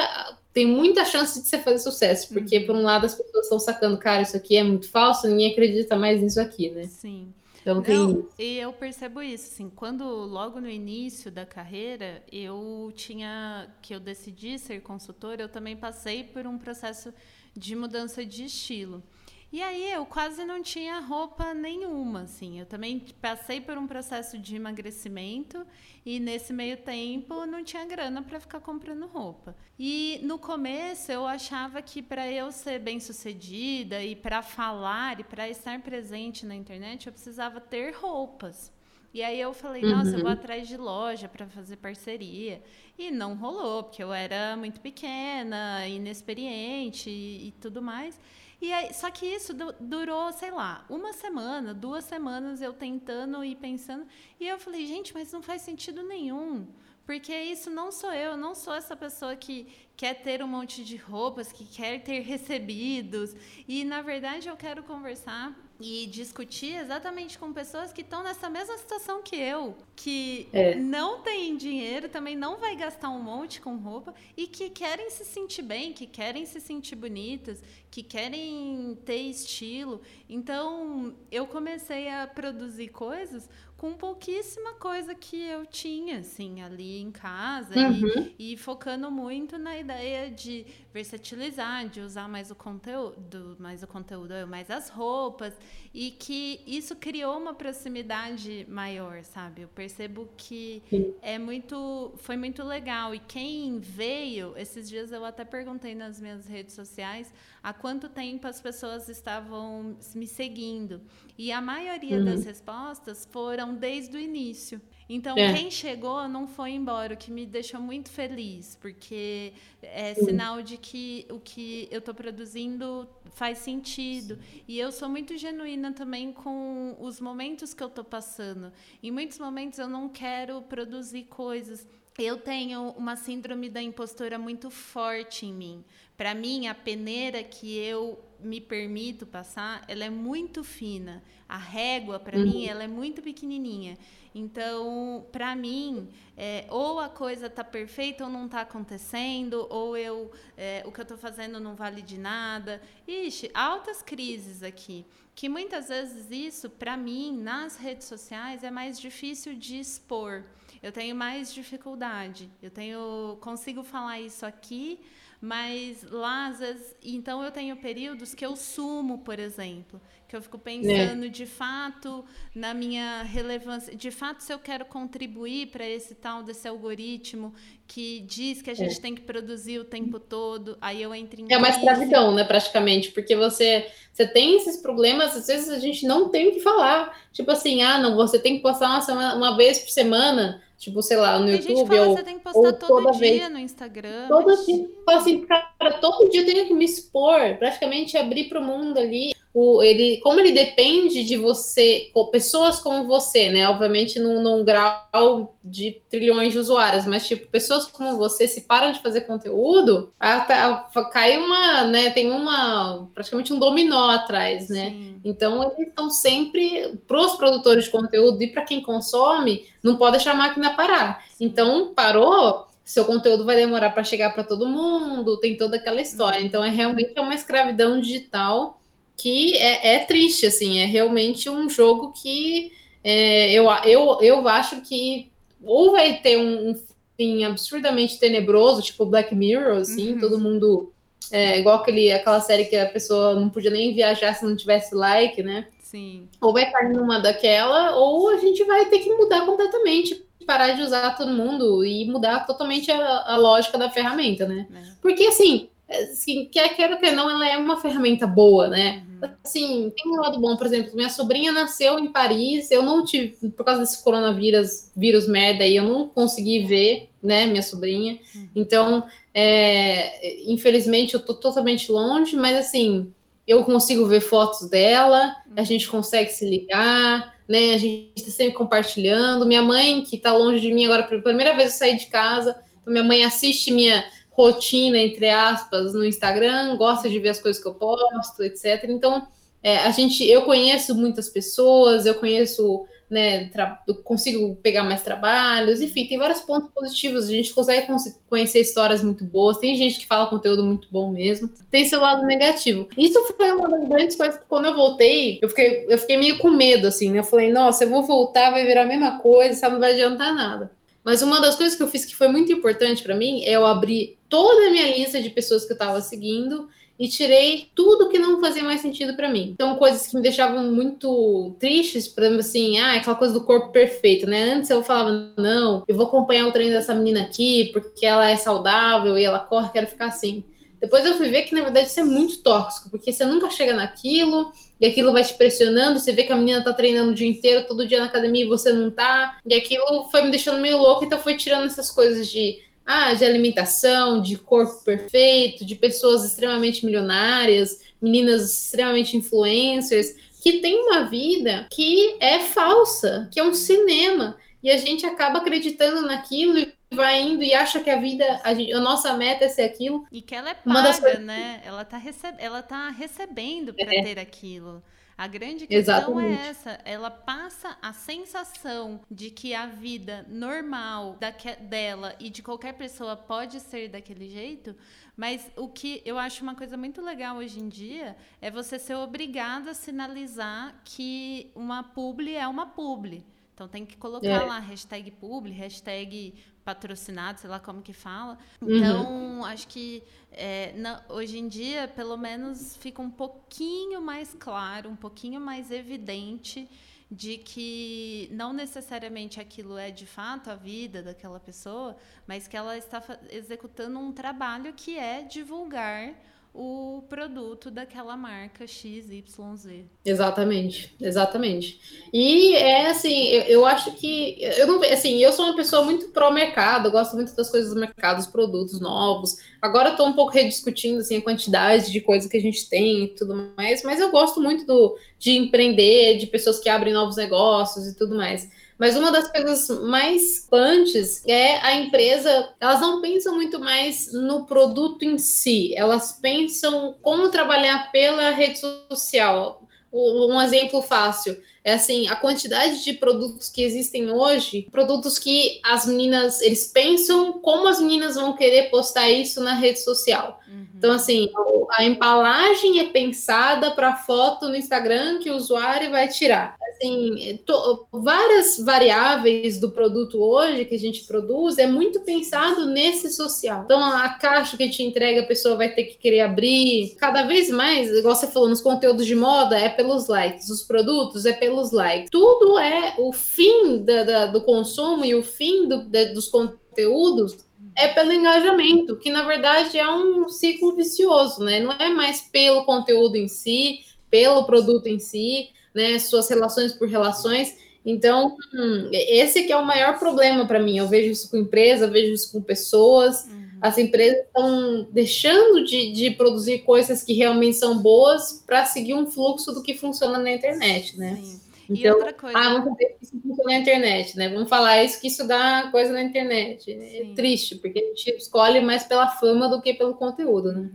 tem 0.53 0.65
muita 0.65 1.06
chance 1.06 1.41
de 1.41 1.47
você 1.47 1.60
fazer 1.60 1.80
sucesso, 1.80 2.34
porque 2.34 2.58
uhum. 2.60 2.65
por 2.65 2.75
um 2.75 2.84
lado 2.84 3.06
as 3.06 3.13
pessoas 3.13 3.45
estão 3.45 3.60
sacando, 3.60 3.97
cara, 3.97 4.23
isso 4.23 4.36
aqui 4.36 4.58
é 4.58 4.63
muito 4.63 4.89
falso, 4.89 5.27
ninguém 5.27 5.51
acredita 5.51 5.95
mais 5.95 6.21
nisso 6.21 6.41
aqui, 6.41 6.69
né? 6.69 6.86
Sim. 6.88 7.27
Então 7.67 7.82
tem 7.82 7.97
Não, 7.97 8.30
E 8.39 8.58
eu 8.60 8.71
percebo 8.71 9.21
isso, 9.21 9.51
assim, 9.51 9.69
quando 9.69 10.06
logo 10.06 10.62
no 10.62 10.69
início 10.69 11.30
da 11.30 11.45
carreira 11.45 12.23
eu 12.32 12.93
tinha 12.95 13.67
que 13.82 13.93
eu 13.93 13.99
decidi 13.99 14.58
ser 14.58 14.82
consultora, 14.82 15.41
eu 15.41 15.49
também 15.49 15.75
passei 15.75 16.23
por 16.23 16.47
um 16.47 16.58
processo 16.58 17.13
de 17.53 17.75
mudança 17.75 18.25
de 18.25 18.45
estilo. 18.45 19.03
E 19.51 19.63
aí 19.63 19.91
eu 19.91 20.05
quase 20.05 20.43
não 20.43 20.62
tinha 20.62 20.99
roupa 20.99 21.53
nenhuma, 21.53 22.23
assim. 22.23 22.60
Eu 22.60 22.65
também 22.65 22.99
passei 23.21 23.62
por 23.62 23.77
um 23.77 23.88
processo 23.88 24.38
de 24.38 24.57
emagrecimento 24.57 25.65
e 26.05 26.19
nesse 26.19 26.51
meio 26.51 26.75
tempo 26.75 27.45
não 27.45 27.63
tinha 27.63 27.86
grana 27.86 28.21
para 28.21 28.41
ficar 28.41 28.60
comprando 28.60 29.07
roupa. 29.07 29.55
E 29.79 30.19
no 30.21 30.38
começo 30.38 31.12
eu 31.12 31.25
achava 31.25 31.81
que 31.81 32.01
para 32.01 32.29
eu 32.29 32.51
ser 32.51 32.79
bem-sucedida 32.79 34.03
e 34.03 34.17
para 34.17 34.41
falar 34.41 35.21
e 35.21 35.23
para 35.23 35.49
estar 35.49 35.79
presente 35.81 36.45
na 36.45 36.55
internet 36.55 37.07
eu 37.07 37.13
precisava 37.13 37.62
ter 37.62 37.93
roupas. 37.93 38.71
E 39.13 39.23
aí 39.23 39.39
eu 39.39 39.53
falei, 39.53 39.81
nossa, 39.81 40.12
uhum. 40.12 40.17
eu 40.17 40.19
vou 40.19 40.27
uhum. 40.27 40.33
atrás 40.33 40.67
de 40.67 40.75
loja 40.75 41.29
para 41.29 41.47
fazer 41.47 41.77
parceria. 41.77 42.62
E 42.99 43.10
não 43.10 43.36
rolou, 43.36 43.83
porque 43.83 44.03
eu 44.03 44.13
era 44.13 44.57
muito 44.57 44.81
pequena, 44.81 45.88
inexperiente 45.88 47.10
e, 47.10 47.47
e 47.47 47.51
tudo 47.53 47.81
mais. 47.81 48.19
E 48.59 48.73
aí, 48.73 48.91
só 48.93 49.11
que 49.11 49.25
isso 49.25 49.53
durou, 49.79 50.31
sei 50.33 50.49
lá, 50.49 50.83
uma 50.89 51.13
semana, 51.13 51.73
duas 51.73 52.03
semanas 52.05 52.61
eu 52.61 52.73
tentando 52.73 53.43
e 53.45 53.55
pensando. 53.55 54.07
E 54.39 54.47
eu 54.47 54.57
falei, 54.57 54.85
gente, 54.85 55.13
mas 55.13 55.31
não 55.31 55.41
faz 55.41 55.61
sentido 55.61 56.01
nenhum. 56.03 56.67
Porque 57.05 57.33
isso 57.33 57.69
não 57.69 57.91
sou 57.91 58.11
eu, 58.11 58.35
não 58.35 58.53
sou 58.53 58.73
essa 58.73 58.95
pessoa 58.95 59.35
que 59.35 59.67
quer 59.95 60.15
ter 60.15 60.43
um 60.43 60.47
monte 60.47 60.83
de 60.83 60.97
roupas, 60.97 61.53
que 61.53 61.65
quer 61.65 62.03
ter 62.03 62.19
recebidos. 62.19 63.33
E, 63.67 63.85
na 63.85 64.01
verdade, 64.01 64.49
eu 64.49 64.57
quero 64.57 64.83
conversar 64.83 65.55
e 65.79 66.07
discutir 66.07 66.75
exatamente 66.75 67.37
com 67.37 67.53
pessoas 67.53 67.93
que 67.93 68.01
estão 68.01 68.23
nessa 68.23 68.49
mesma 68.49 68.77
situação 68.77 69.21
que 69.21 69.35
eu, 69.35 69.75
que 69.95 70.49
é. 70.51 70.75
não 70.75 71.21
tem 71.21 71.55
dinheiro, 71.55 72.09
também 72.09 72.35
não 72.35 72.57
vai 72.57 72.75
gastar 72.75 73.09
um 73.09 73.21
monte 73.21 73.61
com 73.61 73.77
roupa 73.77 74.13
e 74.35 74.47
que 74.47 74.69
querem 74.69 75.09
se 75.09 75.23
sentir 75.23 75.61
bem, 75.61 75.93
que 75.93 76.07
querem 76.07 76.45
se 76.45 76.59
sentir 76.59 76.95
bonitas, 76.95 77.61
que 77.91 78.01
querem 78.01 78.97
ter 79.05 79.21
estilo. 79.21 80.01
Então, 80.27 81.15
eu 81.31 81.45
comecei 81.45 82.09
a 82.09 82.25
produzir 82.25 82.89
coisas 82.89 83.47
com 83.77 83.93
pouquíssima 83.93 84.73
coisa 84.73 85.13
que 85.13 85.39
eu 85.39 85.63
tinha, 85.65 86.19
assim, 86.19 86.61
ali 86.63 86.99
em 86.99 87.11
casa 87.11 87.75
uhum. 87.75 88.31
e, 88.37 88.53
e, 88.53 88.57
focando 88.57 89.11
muito 89.11 89.57
na 89.59 89.77
ideia 89.77 90.31
de 90.31 90.65
versatilizar, 90.91 91.87
de 91.87 92.01
usar 92.01 92.27
mais 92.27 92.49
o 92.49 92.55
conteúdo, 92.55 93.55
mais 93.59 93.83
o 93.83 93.87
conteúdo, 93.87 94.33
mais 94.47 94.71
as 94.71 94.89
roupas 94.89 95.53
e 95.93 96.12
que 96.12 96.62
isso 96.67 96.95
criou 96.95 97.38
uma 97.38 97.53
proximidade 97.53 98.65
maior, 98.69 99.23
sabe? 99.23 99.63
Eu 99.63 99.67
percebo 99.67 100.30
que 100.38 100.84
Sim. 100.89 101.13
é 101.21 101.38
muito, 101.38 102.13
foi 102.17 102.38
muito 102.38 102.63
legal 102.63 103.15
e 103.15 103.19
quem 103.19 103.80
veio, 103.80 104.53
esses 104.58 104.88
dias 104.88 105.12
eu 105.12 105.25
até 105.25 105.43
perguntei 105.43 105.95
nas 105.95 106.19
minhas 106.19 106.45
redes 106.47 106.75
sociais 106.75 107.34
há 107.63 107.73
quanto 107.73 108.10
tempo 108.10 108.47
as 108.47 108.62
pessoas 108.62 109.10
estavam 109.10 109.97
me 110.13 110.27
seguindo 110.27 111.01
e 111.38 111.51
a 111.51 111.62
maioria 111.62 112.17
uhum. 112.17 112.25
das 112.25 112.45
respostas 112.45 113.27
foram 113.32 113.75
desde 113.75 114.15
o 114.15 114.19
início. 114.19 114.82
Então, 115.09 115.37
é. 115.37 115.53
quem 115.53 115.71
chegou 115.71 116.27
não 116.27 116.47
foi 116.47 116.71
embora, 116.71 117.13
o 117.13 117.17
que 117.17 117.31
me 117.31 117.45
deixou 117.45 117.79
muito 117.79 118.09
feliz, 118.09 118.77
porque 118.81 119.53
é 119.81 120.13
sinal 120.13 120.61
de 120.61 120.77
que 120.77 121.25
o 121.29 121.39
que 121.39 121.87
eu 121.89 121.99
estou 121.99 122.13
produzindo 122.13 123.07
faz 123.31 123.59
sentido. 123.59 124.37
E 124.67 124.77
eu 124.77 124.91
sou 124.91 125.07
muito 125.07 125.37
genuína 125.37 125.93
também 125.93 126.33
com 126.33 126.95
os 126.99 127.21
momentos 127.21 127.73
que 127.73 127.81
eu 127.81 127.87
estou 127.87 128.03
passando. 128.03 128.71
Em 129.01 129.11
muitos 129.11 129.39
momentos 129.39 129.79
eu 129.79 129.87
não 129.87 130.09
quero 130.09 130.61
produzir 130.63 131.23
coisas 131.23 131.87
eu 132.17 132.37
tenho 132.37 132.89
uma 132.97 133.15
síndrome 133.15 133.69
da 133.69 133.79
impostora 133.79 134.39
muito 134.39 134.71
forte 134.71 135.45
em 135.45 135.53
mim. 135.53 135.85
Para 136.17 136.33
mim, 136.33 136.65
a 136.65 136.73
peneira 136.73 137.43
que 137.43 137.77
eu 137.77 138.19
me 138.39 138.59
permito 138.59 139.23
passar, 139.27 139.83
ela 139.87 140.03
é 140.03 140.09
muito 140.09 140.63
fina. 140.63 141.23
A 141.47 141.57
régua, 141.57 142.19
para 142.19 142.39
uhum. 142.39 142.43
mim, 142.43 142.65
ela 142.65 142.83
é 142.83 142.87
muito 142.87 143.21
pequenininha. 143.21 143.99
Então, 144.33 145.27
para 145.31 145.55
mim, 145.55 146.09
é, 146.35 146.65
ou 146.71 146.99
a 146.99 147.07
coisa 147.07 147.45
está 147.45 147.63
perfeita 147.63 148.23
ou 148.23 148.31
não 148.31 148.45
está 148.45 148.61
acontecendo, 148.61 149.67
ou 149.69 149.95
eu 149.95 150.31
é, 150.57 150.83
o 150.87 150.91
que 150.91 150.99
eu 150.99 151.03
estou 151.03 151.17
fazendo 151.19 151.59
não 151.59 151.75
vale 151.75 152.01
de 152.01 152.17
nada. 152.17 152.81
Ixi, 153.07 153.51
altas 153.53 154.01
crises 154.01 154.63
aqui. 154.63 155.05
Que 155.35 155.47
muitas 155.47 155.89
vezes 155.89 156.31
isso, 156.31 156.67
para 156.67 156.97
mim, 156.97 157.31
nas 157.31 157.77
redes 157.77 158.07
sociais, 158.07 158.63
é 158.63 158.71
mais 158.71 158.99
difícil 158.99 159.53
de 159.53 159.79
expor. 159.79 160.43
Eu 160.82 160.92
tenho 160.92 161.15
mais 161.15 161.54
dificuldade. 161.54 162.50
Eu 162.62 162.69
tenho, 162.69 163.38
consigo 163.42 163.84
falar 163.84 164.19
isso 164.19 164.46
aqui, 164.46 165.00
mas 165.40 166.04
lá, 166.10 166.48
às 166.48 166.60
vezes, 166.60 166.96
então 167.04 167.44
eu 167.44 167.52
tenho 167.52 167.75
períodos 167.78 168.34
que 168.34 168.44
eu 168.44 168.56
sumo, 168.56 169.19
por 169.19 169.38
exemplo, 169.38 170.02
que 170.28 170.36
eu 170.36 170.42
fico 170.42 170.58
pensando 170.58 171.25
é. 171.25 171.30
de 171.30 171.46
fato 171.46 172.25
na 172.56 172.73
minha 172.73 173.21
relevância, 173.21 173.96
de 173.96 174.10
fato 174.10 174.42
se 174.42 174.52
eu 174.52 174.58
quero 174.58 174.84
contribuir 174.86 175.67
para 175.67 175.88
esse 175.88 176.15
tal 176.15 176.42
desse 176.42 176.67
algoritmo 176.67 177.54
que 177.88 178.21
diz 178.21 178.63
que 178.63 178.71
a 178.71 178.73
gente 178.73 178.98
é. 178.98 179.00
tem 179.00 179.13
que 179.13 179.21
produzir 179.21 179.78
o 179.80 179.86
tempo 179.86 180.19
todo, 180.19 180.75
aí 180.82 181.02
eu 181.02 181.13
entro 181.13 181.40
em 181.40 181.46
É 181.50 181.58
uma 181.58 181.69
escravidão, 181.69 182.34
né, 182.34 182.44
praticamente, 182.44 183.12
porque 183.12 183.36
você 183.36 183.88
você 184.12 184.25
tem 184.25 184.58
esses 184.58 184.78
problemas, 184.78 185.36
às 185.36 185.46
vezes 185.46 185.69
a 185.69 185.78
gente 185.78 186.04
não 186.08 186.30
tem 186.30 186.48
o 186.48 186.52
que 186.52 186.60
falar. 186.60 187.15
Tipo 187.32 187.52
assim, 187.52 187.84
ah, 187.84 188.00
não, 188.00 188.15
você 188.15 188.40
tem 188.40 188.56
que 188.56 188.63
postar 188.63 188.90
uma, 188.90 189.02
semana, 189.02 189.36
uma 189.36 189.56
vez 189.56 189.78
por 189.78 189.92
semana 189.92 190.60
Tipo, 190.78 191.02
sei 191.02 191.17
lá, 191.17 191.40
no 191.40 191.46
tem 191.46 191.56
YouTube. 191.56 191.75
Gente 191.75 191.88
fala, 191.88 192.08
ou, 192.08 192.15
você 192.15 192.23
tem 192.23 192.38
que 192.38 192.44
postar 192.44 192.73
todo 192.73 193.12
dia 193.12 193.19
vez, 193.19 193.52
no 193.52 193.60
Instagram. 193.60 194.28
Todo 194.28 194.65
dia. 194.65 194.90
Assim, 195.10 195.46
cara, 195.46 195.98
todo 196.00 196.30
dia 196.30 196.42
eu 196.42 196.46
tenho 196.46 196.67
que 196.67 196.73
me 196.73 196.86
expor, 196.86 197.58
praticamente 197.58 198.15
abrir 198.15 198.48
para 198.48 198.60
o 198.60 198.63
mundo 198.63 199.00
ali 199.00 199.34
o, 199.60 199.81
ele, 199.81 200.17
como 200.17 200.39
ele 200.39 200.51
depende 200.51 201.23
de 201.23 201.35
você, 201.35 202.12
pessoas 202.31 202.79
como 202.79 203.08
você, 203.08 203.49
né? 203.49 203.67
Obviamente 203.67 204.19
num, 204.19 204.39
num, 204.39 204.63
grau 204.63 205.58
de 205.63 205.99
trilhões 206.12 206.53
de 206.53 206.60
usuários, 206.60 207.08
mas 207.08 207.27
tipo, 207.27 207.47
pessoas 207.47 207.87
como 207.87 208.17
você, 208.17 208.47
se 208.47 208.62
param 208.62 208.91
de 208.91 209.01
fazer 209.01 209.21
conteúdo, 209.21 210.13
a, 210.19 210.35
a, 210.35 211.05
cai 211.05 211.39
uma, 211.39 211.85
né? 211.85 212.12
Tem 212.12 212.29
uma 212.29 213.10
praticamente 213.15 213.51
um 213.51 213.58
dominó 213.58 214.12
atrás, 214.12 214.69
né? 214.69 214.91
Sim. 214.91 215.21
Então 215.25 215.63
eles 215.63 215.87
estão 215.87 216.08
sempre 216.12 216.95
para 217.08 217.19
os 217.19 217.33
produtores 217.33 217.85
de 217.85 217.89
conteúdo 217.89 218.39
e 218.43 218.51
para 218.51 218.62
quem 218.62 218.79
consome, 218.79 219.65
não 219.81 219.97
pode 219.97 220.17
deixar 220.17 220.33
a 220.33 220.35
máquina 220.35 220.75
parar. 220.75 221.25
Então 221.39 221.95
parou, 221.95 222.67
seu 222.85 223.05
conteúdo 223.05 223.43
vai 223.43 223.55
demorar 223.55 223.89
para 223.89 224.03
chegar 224.03 224.35
para 224.35 224.43
todo 224.43 224.67
mundo, 224.67 225.39
tem 225.39 225.58
toda 225.58 225.77
aquela 225.77 225.99
história. 225.99 226.41
Uhum. 226.41 226.45
Então 226.45 226.63
é 226.63 226.69
realmente 226.69 227.19
uma 227.19 227.33
escravidão 227.33 227.99
digital 227.99 228.77
que 229.17 229.57
é, 229.57 229.95
é, 229.95 229.99
triste, 229.99 230.45
assim, 230.45 230.79
é 230.79 230.85
realmente 230.85 231.49
um 231.49 231.67
jogo 231.67 232.13
que 232.13 232.71
é, 233.03 233.51
eu, 233.51 233.67
eu, 233.83 234.19
eu 234.21 234.47
acho 234.47 234.81
que 234.81 235.31
ou 235.63 235.91
vai 235.91 236.19
ter 236.19 236.37
um, 236.37 236.69
um, 236.69 236.81
fim 237.17 237.43
absurdamente 237.43 238.19
tenebroso, 238.19 238.81
tipo 238.81 239.05
Black 239.05 239.33
Mirror, 239.33 239.77
assim, 239.77 240.13
uhum. 240.13 240.19
todo 240.19 240.39
mundo. 240.39 240.93
É, 241.29 241.59
igual 241.59 241.79
aquele, 241.79 242.11
aquela 242.11 242.39
série 242.39 242.65
que 242.65 242.75
a 242.75 242.87
pessoa 242.87 243.33
não 243.33 243.49
podia 243.49 243.71
nem 243.71 243.93
viajar 243.93 244.33
se 244.33 244.45
não 244.45 244.55
tivesse 244.55 244.95
like, 244.95 245.43
né? 245.43 245.67
Sim. 245.81 246.27
Ou 246.39 246.53
vai 246.53 246.71
cair 246.71 246.93
numa 246.93 247.19
daquela, 247.19 247.95
ou 247.95 248.29
a 248.29 248.37
gente 248.37 248.63
vai 248.65 248.85
ter 248.85 248.99
que 248.99 249.13
mudar 249.13 249.45
completamente, 249.45 250.23
parar 250.45 250.71
de 250.71 250.83
usar 250.83 251.17
todo 251.17 251.33
mundo 251.33 251.83
e 251.83 252.05
mudar 252.05 252.45
totalmente 252.45 252.91
a, 252.91 253.33
a 253.33 253.35
lógica 253.35 253.77
da 253.77 253.89
ferramenta, 253.89 254.47
né? 254.47 254.67
É. 254.73 254.81
Porque 255.01 255.25
assim, 255.25 255.69
assim, 255.90 256.46
quer 256.52 256.75
queira 256.75 256.98
que 256.98 257.12
não, 257.12 257.29
ela 257.29 257.48
é 257.48 257.58
uma 257.58 257.79
ferramenta 257.79 258.27
boa, 258.27 258.67
né? 258.67 259.04
Uhum. 259.10 259.29
Assim, 259.44 259.94
tem 259.96 260.12
um 260.12 260.21
lado 260.21 260.40
bom, 260.40 260.56
por 260.56 260.67
exemplo, 260.67 260.96
minha 260.96 261.10
sobrinha 261.10 261.52
nasceu 261.52 261.98
em 261.98 262.12
Paris, 262.12 262.69
eu 262.71 262.83
não 262.83 263.06
tive, 263.06 263.50
por 263.50 263.63
causa 263.63 263.81
desse 263.81 264.04
coronavírus, 264.04 264.92
vírus 264.96 265.27
merda 265.27 265.63
aí, 265.63 265.75
eu 265.75 265.83
não 265.83 266.08
consegui 266.08 266.65
ver, 266.65 267.10
né, 267.21 267.46
minha 267.46 267.63
sobrinha. 267.63 268.19
Uhum. 268.35 268.50
Então, 268.56 269.04
é, 269.33 270.52
infelizmente, 270.52 271.13
eu 271.13 271.19
tô 271.19 271.33
totalmente 271.33 271.92
longe, 271.92 272.35
mas 272.35 272.58
assim, 272.58 273.12
eu 273.48 273.63
consigo 273.63 274.06
ver 274.06 274.21
fotos 274.21 274.69
dela, 274.69 275.35
a 275.56 275.63
gente 275.63 275.88
consegue 275.88 276.29
se 276.31 276.48
ligar, 276.48 277.33
né? 277.48 277.73
A 277.73 277.77
gente 277.77 278.12
está 278.17 278.31
sempre 278.31 278.54
compartilhando. 278.56 279.46
Minha 279.46 279.62
mãe, 279.62 280.04
que 280.04 280.17
está 280.17 280.33
longe 280.33 280.60
de 280.60 280.73
mim 280.73 280.85
agora, 280.85 281.04
pela 281.04 281.21
primeira 281.21 281.56
vez 281.56 281.71
eu 281.71 281.77
saí 281.77 281.98
de 281.98 282.08
casa, 282.08 282.58
então 282.81 282.92
minha 282.92 283.06
mãe 283.06 283.23
assiste 283.23 283.71
minha 283.71 284.04
rotina, 284.38 285.00
entre 285.00 285.27
aspas, 285.29 285.94
no 285.94 286.06
Instagram, 286.06 286.77
gosta 286.77 287.10
de 287.10 287.19
ver 287.19 287.29
as 287.29 287.42
coisas 287.42 287.62
que 287.62 287.67
eu 287.67 287.73
posto, 287.73 288.44
etc. 288.44 288.85
Então, 288.88 289.27
é, 289.63 289.79
a 289.79 289.90
gente, 289.90 290.23
eu 290.23 290.44
conheço 290.44 290.94
muitas 290.94 291.27
pessoas, 291.27 292.06
eu 292.06 292.13
conheço, 292.13 292.85
né, 293.10 293.50
eu 293.88 293.96
consigo 293.96 294.56
pegar 294.58 294.83
mais 294.83 295.02
trabalhos, 295.02 295.81
enfim, 295.81 296.06
tem 296.06 296.19
vários 296.19 296.42
pontos 296.42 296.69
positivos. 296.71 297.27
A 297.27 297.31
gente 297.31 297.52
consegue 297.52 297.88
conhecer 298.29 298.60
histórias 298.60 299.02
muito 299.02 299.23
boas, 299.25 299.58
tem 299.58 299.75
gente 299.75 299.98
que 299.98 300.06
fala 300.06 300.29
conteúdo 300.29 300.63
muito 300.63 300.88
bom 300.92 301.10
mesmo, 301.12 301.50
tem 301.71 301.90
seu 301.90 302.00
lado 302.00 302.23
negativo. 302.23 302.88
Isso 302.96 303.19
foi 303.35 303.52
uma 303.54 303.67
das 303.67 303.90
grandes 303.90 304.15
coisas 304.15 304.40
quando 304.48 304.65
eu 304.65 304.75
voltei, 304.75 305.40
eu 305.42 305.50
fiquei, 305.50 305.88
eu 305.90 305.98
fiquei 305.98 306.17
meio 306.17 306.38
com 306.38 306.52
medo, 306.52 306.85
assim, 306.85 307.10
né? 307.10 307.19
Eu 307.19 307.23
falei, 307.23 307.52
nossa, 307.52 307.85
eu 307.85 307.90
vou 307.90 308.04
voltar, 308.04 308.52
vai 308.52 308.67
virar 308.67 308.83
a 308.83 308.88
mesma 308.88 309.17
coisa, 309.17 309.56
sabe, 309.56 309.73
não 309.73 309.79
vai 309.79 309.94
adiantar 309.94 310.35
nada. 310.35 310.77
Mas 311.08 311.21
uma 311.21 311.39
das 311.39 311.55
coisas 311.55 311.73
que 311.73 311.81
eu 311.81 311.87
fiz 311.87 312.03
que 312.03 312.13
foi 312.13 312.27
muito 312.27 312.51
importante 312.51 313.01
para 313.01 313.15
mim 313.15 313.41
é 313.45 313.51
eu 313.51 313.65
abrir 313.65 314.17
toda 314.27 314.67
a 314.67 314.69
minha 314.69 314.93
lista 314.93 315.21
de 315.21 315.29
pessoas 315.29 315.63
que 315.63 315.71
eu 315.71 315.75
estava 315.75 316.01
seguindo 316.01 316.67
e 316.99 317.08
tirei 317.08 317.69
tudo 317.73 318.10
que 318.10 318.19
não 318.19 318.41
fazia 318.41 318.62
mais 318.62 318.81
sentido 318.81 319.15
para 319.15 319.29
mim. 319.29 319.51
Então, 319.53 319.77
coisas 319.77 320.05
que 320.05 320.17
me 320.17 320.21
deixavam 320.21 320.69
muito 320.69 321.55
tristes, 321.62 322.10
por 322.10 322.23
exemplo, 322.23 322.41
assim, 322.41 322.77
ah, 322.79 322.95
aquela 322.95 323.15
coisa 323.15 323.33
do 323.33 323.45
corpo 323.45 323.71
perfeito, 323.71 324.27
né? 324.27 324.51
Antes 324.55 324.69
eu 324.69 324.83
falava, 324.83 325.31
não, 325.37 325.81
eu 325.87 325.95
vou 325.95 326.08
acompanhar 326.08 326.45
o 326.45 326.51
treino 326.51 326.73
dessa 326.73 326.93
menina 326.93 327.21
aqui, 327.21 327.69
porque 327.71 328.05
ela 328.05 328.29
é 328.29 328.35
saudável 328.35 329.17
e 329.17 329.23
ela 329.23 329.39
corre, 329.39 329.69
quero 329.71 329.87
ficar 329.87 330.08
assim. 330.08 330.43
Depois 330.81 331.05
eu 331.05 331.15
fui 331.15 331.29
ver 331.29 331.43
que, 331.43 331.55
na 331.55 331.62
verdade, 331.62 331.87
isso 331.87 332.01
é 332.01 332.03
muito 332.03 332.39
tóxico, 332.43 332.89
porque 332.89 333.13
você 333.13 333.23
nunca 333.23 333.49
chega 333.49 333.73
naquilo, 333.73 334.51
e 334.80 334.86
aquilo 334.86 335.12
vai 335.12 335.23
te 335.23 335.34
pressionando, 335.34 336.00
você 336.00 336.12
vê 336.12 336.23
que 336.23 336.32
a 336.32 336.36
menina 336.36 336.63
tá 336.63 336.73
treinando 336.73 337.12
o 337.12 337.15
dia 337.15 337.28
inteiro, 337.28 337.65
todo 337.67 337.88
dia 337.88 338.00
na 338.00 338.06
academia 338.06 338.44
e 338.44 338.48
você 338.48 338.71
não 338.71 338.92
tá, 338.92 339.40
e 339.46 339.54
aquilo 339.54 340.08
foi 340.10 340.23
me 340.23 340.32
deixando 340.32 340.62
meio 340.62 340.78
louco, 340.78 341.06
então 341.06 341.19
foi 341.19 341.36
tirando 341.36 341.65
essas 341.65 341.90
coisas 341.90 342.28
de, 342.28 342.60
ah, 342.86 343.13
de 343.13 343.25
alimentação, 343.25 344.21
de 344.21 344.38
corpo 344.38 344.84
perfeito, 344.84 345.65
de 345.65 345.75
pessoas 345.75 346.23
extremamente 346.23 346.86
milionárias, 346.86 347.82
meninas 348.02 348.65
extremamente 348.65 349.17
influencers, 349.17 350.15
que 350.42 350.60
tem 350.60 350.75
uma 350.80 351.06
vida 351.06 351.67
que 351.71 352.15
é 352.19 352.40
falsa, 352.40 353.28
que 353.32 353.40
é 353.40 353.44
um 353.44 353.54
cinema, 353.54 354.38
e 354.62 354.69
a 354.69 354.78
gente 354.78 355.06
acaba 355.06 355.40
acreditando 355.40 356.02
naquilo 356.04 356.58
e 356.58 356.77
vai 356.92 357.21
indo 357.21 357.44
e 357.44 357.54
acha 357.54 357.81
que 357.81 357.90
a 357.90 358.00
vida, 358.00 358.42
a, 358.44 358.54
gente, 358.54 358.71
a 358.73 358.79
nossa 358.79 359.13
meta 359.15 359.46
é 359.46 359.50
ser 359.50 359.63
aquilo. 359.63 360.06
E 360.12 360.21
que 360.21 360.33
ela 360.33 360.50
é 360.50 360.54
paga, 360.54 361.19
né? 361.19 361.62
Ela 361.65 361.83
tá, 361.83 361.98
receb... 361.98 362.35
ela 362.40 362.62
tá 362.62 362.90
recebendo 362.90 363.73
para 363.73 363.94
é. 363.94 364.04
ter 364.04 364.19
aquilo. 364.19 364.83
A 365.17 365.25
grande 365.25 365.65
questão 365.65 365.96
é 365.96 365.98
Exatamente. 365.98 366.40
é 366.40 366.48
essa, 366.48 366.79
ela 366.85 367.10
passa 367.10 367.75
a 367.81 367.92
sensação 367.92 369.02
de 369.10 369.31
que 369.31 369.52
a 369.56 369.65
vida 369.65 370.23
normal 370.29 371.17
daque, 371.19 371.56
dela 371.56 372.15
e 372.19 372.29
de 372.29 372.44
qualquer 372.44 372.73
pessoa 372.73 373.15
pode 373.15 373.60
ser 373.60 373.90
daquele 373.90 374.29
jeito, 374.29 374.75
mas 375.15 375.52
o 375.56 375.67
que 375.67 376.04
eu 376.06 376.19
acho 376.19 376.44
uma 376.44 376.54
coisa 376.54 376.77
muito 376.77 377.02
legal 377.02 377.38
hoje 377.38 377.60
em 377.60 377.67
dia 377.67 378.15
é 378.40 378.52
você 378.52 378.77
ser 378.77 378.94
obrigada 378.94 379.71
a 379.71 379.73
sinalizar 379.73 380.75
que 380.85 381.50
uma 381.56 381.81
publi 381.81 382.35
é 382.35 382.48
uma 382.48 382.67
publi. 382.67 383.25
Então 383.58 383.67
tem 383.67 383.83
que 383.83 383.97
colocar 383.97 384.27
é. 384.27 384.45
lá 384.45 384.60
hashtag 384.60 385.10
publi, 385.10 385.49
hashtag 385.49 386.35
patrocinado, 386.63 387.39
sei 387.39 387.49
lá 387.49 387.60
como 387.60 387.81
que 387.81 387.91
fala. 387.91 388.37
Uhum. 388.62 388.77
Então, 388.77 389.12
uhum. 389.12 389.45
acho 389.45 389.67
que 389.67 390.03
é, 390.31 390.73
na, 390.73 391.03
hoje 391.10 391.39
em 391.39 391.47
dia, 391.47 391.87
pelo 391.87 392.15
menos, 392.17 392.77
fica 392.77 393.01
um 393.01 393.10
pouquinho 393.10 393.99
mais 393.99 394.31
claro, 394.39 394.91
um 394.91 394.95
pouquinho 394.95 395.41
mais 395.41 395.71
evidente 395.71 396.69
de 397.10 397.39
que 397.39 398.29
não 398.31 398.53
necessariamente 398.53 399.39
aquilo 399.39 399.75
é 399.75 399.89
de 399.89 400.05
fato 400.05 400.51
a 400.51 400.55
vida 400.55 401.01
daquela 401.01 401.39
pessoa, 401.39 401.97
mas 402.27 402.47
que 402.47 402.55
ela 402.55 402.77
está 402.77 403.01
executando 403.31 403.97
um 403.97 404.12
trabalho 404.12 404.71
que 404.73 404.99
é 404.99 405.23
divulgar 405.23 406.13
o 406.58 407.03
produto 407.08 407.69
daquela 407.69 408.17
marca 408.17 408.65
XYZ. 408.65 409.85
Exatamente, 410.03 410.95
exatamente. 410.99 411.79
E 412.12 412.55
é 412.55 412.87
assim, 412.87 413.27
eu, 413.27 413.41
eu, 413.43 413.65
acho 413.65 413.91
que 413.91 414.37
eu 414.41 414.65
não 414.65 414.81
assim, 414.81 415.23
eu 415.23 415.31
sou 415.31 415.45
uma 415.45 415.55
pessoa 415.55 415.83
muito 415.83 416.10
pró 416.10 416.31
mercado, 416.31 416.89
gosto 416.89 417.15
muito 417.15 417.35
das 417.35 417.51
coisas 417.51 417.71
do 417.71 417.79
mercado, 417.79 418.17
dos 418.17 418.25
produtos 418.25 418.79
novos. 418.79 419.37
Agora 419.62 419.91
estou 419.91 420.08
um 420.08 420.13
pouco 420.13 420.31
rediscutindo 420.31 421.01
assim 421.01 421.17
a 421.17 421.21
quantidade 421.21 421.91
de 421.91 422.01
coisas 422.01 422.29
que 422.29 422.37
a 422.37 422.41
gente 422.41 422.67
tem 422.67 423.03
e 423.03 423.08
tudo 423.10 423.53
mais, 423.55 423.83
mas 423.83 423.99
eu 423.99 424.10
gosto 424.10 424.41
muito 424.41 424.65
do, 424.65 424.97
de 425.19 425.37
empreender, 425.37 426.17
de 426.17 426.25
pessoas 426.25 426.60
que 426.60 426.69
abrem 426.69 426.93
novos 426.93 427.17
negócios 427.17 427.85
e 427.85 427.95
tudo 427.95 428.15
mais. 428.15 428.49
Mas 428.78 428.96
uma 428.96 429.12
das 429.12 429.32
coisas 429.32 429.67
mais 429.82 430.48
antes 430.52 431.25
é 431.25 431.58
a 431.58 431.75
empresa, 431.75 432.54
elas 432.60 432.80
não 432.80 433.02
pensam 433.02 433.36
muito 433.36 433.60
mais 433.60 434.13
no 434.13 434.46
produto 434.46 435.04
em 435.04 435.17
si, 435.17 435.73
elas 435.75 436.13
pensam 436.21 436.96
como 437.02 437.30
trabalhar 437.30 437.92
pela 437.92 438.30
rede 438.32 438.60
social. 438.60 439.63
Um 439.92 440.40
exemplo 440.42 440.82
fácil 440.82 441.42
é 441.67 441.73
assim, 441.73 442.07
a 442.07 442.15
quantidade 442.15 442.81
de 442.81 442.93
produtos 442.93 443.49
que 443.49 443.61
existem 443.61 444.09
hoje, 444.09 444.69
produtos 444.71 445.19
que 445.19 445.59
as 445.61 445.85
meninas, 445.85 446.39
eles 446.39 446.71
pensam 446.71 447.33
como 447.33 447.67
as 447.67 447.81
meninas 447.81 448.15
vão 448.15 448.37
querer 448.37 448.69
postar 448.69 449.09
isso 449.09 449.43
na 449.43 449.53
rede 449.53 449.81
social. 449.81 450.39
Uhum. 450.47 450.65
Então, 450.77 450.93
assim, 450.93 451.29
a 451.71 451.83
embalagem 451.83 452.79
é 452.79 452.85
pensada 452.85 453.71
para 453.71 453.97
foto 453.97 454.47
no 454.47 454.55
Instagram 454.55 455.19
que 455.19 455.29
o 455.29 455.35
usuário 455.35 455.91
vai 455.91 456.07
tirar. 456.07 456.55
Assim, 456.69 457.37
to, 457.45 457.87
várias 457.91 458.59
variáveis 458.59 459.59
do 459.59 459.71
produto 459.71 460.21
hoje 460.21 460.65
que 460.65 460.75
a 460.75 460.79
gente 460.79 461.03
produz 461.05 461.57
é 461.57 461.65
muito 461.65 462.01
pensado 462.01 462.65
nesse 462.67 463.11
social. 463.11 463.63
Então, 463.65 463.83
a 463.83 464.07
caixa 464.09 464.55
que 464.55 464.63
a 464.63 464.67
gente 464.67 464.83
entrega, 464.83 465.21
a 465.21 465.25
pessoa 465.25 465.57
vai 465.57 465.69
ter 465.69 465.83
que 465.83 465.97
querer 465.97 466.21
abrir. 466.21 466.95
Cada 466.97 467.23
vez 467.23 467.49
mais, 467.49 467.89
igual 467.89 468.15
você 468.15 468.27
falou, 468.27 468.47
nos 468.47 468.61
conteúdos 468.61 469.05
de 469.05 469.15
moda, 469.15 469.59
é 469.59 469.67
pelos 469.67 470.07
likes. 470.07 470.49
Os 470.49 470.61
produtos 470.61 471.25
é 471.25 471.33
pelo 471.33 471.56
pelos 471.58 471.71
likes. 471.71 472.10
Tudo 472.12 472.60
é 472.60 472.93
o 472.97 473.12
fim 473.12 473.83
da, 473.83 474.03
da, 474.03 474.25
do 474.27 474.41
consumo 474.41 475.03
e 475.03 475.15
o 475.15 475.23
fim 475.23 475.67
do, 475.67 475.85
da, 475.85 476.05
dos 476.05 476.27
conteúdos 476.27 477.37
é 477.75 477.87
pelo 477.87 478.12
engajamento, 478.12 478.95
que 478.97 479.10
na 479.10 479.23
verdade 479.23 479.77
é 479.77 479.89
um 479.89 480.29
ciclo 480.29 480.75
vicioso, 480.75 481.43
né? 481.43 481.60
Não 481.60 481.71
é 481.73 481.89
mais 481.89 482.21
pelo 482.21 482.63
conteúdo 482.65 483.15
em 483.15 483.27
si, 483.27 483.79
pelo 484.10 484.45
produto 484.45 484.87
em 484.87 484.99
si, 484.99 485.49
né? 485.73 485.97
Suas 485.99 486.29
relações 486.29 486.73
por 486.73 486.87
relações. 486.87 487.55
Então, 487.85 488.35
hum, 488.53 488.89
esse 488.91 489.43
que 489.43 489.51
é 489.51 489.58
o 489.58 489.65
maior 489.65 489.97
problema 489.97 490.45
para 490.45 490.60
mim. 490.60 490.77
Eu 490.77 490.87
vejo 490.87 491.12
isso 491.12 491.29
com 491.29 491.37
empresa, 491.37 491.87
vejo 491.87 492.13
isso 492.13 492.31
com 492.31 492.41
pessoas. 492.41 493.25
Uhum. 493.25 493.47
As 493.62 493.77
empresas 493.77 494.25
estão 494.25 494.87
deixando 494.91 495.63
de, 495.63 495.91
de, 495.91 496.12
produzir 496.12 496.60
coisas 496.60 497.01
que 497.01 497.13
realmente 497.13 497.58
são 497.58 497.77
boas 497.77 498.43
para 498.45 498.65
seguir 498.65 498.93
um 498.93 499.10
fluxo 499.10 499.51
do 499.51 499.63
que 499.63 499.75
funciona 499.75 500.19
na 500.19 500.31
internet, 500.31 500.97
né? 500.97 501.19
Sim. 501.23 501.46
Então, 501.69 501.75
e 501.75 501.89
outra 501.89 502.13
coisa. 502.13 502.37
Ah, 502.37 502.53
vamos 502.53 502.77
ver 502.77 502.97
isso 503.01 503.19
funciona 503.21 503.51
na 503.51 503.57
internet, 503.59 504.17
né? 504.17 504.29
Vamos 504.29 504.49
falar 504.49 504.83
isso 504.83 504.99
que 505.01 505.07
isso 505.07 505.27
dá 505.27 505.69
coisa 505.71 505.91
na 505.91 506.01
internet. 506.01 506.71
É 506.71 506.75
Sim. 506.75 507.11
É 507.11 507.15
triste, 507.15 507.55
porque 507.55 507.79
a 507.79 507.83
gente 507.83 508.09
escolhe 508.17 508.61
mais 508.61 508.83
pela 508.83 509.07
fama 509.07 509.49
do 509.49 509.61
que 509.61 509.73
pelo 509.73 509.95
conteúdo, 509.95 510.51
né? 510.51 510.69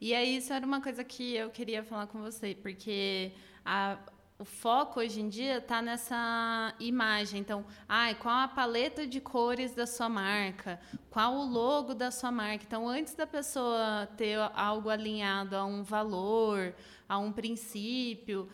E 0.00 0.14
aí, 0.14 0.36
isso 0.36 0.52
era 0.52 0.64
uma 0.64 0.80
coisa 0.80 1.04
que 1.04 1.36
eu 1.36 1.50
queria 1.50 1.84
falar 1.84 2.06
com 2.06 2.20
você, 2.22 2.54
porque 2.54 3.32
a, 3.62 3.98
o 4.38 4.44
foco 4.46 5.00
hoje 5.00 5.20
em 5.20 5.28
dia 5.28 5.58
está 5.58 5.82
nessa 5.82 6.74
imagem. 6.80 7.40
Então, 7.40 7.62
ai, 7.86 8.14
qual 8.14 8.34
a 8.34 8.48
paleta 8.48 9.06
de 9.06 9.20
cores 9.20 9.74
da 9.74 9.86
sua 9.86 10.08
marca? 10.08 10.80
Qual 11.10 11.34
o 11.34 11.44
logo 11.44 11.92
da 11.94 12.10
sua 12.10 12.32
marca? 12.32 12.64
Então, 12.66 12.88
antes 12.88 13.14
da 13.14 13.26
pessoa 13.26 14.08
ter 14.16 14.38
algo 14.54 14.88
alinhado 14.88 15.54
a 15.54 15.66
um 15.66 15.82
valor, 15.82 16.74
a 17.06 17.18
um 17.18 17.30
princípio, 17.30 18.48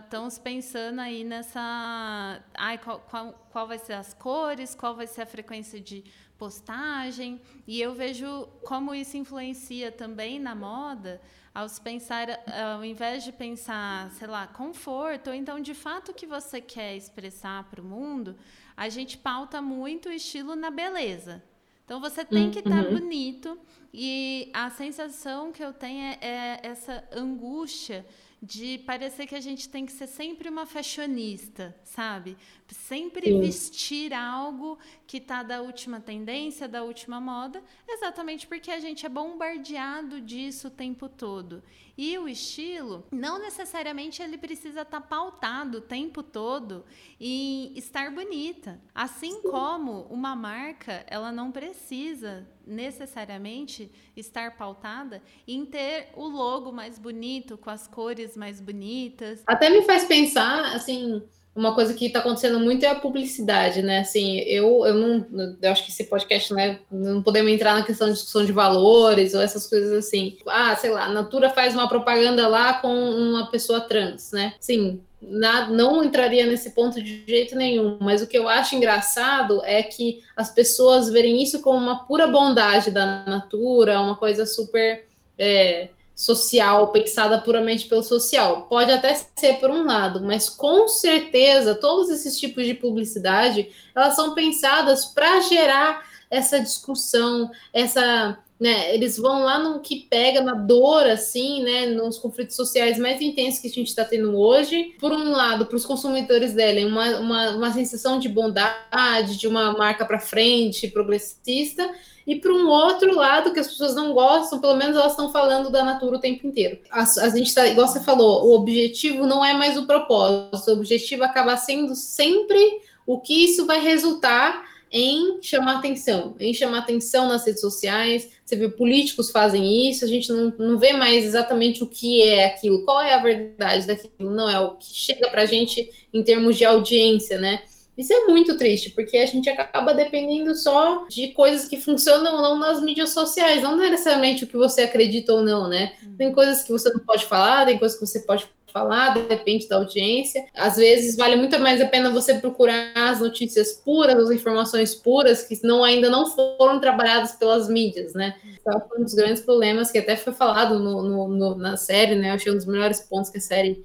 estamos 0.00 0.38
pensando 0.38 1.00
aí 1.00 1.24
nessa. 1.24 2.42
Ai, 2.54 2.78
qual, 2.78 3.00
qual, 3.00 3.46
qual 3.50 3.66
vai 3.66 3.78
ser 3.78 3.94
as 3.94 4.14
cores, 4.14 4.74
qual 4.74 4.94
vai 4.94 5.06
ser 5.06 5.22
a 5.22 5.26
frequência 5.26 5.80
de 5.80 6.04
postagem. 6.36 7.40
E 7.66 7.80
eu 7.80 7.94
vejo 7.94 8.46
como 8.64 8.94
isso 8.94 9.16
influencia 9.16 9.90
também 9.90 10.38
na 10.38 10.54
moda, 10.54 11.20
ao 11.54 11.66
pensar, 11.82 12.28
ao 12.74 12.84
invés 12.84 13.24
de 13.24 13.32
pensar, 13.32 14.10
sei 14.12 14.26
lá, 14.26 14.46
conforto, 14.46 15.30
ou 15.30 15.34
então 15.34 15.60
de 15.60 15.74
fato 15.74 16.10
o 16.10 16.14
que 16.14 16.26
você 16.26 16.60
quer 16.60 16.94
expressar 16.94 17.64
para 17.64 17.80
o 17.80 17.84
mundo, 17.84 18.36
a 18.76 18.88
gente 18.88 19.16
pauta 19.16 19.62
muito 19.62 20.08
o 20.08 20.12
estilo 20.12 20.54
na 20.54 20.70
beleza. 20.70 21.42
Então 21.84 22.00
você 22.00 22.24
tem 22.24 22.50
que 22.50 22.58
estar 22.58 22.82
tá 22.82 22.88
uhum. 22.88 22.98
bonito 22.98 23.58
e 23.94 24.50
a 24.52 24.68
sensação 24.70 25.52
que 25.52 25.62
eu 25.62 25.72
tenho 25.72 26.02
é, 26.02 26.18
é 26.20 26.60
essa 26.64 27.04
angústia 27.12 28.04
de 28.46 28.78
parecer 28.78 29.26
que 29.26 29.34
a 29.34 29.40
gente 29.40 29.68
tem 29.68 29.84
que 29.84 29.90
ser 29.90 30.06
sempre 30.06 30.48
uma 30.48 30.64
fashionista, 30.66 31.76
sabe? 31.82 32.36
Sempre 32.68 33.26
Sim. 33.26 33.40
vestir 33.40 34.14
algo 34.14 34.78
que 35.04 35.16
está 35.16 35.42
da 35.42 35.60
última 35.60 36.00
tendência, 36.00 36.68
da 36.68 36.84
última 36.84 37.20
moda, 37.20 37.60
exatamente 37.88 38.46
porque 38.46 38.70
a 38.70 38.78
gente 38.78 39.04
é 39.04 39.08
bombardeado 39.08 40.20
disso 40.20 40.68
o 40.68 40.70
tempo 40.70 41.08
todo. 41.08 41.60
E 41.96 42.18
o 42.18 42.28
estilo, 42.28 43.06
não 43.10 43.38
necessariamente 43.38 44.22
ele 44.22 44.36
precisa 44.36 44.82
estar 44.82 45.00
tá 45.00 45.06
pautado 45.06 45.78
o 45.78 45.80
tempo 45.80 46.22
todo 46.22 46.84
em 47.18 47.72
estar 47.74 48.10
bonita. 48.10 48.78
Assim 48.94 49.32
Sim. 49.32 49.50
como 49.50 50.02
uma 50.10 50.36
marca, 50.36 51.04
ela 51.06 51.32
não 51.32 51.50
precisa 51.50 52.46
necessariamente 52.66 53.90
estar 54.14 54.56
pautada 54.56 55.22
em 55.48 55.64
ter 55.64 56.08
o 56.14 56.26
logo 56.26 56.70
mais 56.70 56.98
bonito, 56.98 57.56
com 57.56 57.70
as 57.70 57.86
cores 57.86 58.36
mais 58.36 58.60
bonitas. 58.60 59.42
Até 59.46 59.70
me 59.70 59.82
faz 59.82 60.04
pensar, 60.04 60.74
assim, 60.74 61.22
uma 61.56 61.74
coisa 61.74 61.94
que 61.94 62.06
está 62.06 62.18
acontecendo 62.18 62.60
muito 62.60 62.84
é 62.84 62.90
a 62.90 62.94
publicidade, 62.94 63.80
né? 63.80 64.00
Assim, 64.00 64.40
eu, 64.40 64.84
eu 64.84 64.94
não, 64.94 65.56
eu 65.62 65.72
acho 65.72 65.84
que 65.84 65.90
esse 65.90 66.04
podcast, 66.04 66.52
né, 66.52 66.78
não 66.90 67.22
podemos 67.22 67.50
entrar 67.50 67.74
na 67.74 67.82
questão 67.82 68.08
de 68.08 68.12
discussão 68.12 68.44
de 68.44 68.52
valores 68.52 69.32
ou 69.32 69.40
essas 69.40 69.66
coisas 69.66 69.90
assim. 69.92 70.36
Ah, 70.46 70.76
sei 70.76 70.90
lá, 70.90 71.06
a 71.06 71.12
Natura 71.12 71.48
faz 71.48 71.72
uma 71.72 71.88
propaganda 71.88 72.46
lá 72.46 72.74
com 72.74 72.94
uma 72.94 73.50
pessoa 73.50 73.80
trans, 73.80 74.32
né? 74.32 74.52
Sim, 74.60 75.00
nada, 75.22 75.72
não 75.72 76.04
entraria 76.04 76.44
nesse 76.44 76.70
ponto 76.70 77.02
de 77.02 77.24
jeito 77.26 77.56
nenhum, 77.56 77.96
mas 78.02 78.20
o 78.20 78.26
que 78.26 78.36
eu 78.36 78.48
acho 78.48 78.76
engraçado 78.76 79.62
é 79.64 79.82
que 79.82 80.22
as 80.36 80.50
pessoas 80.50 81.08
verem 81.08 81.42
isso 81.42 81.62
como 81.62 81.78
uma 81.78 82.04
pura 82.04 82.26
bondade 82.26 82.90
da 82.90 83.24
Natura, 83.24 83.98
uma 83.98 84.16
coisa 84.16 84.44
super. 84.44 85.06
É, 85.38 85.88
social, 86.16 86.88
pensada 86.92 87.38
puramente 87.38 87.86
pelo 87.86 88.02
social. 88.02 88.62
Pode 88.62 88.90
até 88.90 89.14
ser 89.36 89.60
por 89.60 89.70
um 89.70 89.84
lado, 89.84 90.22
mas 90.22 90.48
com 90.48 90.88
certeza 90.88 91.74
todos 91.74 92.08
esses 92.08 92.40
tipos 92.40 92.64
de 92.64 92.72
publicidade, 92.72 93.68
elas 93.94 94.16
são 94.16 94.34
pensadas 94.34 95.04
para 95.04 95.40
gerar 95.40 96.02
essa 96.30 96.58
discussão, 96.58 97.50
essa, 97.70 98.38
né, 98.58 98.94
eles 98.94 99.18
vão 99.18 99.44
lá 99.44 99.58
no 99.58 99.80
que 99.80 100.06
pega 100.08 100.40
na 100.40 100.54
dor, 100.54 101.06
assim, 101.06 101.62
né, 101.62 101.86
nos 101.86 102.18
conflitos 102.18 102.56
sociais 102.56 102.98
mais 102.98 103.20
intensos 103.20 103.60
que 103.60 103.68
a 103.68 103.70
gente 103.70 103.88
está 103.88 104.04
tendo 104.04 104.34
hoje. 104.38 104.94
Por 104.98 105.12
um 105.12 105.30
lado, 105.32 105.66
para 105.66 105.76
os 105.76 105.84
consumidores 105.84 106.54
dela, 106.54 106.80
uma, 106.86 107.20
uma, 107.20 107.50
uma 107.50 107.72
sensação 107.74 108.18
de 108.18 108.28
bondade, 108.28 109.36
de 109.36 109.46
uma 109.46 109.74
marca 109.74 110.06
para 110.06 110.18
frente, 110.18 110.88
progressista, 110.88 111.88
e 112.26 112.34
para 112.36 112.52
um 112.52 112.68
outro 112.68 113.14
lado 113.14 113.52
que 113.52 113.60
as 113.60 113.68
pessoas 113.68 113.94
não 113.94 114.12
gostam, 114.12 114.60
pelo 114.60 114.74
menos 114.74 114.96
elas 114.96 115.12
estão 115.12 115.30
falando 115.30 115.70
da 115.70 115.84
Natura 115.84 116.16
o 116.16 116.20
tempo 116.20 116.46
inteiro. 116.46 116.78
A, 116.90 117.02
a 117.02 117.28
gente 117.28 117.46
está, 117.46 117.66
igual 117.68 117.86
você 117.86 118.00
falou, 118.00 118.46
o 118.46 118.54
objetivo 118.54 119.26
não 119.26 119.44
é 119.44 119.54
mais 119.54 119.76
o 119.76 119.86
propósito, 119.86 120.70
o 120.70 120.74
objetivo 120.74 121.22
acaba 121.22 121.56
sendo 121.56 121.94
sempre 121.94 122.80
o 123.06 123.20
que 123.20 123.44
isso 123.44 123.64
vai 123.64 123.80
resultar 123.80 124.64
em 124.90 125.40
chamar 125.42 125.78
atenção, 125.78 126.34
em 126.40 126.54
chamar 126.54 126.78
atenção 126.78 127.28
nas 127.28 127.44
redes 127.44 127.60
sociais. 127.60 128.28
Você 128.44 128.56
vê 128.56 128.68
políticos 128.68 129.30
fazem 129.30 129.88
isso, 129.88 130.04
a 130.04 130.08
gente 130.08 130.32
não, 130.32 130.52
não 130.58 130.78
vê 130.78 130.92
mais 130.92 131.24
exatamente 131.24 131.82
o 131.82 131.86
que 131.86 132.22
é 132.22 132.46
aquilo, 132.46 132.84
qual 132.84 133.00
é 133.00 133.14
a 133.14 133.22
verdade 133.22 133.86
daquilo, 133.86 134.30
não 134.30 134.48
é 134.48 134.58
o 134.58 134.72
que 134.72 134.86
chega 134.94 135.28
para 135.28 135.42
a 135.42 135.46
gente 135.46 135.90
em 136.12 136.22
termos 136.22 136.56
de 136.56 136.64
audiência, 136.64 137.38
né? 137.38 137.62
Isso 137.96 138.12
é 138.12 138.26
muito 138.26 138.58
triste, 138.58 138.90
porque 138.90 139.16
a 139.16 139.26
gente 139.26 139.48
acaba 139.48 139.94
dependendo 139.94 140.54
só 140.54 141.06
de 141.08 141.28
coisas 141.28 141.66
que 141.66 141.80
funcionam 141.80 142.36
ou 142.36 142.42
não 142.42 142.58
nas 142.58 142.82
mídias 142.82 143.10
sociais, 143.10 143.62
não 143.62 143.76
necessariamente 143.76 144.44
o 144.44 144.46
que 144.46 144.56
você 144.56 144.82
acredita 144.82 145.32
ou 145.32 145.42
não, 145.42 145.68
né? 145.68 145.94
Tem 146.18 146.32
coisas 146.32 146.62
que 146.62 146.70
você 146.70 146.90
não 146.90 147.00
pode 147.00 147.24
falar, 147.24 147.64
tem 147.64 147.78
coisas 147.78 147.98
que 147.98 148.06
você 148.06 148.20
pode 148.20 148.46
falar, 148.76 149.14
depende 149.14 149.66
da 149.66 149.76
audiência. 149.76 150.44
Às 150.54 150.76
vezes 150.76 151.16
vale 151.16 151.36
muito 151.36 151.58
mais 151.58 151.80
a 151.80 151.86
pena 151.86 152.10
você 152.10 152.34
procurar 152.34 152.92
as 152.94 153.20
notícias 153.20 153.72
puras, 153.72 154.18
as 154.18 154.30
informações 154.30 154.94
puras, 154.94 155.42
que 155.44 155.58
não, 155.66 155.82
ainda 155.82 156.10
não 156.10 156.26
foram 156.26 156.78
trabalhadas 156.78 157.32
pelas 157.32 157.66
mídias, 157.70 158.12
né? 158.12 158.36
Então, 158.60 158.78
foi 158.86 159.00
um 159.00 159.04
dos 159.04 159.14
grandes 159.14 159.40
problemas 159.40 159.90
que 159.90 159.96
até 159.96 160.14
foi 160.14 160.34
falado 160.34 160.78
no, 160.78 161.02
no, 161.02 161.28
no, 161.28 161.54
na 161.54 161.78
série, 161.78 162.14
né? 162.16 162.28
Eu 162.28 162.34
achei 162.34 162.52
um 162.52 162.56
dos 162.56 162.66
melhores 162.66 163.00
pontos 163.00 163.30
que 163.30 163.38
a 163.38 163.40
série 163.40 163.82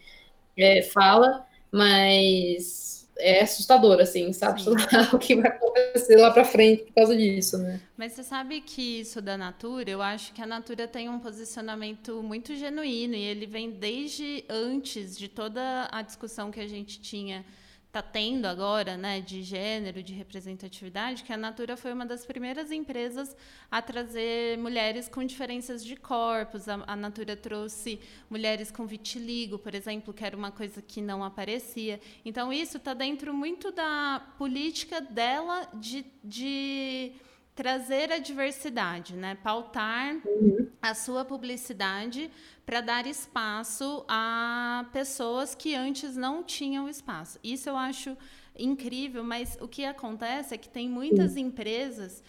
é, 0.58 0.82
fala, 0.82 1.46
mas 1.72 2.91
é 3.18 3.42
assustador, 3.42 4.00
assim, 4.00 4.32
sabe? 4.34 4.62
o 5.14 5.18
que 5.18 5.36
vai 5.36 5.52
acontecer 5.52 6.16
lá 6.16 6.32
para 6.32 6.46
frente 6.46 6.84
por 6.84 6.94
causa 6.94 7.16
disso, 7.16 7.58
né? 7.58 7.82
Mas 7.98 8.14
você 8.14 8.24
sabe 8.24 8.62
que 8.62 9.02
isso 9.02 9.22
da 9.22 9.38
Natura, 9.38 9.90
eu 9.90 10.02
acho 10.02 10.34
que 10.34 10.42
a 10.42 10.48
Natura 10.48 10.88
tem 10.88 11.10
um 11.10 11.20
posicionamento 11.20 12.22
muito 12.24 12.56
genuíno 12.56 13.16
e 13.16 13.24
ele 13.24 13.46
vem 13.46 13.72
desde 13.72 14.44
antes 14.50 15.18
de 15.18 15.28
toda 15.28 15.88
a 15.92 16.02
discussão 16.02 16.52
que 16.52 16.60
a 16.60 16.68
gente 16.68 17.00
tinha 17.00 17.46
está 17.92 18.02
tendo 18.02 18.46
agora, 18.46 18.96
né, 18.96 19.20
de 19.20 19.44
gênero, 19.44 20.02
de 20.02 20.14
representatividade, 20.14 21.24
que 21.26 21.34
a 21.34 21.36
Natura 21.36 21.76
foi 21.76 21.92
uma 21.92 22.06
das 22.06 22.26
primeiras 22.26 22.72
empresas 22.72 23.36
a 23.70 23.82
trazer 23.82 24.58
mulheres 24.58 25.10
com 25.10 25.26
diferenças 25.26 25.84
de 25.84 25.98
corpos. 25.98 26.70
A, 26.70 26.82
a 26.88 26.96
Natura 26.96 27.36
trouxe 27.36 28.00
mulheres 28.30 28.72
com 28.72 28.88
vitiligo, 28.88 29.60
por 29.60 29.76
exemplo, 29.76 30.14
que 30.14 30.24
era 30.24 30.38
uma 30.38 30.52
coisa 30.52 30.82
que 30.82 31.02
não 31.02 31.22
aparecia. 31.22 32.00
Então, 32.24 32.54
isso 32.54 32.78
está 32.78 32.94
dentro 32.94 33.34
muito 33.34 33.74
da 33.74 34.26
política 34.38 35.02
dela 35.02 35.68
de, 35.74 36.06
de 36.24 37.12
trazer 37.56 38.12
a 38.12 38.18
diversidade, 38.18 39.16
né? 39.16 39.36
pautar 39.44 40.16
uhum. 40.26 40.68
a 40.82 40.94
sua 40.94 41.26
publicidade 41.26 42.32
para 42.66 42.82
dar 42.82 43.06
espaço 43.06 44.06
a 44.08 44.86
pessoas 44.94 45.54
que 45.54 45.76
antes 45.76 46.16
não 46.16 46.44
tinham 46.44 46.88
espaço. 46.88 47.40
Isso 47.44 47.70
eu 47.70 47.76
acho 47.76 48.18
incrível, 48.58 49.24
mas 49.24 49.58
o 49.62 49.68
que 49.68 49.84
acontece 49.86 50.54
é 50.54 50.58
que 50.58 50.70
tem 50.70 50.90
muitas 50.90 51.34
uhum. 51.34 51.40
empresas 51.40 52.24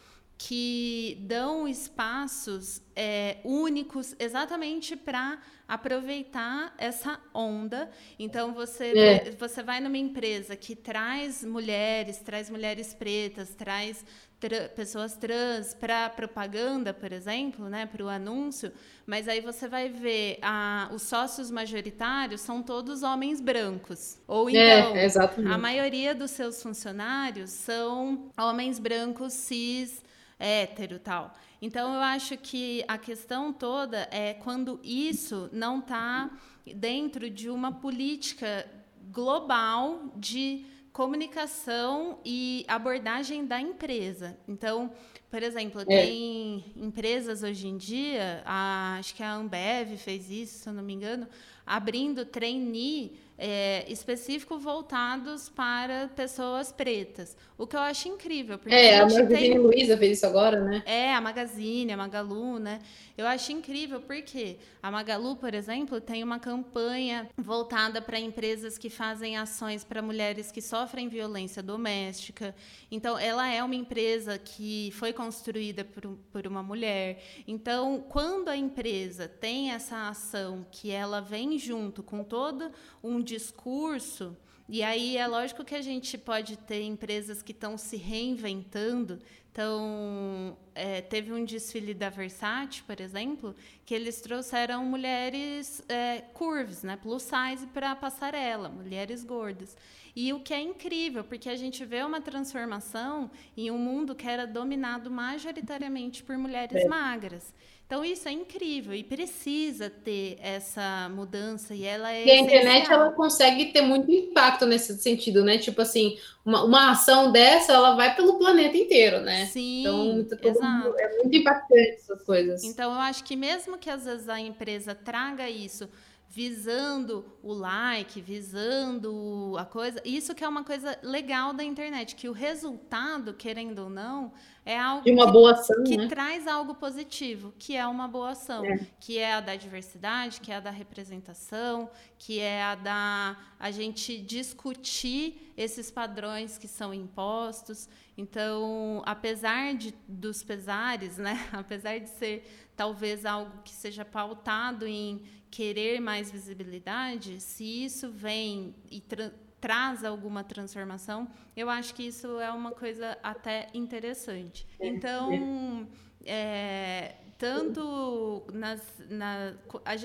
que 0.45 1.19
dão 1.21 1.69
espaços 1.69 2.83
é, 2.97 3.39
únicos 3.45 4.17
exatamente 4.19 4.97
para 4.97 5.41
aproveitar 5.69 6.75
essa 6.79 7.21
onda. 7.33 7.89
Então 8.19 8.53
você 8.53 8.99
é. 8.99 9.31
você 9.31 9.63
vai 9.63 9.79
numa 9.79 9.97
empresa 9.97 10.57
que 10.57 10.75
traz 10.75 11.45
mulheres, 11.45 12.19
traz 12.19 12.51
mulheres 12.51 12.93
pretas, 12.93 13.55
traz 13.55 14.05
tra 14.43 14.69
pessoas 14.71 15.17
trans 15.17 15.73
para 15.73 16.11
propaganda, 16.11 16.93
por 16.93 17.13
exemplo, 17.13 17.69
né, 17.69 17.87
para 17.87 18.05
o 18.05 18.09
anúncio, 18.09 18.73
mas 19.07 19.29
aí 19.29 19.41
você 19.41 19.69
vai 19.69 19.89
ver 19.89 20.39
a, 20.43 20.91
os 20.93 21.03
sócios 21.03 21.49
majoritários 21.49 22.41
são 22.41 22.61
todos 22.61 23.05
homens 23.05 23.41
brancos. 23.41 24.19
Ou 24.27 24.51
é, 24.51 24.81
então, 24.81 24.97
é, 24.97 25.53
a 25.55 25.57
maioria 25.57 26.13
dos 26.13 26.33
seus 26.33 26.61
funcionários 26.61 27.51
são 27.51 28.31
homens 28.37 28.81
brancos 28.81 29.33
cis 29.33 30.03
hétero 30.41 30.99
tal. 30.99 31.33
Então 31.61 31.95
eu 31.95 32.01
acho 32.01 32.37
que 32.37 32.85
a 32.89 32.99
questão 32.99 33.53
toda 33.53 34.09
é 34.11 34.35
quando 34.35 34.81
isso 34.83 35.49
não 35.53 35.79
está 35.79 36.29
dentro 36.75 37.31
de 37.31 37.49
uma 37.49 37.71
política 37.71 38.67
global 39.13 40.13
de 40.17 40.67
comunicação 40.93 42.19
e 42.25 42.65
abordagem 42.69 43.47
da 43.47 43.61
empresa. 43.61 44.37
Então, 44.47 44.93
por 45.31 45.43
exemplo, 45.43 45.81
é. 45.81 45.85
tem 45.85 46.65
empresas 46.77 47.43
hoje 47.43 47.67
em 47.67 47.77
dia, 47.77 48.43
a, 48.45 48.97
acho 48.99 49.15
que 49.15 49.23
a 49.23 49.33
Ambev 49.35 49.97
fez 49.97 50.31
isso, 50.31 50.59
se 50.59 50.69
eu 50.69 50.73
não 50.73 50.83
me 50.83 50.93
engano, 50.93 51.27
abrindo 51.67 52.27
trainee 52.27 53.19
é, 53.39 53.85
específico 53.91 54.59
voltados 54.59 55.49
para 55.49 56.09
pessoas 56.15 56.71
pretas. 56.71 57.37
O 57.57 57.67
que 57.67 57.77
eu 57.77 57.81
acho 57.81 58.09
incrível. 58.09 58.59
Porque 58.59 58.75
é, 58.75 58.99
a, 58.99 59.03
a 59.03 59.07
Magazine 59.07 59.29
tem... 59.29 59.59
Luiza 59.59 59.97
fez 59.97 60.19
isso 60.19 60.27
agora, 60.27 60.61
né? 60.61 60.83
É, 60.85 61.15
a 61.15 61.21
Magazine, 61.21 61.93
a 61.93 61.97
Magalu, 61.97 62.59
né? 62.59 62.81
Eu 63.17 63.27
acho 63.27 63.53
incrível 63.53 64.01
porque 64.01 64.57
a 64.83 64.91
Magalu, 64.91 65.37
por 65.37 65.55
exemplo, 65.55 66.01
tem 66.01 66.25
uma 66.25 66.39
campanha 66.39 67.29
voltada 67.37 68.01
para 68.03 68.19
empresas 68.19 68.79
que 68.79 68.91
fazem 68.91 69.37
ações 69.37 69.85
para 69.85 70.03
mulheres 70.03 70.51
que 70.51 70.61
sofrem 70.61 71.09
violência 71.09 71.63
doméstica. 71.63 72.55
Então, 72.91 73.19
ela 73.19 73.47
é 73.49 73.63
uma 73.63 73.75
empresa 73.75 74.39
que 74.39 74.91
foi 74.95 75.13
construída 75.13 75.85
por, 75.85 76.19
por 76.33 76.47
uma 76.47 76.63
mulher. 76.63 77.23
Então, 77.47 78.05
quando 78.09 78.49
a 78.49 78.57
empresa 78.57 79.29
tem 79.29 79.71
essa 79.71 80.09
ação 80.09 80.67
que 80.71 80.91
ela 80.91 81.21
vem 81.21 81.59
junto 81.59 82.03
com 82.03 82.25
todo 82.25 82.73
um 83.03 83.21
discurso, 83.23 84.37
e 84.69 84.83
aí 84.83 85.17
é 85.17 85.27
lógico 85.27 85.65
que 85.65 85.75
a 85.75 85.83
gente 85.83 86.17
pode 86.17 86.57
ter 86.57 86.83
empresas 86.83 87.43
que 87.43 87.53
estão 87.53 87.77
se 87.77 87.97
reinventando. 87.97 89.19
Então, 89.53 90.57
é, 90.75 91.03
teve 91.03 91.31
um 91.31 91.45
desfile 91.45 91.93
da 91.93 92.09
Versace, 92.09 92.83
por 92.83 92.99
exemplo, 92.99 93.55
que 93.85 93.95
eles 93.95 94.19
trouxeram 94.23 94.83
mulheres 94.87 95.85
é, 95.91 96.23
curves, 96.33 96.83
né, 96.83 96.97
plus 96.97 97.23
size 97.23 97.67
para 97.67 97.91
a 97.91 97.97
passarela, 97.97 98.71
mulheres 98.71 99.23
gordas. 99.23 99.77
E 100.17 100.33
o 100.33 100.41
que 100.41 100.55
é 100.55 100.61
incrível, 100.61 101.23
porque 101.23 101.51
a 101.51 101.57
gente 101.57 101.85
vê 101.85 102.03
uma 102.03 102.21
transformação 102.21 103.31
em 103.55 103.71
um 103.71 103.77
mundo 103.77 104.15
que 104.15 104.27
era 104.27 104.47
dominado 104.47 105.11
majoritariamente 105.11 106.23
por 106.23 106.39
mulheres 106.39 106.83
é. 106.83 106.89
magras. 106.89 107.53
Então 107.93 108.03
isso 108.03 108.27
é 108.27 108.33
incrível 108.33 108.95
e 108.95 109.05
precisa 109.05 109.91
ter 109.91 110.39
essa 110.41 111.11
mudança 111.11 111.75
e 111.75 111.85
ela 111.85 112.11
é. 112.11 112.25
E 112.25 112.31
a 112.31 112.39
internet 112.39 112.91
ela 112.91 113.13
consegue 113.13 113.67
ter 113.67 113.83
muito 113.83 114.11
impacto 114.11 114.65
nesse 114.65 114.97
sentido, 114.97 115.45
né? 115.45 115.59
Tipo 115.59 115.83
assim, 115.83 116.17
uma, 116.43 116.65
uma 116.65 116.91
ação 116.93 117.31
dessa 117.31 117.75
ela 117.75 117.95
vai 117.95 118.17
pelo 118.17 118.39
planeta 118.39 118.79
inteiro, 118.79 119.21
né? 119.21 119.45
Sim. 119.45 120.21
Então 120.21 120.27
exato. 120.43 120.95
é 120.99 121.19
muito 121.19 121.37
impactante 121.37 121.97
essas 121.99 122.23
coisas. 122.23 122.65
Então 122.65 122.95
eu 122.95 122.99
acho 122.99 123.25
que 123.25 123.37
mesmo 123.37 123.77
que 123.77 123.91
às 123.91 124.07
vezes 124.07 124.27
a 124.27 124.41
empresa 124.41 124.95
traga 124.95 125.51
isso 125.51 125.87
visando 126.33 127.27
o 127.43 127.53
like, 127.53 128.19
visando 128.23 129.55
a 129.59 129.67
coisa. 129.67 130.01
Isso 130.03 130.35
que 130.35 130.43
é 130.43 130.49
uma 130.49 130.65
coisa 130.65 130.99
legal 131.03 131.53
da 131.53 131.63
internet, 131.63 132.17
que 132.17 132.27
o 132.27 132.33
resultado, 132.33 133.35
querendo 133.35 133.81
ou 133.81 133.91
não, 133.91 134.33
é 134.65 134.79
algo 134.79 135.11
uma 135.11 135.27
que, 135.27 135.33
boa 135.33 135.53
ação, 135.53 135.85
que 135.85 135.97
né? 135.99 136.09
traz 136.09 136.47
algo 136.47 136.75
positivo, 136.75 137.53
que 137.59 137.77
é 137.77 137.87
uma 137.87 138.09
boa 138.09 138.31
ação, 138.31 138.65
é. 138.65 138.79
que 138.99 139.19
é 139.19 139.35
a 139.35 139.41
da 139.41 139.57
diversidade, 139.57 140.41
que 140.41 140.51
é 140.51 140.57
a 140.57 140.61
da 140.61 140.71
representação, 140.71 141.91
que 142.17 142.41
é 142.41 142.63
a 142.63 142.77
da 142.77 143.37
a 143.59 143.71
gente 143.71 144.17
discutir 144.19 145.53
esses 145.55 145.91
padrões 145.91 146.57
que 146.57 146.67
são 146.67 146.95
impostos. 146.95 147.89
Então, 148.17 149.03
apesar 149.05 149.75
de, 149.75 149.95
dos 150.09 150.43
pesares, 150.43 151.19
né? 151.19 151.39
apesar 151.53 151.99
de 151.99 152.09
ser 152.09 152.62
talvez 152.77 153.25
algo 153.25 153.63
que 153.63 153.71
seja 153.71 154.05
pautado 154.05 154.87
em 154.87 155.23
querer 155.51 156.01
mais 156.01 156.31
visibilidade, 156.31 157.41
se 157.41 157.85
isso 157.85 158.11
vem 158.11 158.75
e 158.91 159.01
tra 159.01 159.33
traz 159.61 160.03
alguma 160.03 160.43
transformação, 160.43 161.31
eu 161.57 161.71
acho 161.71 161.95
que 161.95 162.03
isso 162.03 162.41
é 162.41 162.51
uma 162.51 162.73
coisa 162.73 163.17
até 163.23 163.69
interessante. 163.73 164.67
É, 164.81 164.89
então, 164.89 165.89
é, 166.25 167.15
tanto 167.39 168.45
nas, 168.53 168.83
na, 169.09 169.55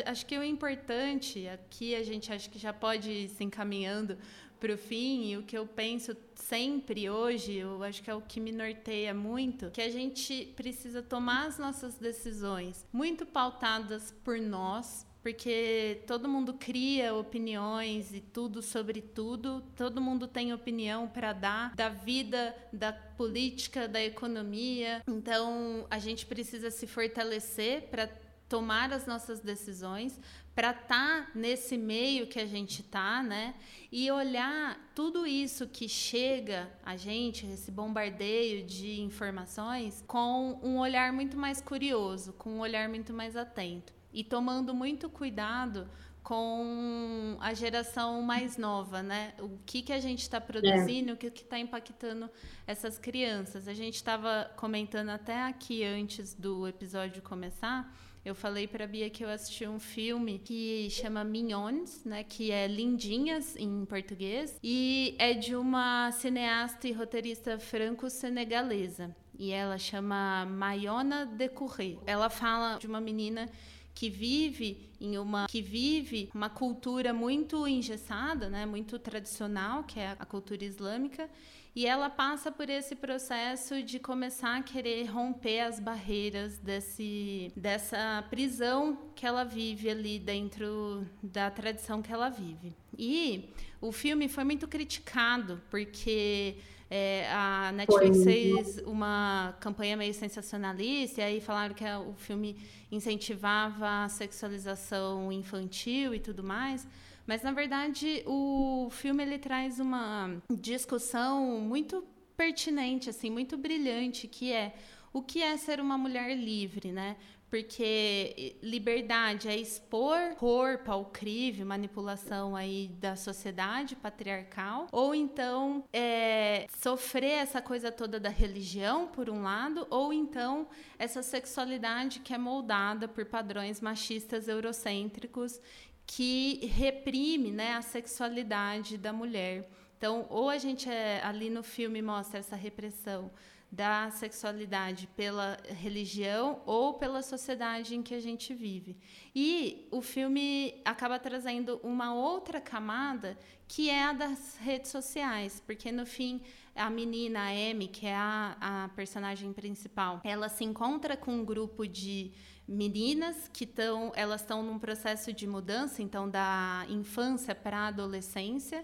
acho 0.05 0.25
que 0.27 0.37
o 0.37 0.43
importante 0.43 1.47
aqui 1.47 1.95
a 1.95 2.03
gente 2.03 2.31
acho 2.31 2.51
que 2.51 2.59
já 2.59 2.71
pode 2.71 3.09
ir 3.09 3.29
se 3.29 3.43
encaminhando 3.43 4.15
para 4.59 4.73
o 4.73 4.77
fim 4.77 5.31
e 5.31 5.37
o 5.37 5.41
que 5.41 5.57
eu 5.57 5.65
penso 5.65 6.15
sempre 6.37 7.09
hoje, 7.09 7.53
eu 7.55 7.83
acho 7.83 8.01
que 8.01 8.09
é 8.09 8.15
o 8.15 8.21
que 8.21 8.39
me 8.39 8.51
norteia 8.51 9.13
muito, 9.13 9.71
que 9.71 9.81
a 9.81 9.89
gente 9.89 10.53
precisa 10.55 11.01
tomar 11.01 11.47
as 11.47 11.57
nossas 11.57 11.95
decisões 11.95 12.85
muito 12.91 13.25
pautadas 13.25 14.13
por 14.23 14.39
nós, 14.39 15.05
porque 15.21 16.03
todo 16.07 16.29
mundo 16.29 16.53
cria 16.53 17.13
opiniões 17.13 18.13
e 18.13 18.21
tudo 18.21 18.61
sobre 18.61 19.01
tudo, 19.01 19.61
todo 19.75 19.99
mundo 19.99 20.25
tem 20.25 20.53
opinião 20.53 21.07
para 21.07 21.33
dar 21.33 21.75
da 21.75 21.89
vida, 21.89 22.55
da 22.71 22.93
política, 22.93 23.89
da 23.89 24.01
economia. 24.01 25.01
Então, 25.05 25.85
a 25.89 25.99
gente 25.99 26.25
precisa 26.25 26.71
se 26.71 26.87
fortalecer 26.87 27.89
para 27.89 28.09
tomar 28.47 28.91
as 28.93 29.05
nossas 29.05 29.39
decisões, 29.39 30.19
para 30.55 30.71
estar 30.71 31.25
tá 31.25 31.31
nesse 31.35 31.77
meio 31.77 32.25
que 32.25 32.39
a 32.39 32.45
gente 32.47 32.81
está, 32.81 33.21
né? 33.21 33.53
E 33.91 34.09
olhar 34.09 34.75
tudo 34.95 35.27
isso 35.27 35.67
que 35.67 35.87
chega 35.87 36.67
a 36.83 36.97
gente, 36.97 37.45
esse 37.45 37.69
bombardeio 37.69 38.65
de 38.65 38.99
informações, 39.01 40.03
com 40.07 40.59
um 40.63 40.79
olhar 40.79 41.13
muito 41.13 41.37
mais 41.37 41.61
curioso, 41.61 42.33
com 42.33 42.49
um 42.53 42.59
olhar 42.59 42.89
muito 42.89 43.13
mais 43.13 43.35
atento 43.35 43.93
e 44.11 44.23
tomando 44.23 44.73
muito 44.73 45.09
cuidado 45.09 45.87
com 46.23 47.37
a 47.39 47.53
geração 47.53 48.21
mais 48.21 48.57
nova, 48.57 49.01
né? 49.03 49.33
O 49.39 49.59
que, 49.65 49.81
que 49.81 49.93
a 49.93 49.99
gente 49.99 50.23
está 50.23 50.41
produzindo, 50.41 51.11
é. 51.11 51.13
o 51.13 51.17
que 51.17 51.27
está 51.27 51.57
impactando 51.57 52.29
essas 52.65 52.97
crianças. 52.97 53.65
A 53.67 53.73
gente 53.73 53.95
estava 53.95 54.51
comentando 54.57 55.09
até 55.09 55.43
aqui 55.43 55.85
antes 55.85 56.33
do 56.33 56.67
episódio 56.67 57.21
começar. 57.21 57.95
Eu 58.27 58.35
falei 58.35 58.67
para 58.67 58.85
Bia 58.85 59.09
que 59.09 59.23
eu 59.23 59.29
assisti 59.29 59.65
um 59.65 59.79
filme 59.79 60.37
que 60.37 60.89
chama 60.89 61.23
Mignons, 61.23 62.03
né, 62.03 62.25
que 62.25 62.51
é 62.51 62.67
Lindinhas 62.67 63.55
em 63.55 63.85
português, 63.85 64.59
e 64.61 65.15
é 65.17 65.33
de 65.33 65.55
uma 65.55 66.11
cineasta 66.11 66.89
e 66.89 66.91
roteirista 66.91 67.57
franco-senegalesa. 67.57 69.15
E 69.39 69.53
ela 69.53 69.77
chama 69.77 70.45
Mayona 70.45 71.25
Decouré. 71.25 71.95
Ela 72.05 72.29
fala 72.29 72.77
de 72.77 72.85
uma 72.85 72.99
menina 72.99 73.49
que 73.95 74.09
vive 74.09 74.89
em 74.99 75.17
uma 75.17 75.47
que 75.47 75.61
vive 75.61 76.29
uma 76.35 76.49
cultura 76.49 77.13
muito 77.13 77.65
engessada, 77.65 78.49
né, 78.49 78.65
muito 78.65 78.99
tradicional, 78.99 79.85
que 79.85 80.01
é 80.01 80.17
a 80.19 80.25
cultura 80.25 80.65
islâmica, 80.65 81.29
e 81.77 81.85
ela 81.85 82.09
passa 82.09 82.51
por 82.51 82.71
esse 82.71 82.95
processo 82.95 83.83
de 83.83 83.99
começar 83.99 84.57
a 84.57 84.63
querer 84.63 85.03
romper 85.03 85.59
as 85.59 85.79
barreiras 85.79 86.57
desse, 86.57 87.51
dessa 87.55 88.25
prisão 88.31 88.97
que 89.13 89.27
ela 89.27 89.43
vive 89.43 89.87
ali 89.87 90.17
dentro 90.17 91.05
da 91.21 91.51
tradição 91.51 92.01
que 92.01 92.11
ela 92.11 92.29
vive. 92.29 92.73
E 92.97 93.53
o 93.79 93.91
filme 93.91 94.27
foi 94.27 94.43
muito 94.43 94.67
criticado, 94.67 95.61
porque 95.69 96.55
é, 96.89 97.31
a 97.31 97.71
Netflix 97.71 98.23
fez 98.23 98.77
uma 98.79 99.55
campanha 99.59 99.95
meio 99.95 100.15
sensacionalista, 100.15 101.21
e 101.21 101.23
aí 101.25 101.39
falaram 101.39 101.75
que 101.75 101.85
o 101.85 102.15
filme 102.15 102.57
incentivava 102.91 104.05
a 104.05 104.09
sexualização 104.09 105.31
infantil 105.31 106.15
e 106.15 106.19
tudo 106.19 106.43
mais. 106.43 106.87
Mas 107.27 107.43
na 107.43 107.51
verdade 107.51 108.23
o 108.25 108.87
filme 108.89 109.21
ele 109.21 109.37
traz 109.37 109.79
uma 109.79 110.41
discussão 110.49 111.59
muito 111.59 112.03
pertinente, 112.37 113.09
assim, 113.09 113.29
muito 113.29 113.57
brilhante, 113.57 114.27
que 114.27 114.53
é 114.53 114.73
o 115.11 115.21
que 115.21 115.41
é 115.41 115.57
ser 115.57 115.79
uma 115.79 115.97
mulher 115.97 116.35
livre, 116.35 116.91
né? 116.91 117.17
Porque 117.49 118.57
liberdade 118.61 119.47
é 119.47 119.55
expor 119.55 120.35
corpo 120.35 120.91
ao 120.91 121.05
crivo, 121.05 121.65
manipulação 121.65 122.57
aí 122.57 122.89
da 122.99 123.15
sociedade 123.15 123.95
patriarcal, 123.95 124.87
ou 124.91 125.15
então 125.15 125.85
é, 125.93 126.67
sofrer 126.77 127.39
essa 127.39 127.61
coisa 127.61 127.89
toda 127.89 128.19
da 128.19 128.29
religião, 128.29 129.07
por 129.07 129.29
um 129.29 129.43
lado, 129.43 129.87
ou 129.89 130.11
então 130.11 130.67
essa 130.99 131.23
sexualidade 131.23 132.19
que 132.19 132.33
é 132.33 132.37
moldada 132.37 133.07
por 133.07 133.25
padrões 133.25 133.79
machistas 133.79 134.49
eurocêntricos 134.49 135.61
que 136.07 136.65
reprime 136.67 137.51
né, 137.51 137.73
a 137.73 137.81
sexualidade 137.81 138.97
da 138.97 139.11
mulher. 139.11 139.69
Então, 139.97 140.25
ou 140.29 140.49
a 140.49 140.57
gente 140.57 140.89
é, 140.89 141.21
ali 141.23 141.49
no 141.49 141.61
filme 141.61 142.01
mostra 142.01 142.39
essa 142.39 142.55
repressão 142.55 143.29
da 143.69 144.09
sexualidade 144.11 145.07
pela 145.07 145.57
religião 145.65 146.61
ou 146.65 146.93
pela 146.93 147.21
sociedade 147.21 147.95
em 147.95 148.01
que 148.01 148.13
a 148.13 148.19
gente 148.19 148.53
vive. 148.53 148.95
E 149.35 149.87
o 149.91 150.01
filme 150.01 150.81
acaba 150.85 151.19
trazendo 151.19 151.79
uma 151.83 152.13
outra 152.13 152.61
camada 152.61 153.37
que 153.67 153.89
é 153.89 154.03
a 154.03 154.13
das 154.13 154.57
redes 154.61 154.89
sociais, 154.89 155.61
porque 155.65 155.91
no 155.91 156.05
fim 156.05 156.41
a 156.73 156.89
menina 156.89 157.41
a 157.41 157.49
Amy, 157.49 157.87
que 157.87 158.05
é 158.05 158.15
a, 158.15 158.55
a 158.61 158.89
personagem 158.89 159.51
principal, 159.51 160.21
ela 160.23 160.47
se 160.47 160.63
encontra 160.63 161.17
com 161.17 161.31
um 161.31 161.43
grupo 161.43 161.85
de 161.85 162.31
meninas 162.67 163.49
que 163.53 163.63
estão, 163.63 164.11
elas 164.15 164.41
estão 164.41 164.61
num 164.61 164.77
processo 164.77 165.31
de 165.31 165.47
mudança, 165.47 166.01
então 166.01 166.29
da 166.29 166.85
infância 166.89 167.55
para 167.55 167.77
a 167.77 167.87
adolescência, 167.87 168.83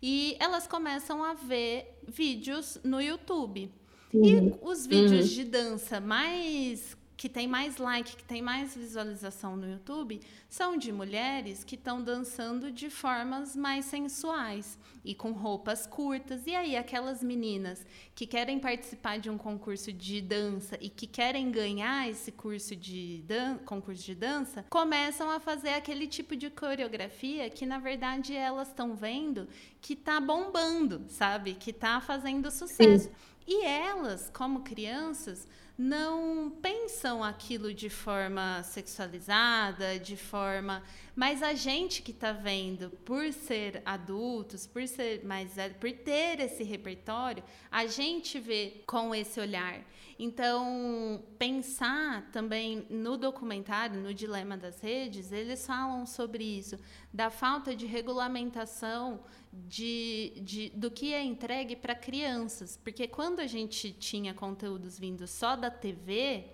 e 0.00 0.36
elas 0.38 0.66
começam 0.66 1.24
a 1.24 1.34
ver 1.34 1.98
vídeos 2.06 2.78
no 2.84 3.00
YouTube. 3.00 3.70
Uhum. 4.12 4.24
E 4.24 4.58
os 4.62 4.86
vídeos 4.86 5.30
uhum. 5.30 5.34
de 5.34 5.44
dança 5.44 6.00
mais 6.00 6.96
que 7.24 7.28
tem 7.30 7.48
mais 7.48 7.78
like, 7.78 8.16
que 8.16 8.24
tem 8.24 8.42
mais 8.42 8.76
visualização 8.76 9.56
no 9.56 9.66
YouTube, 9.66 10.20
são 10.46 10.76
de 10.76 10.92
mulheres 10.92 11.64
que 11.64 11.74
estão 11.74 12.02
dançando 12.02 12.70
de 12.70 12.90
formas 12.90 13.56
mais 13.56 13.86
sensuais 13.86 14.78
e 15.02 15.14
com 15.14 15.32
roupas 15.32 15.86
curtas. 15.86 16.46
E 16.46 16.54
aí, 16.54 16.76
aquelas 16.76 17.22
meninas 17.22 17.86
que 18.14 18.26
querem 18.26 18.58
participar 18.58 19.18
de 19.18 19.30
um 19.30 19.38
concurso 19.38 19.90
de 19.90 20.20
dança 20.20 20.76
e 20.82 20.90
que 20.90 21.06
querem 21.06 21.50
ganhar 21.50 22.10
esse 22.10 22.30
curso 22.30 22.76
de 22.76 23.24
dan 23.26 23.56
concurso 23.64 24.04
de 24.04 24.14
dança, 24.14 24.62
começam 24.68 25.30
a 25.30 25.40
fazer 25.40 25.70
aquele 25.70 26.06
tipo 26.06 26.36
de 26.36 26.50
coreografia 26.50 27.48
que, 27.48 27.64
na 27.64 27.78
verdade, 27.78 28.36
elas 28.36 28.68
estão 28.68 28.94
vendo 28.94 29.48
que 29.80 29.96
tá 29.96 30.20
bombando, 30.20 31.06
sabe? 31.08 31.54
Que 31.54 31.72
tá 31.72 32.02
fazendo 32.02 32.50
sucesso. 32.50 33.04
Sim. 33.08 33.14
E 33.46 33.64
elas, 33.64 34.30
como 34.30 34.60
crianças, 34.60 35.48
não 35.76 36.52
pensam 36.62 37.22
aquilo 37.22 37.74
de 37.74 37.90
forma 37.90 38.62
sexualizada, 38.62 39.98
de 39.98 40.16
forma. 40.16 40.82
Mas 41.16 41.42
a 41.42 41.54
gente 41.54 42.02
que 42.02 42.10
está 42.10 42.32
vendo, 42.32 42.90
por 43.04 43.32
ser 43.32 43.80
adultos, 43.84 44.66
por 44.66 44.86
ser 44.88 45.24
mais 45.24 45.52
por 45.78 45.92
ter 45.92 46.40
esse 46.40 46.64
repertório, 46.64 47.42
a 47.70 47.86
gente 47.86 48.40
vê 48.40 48.82
com 48.86 49.14
esse 49.14 49.38
olhar. 49.38 49.80
Então, 50.18 51.22
pensar 51.38 52.30
também 52.30 52.86
no 52.90 53.16
documentário, 53.16 54.00
no 54.00 54.14
Dilema 54.14 54.56
das 54.56 54.80
Redes, 54.80 55.32
eles 55.32 55.66
falam 55.66 56.06
sobre 56.06 56.44
isso, 56.44 56.78
da 57.12 57.30
falta 57.30 57.74
de 57.74 57.86
regulamentação 57.86 59.20
de, 59.52 60.32
de, 60.42 60.70
do 60.70 60.90
que 60.90 61.12
é 61.12 61.22
entregue 61.22 61.76
para 61.76 61.94
crianças. 61.94 62.76
Porque 62.82 63.06
quando 63.06 63.40
a 63.40 63.46
gente 63.46 63.92
tinha 63.92 64.34
conteúdos 64.34 64.98
vindos 64.98 65.30
só 65.30 65.56
da 65.56 65.70
TV, 65.70 66.46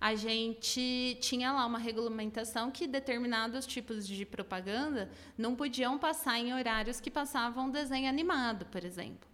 a 0.00 0.14
gente 0.14 1.16
tinha 1.20 1.52
lá 1.52 1.64
uma 1.66 1.78
regulamentação 1.78 2.70
que 2.70 2.86
determinados 2.86 3.66
tipos 3.66 4.06
de 4.06 4.24
propaganda 4.26 5.10
não 5.36 5.54
podiam 5.54 5.98
passar 5.98 6.38
em 6.38 6.52
horários 6.52 7.00
que 7.00 7.10
passavam 7.10 7.70
desenho 7.70 8.08
animado, 8.08 8.66
por 8.66 8.84
exemplo. 8.84 9.28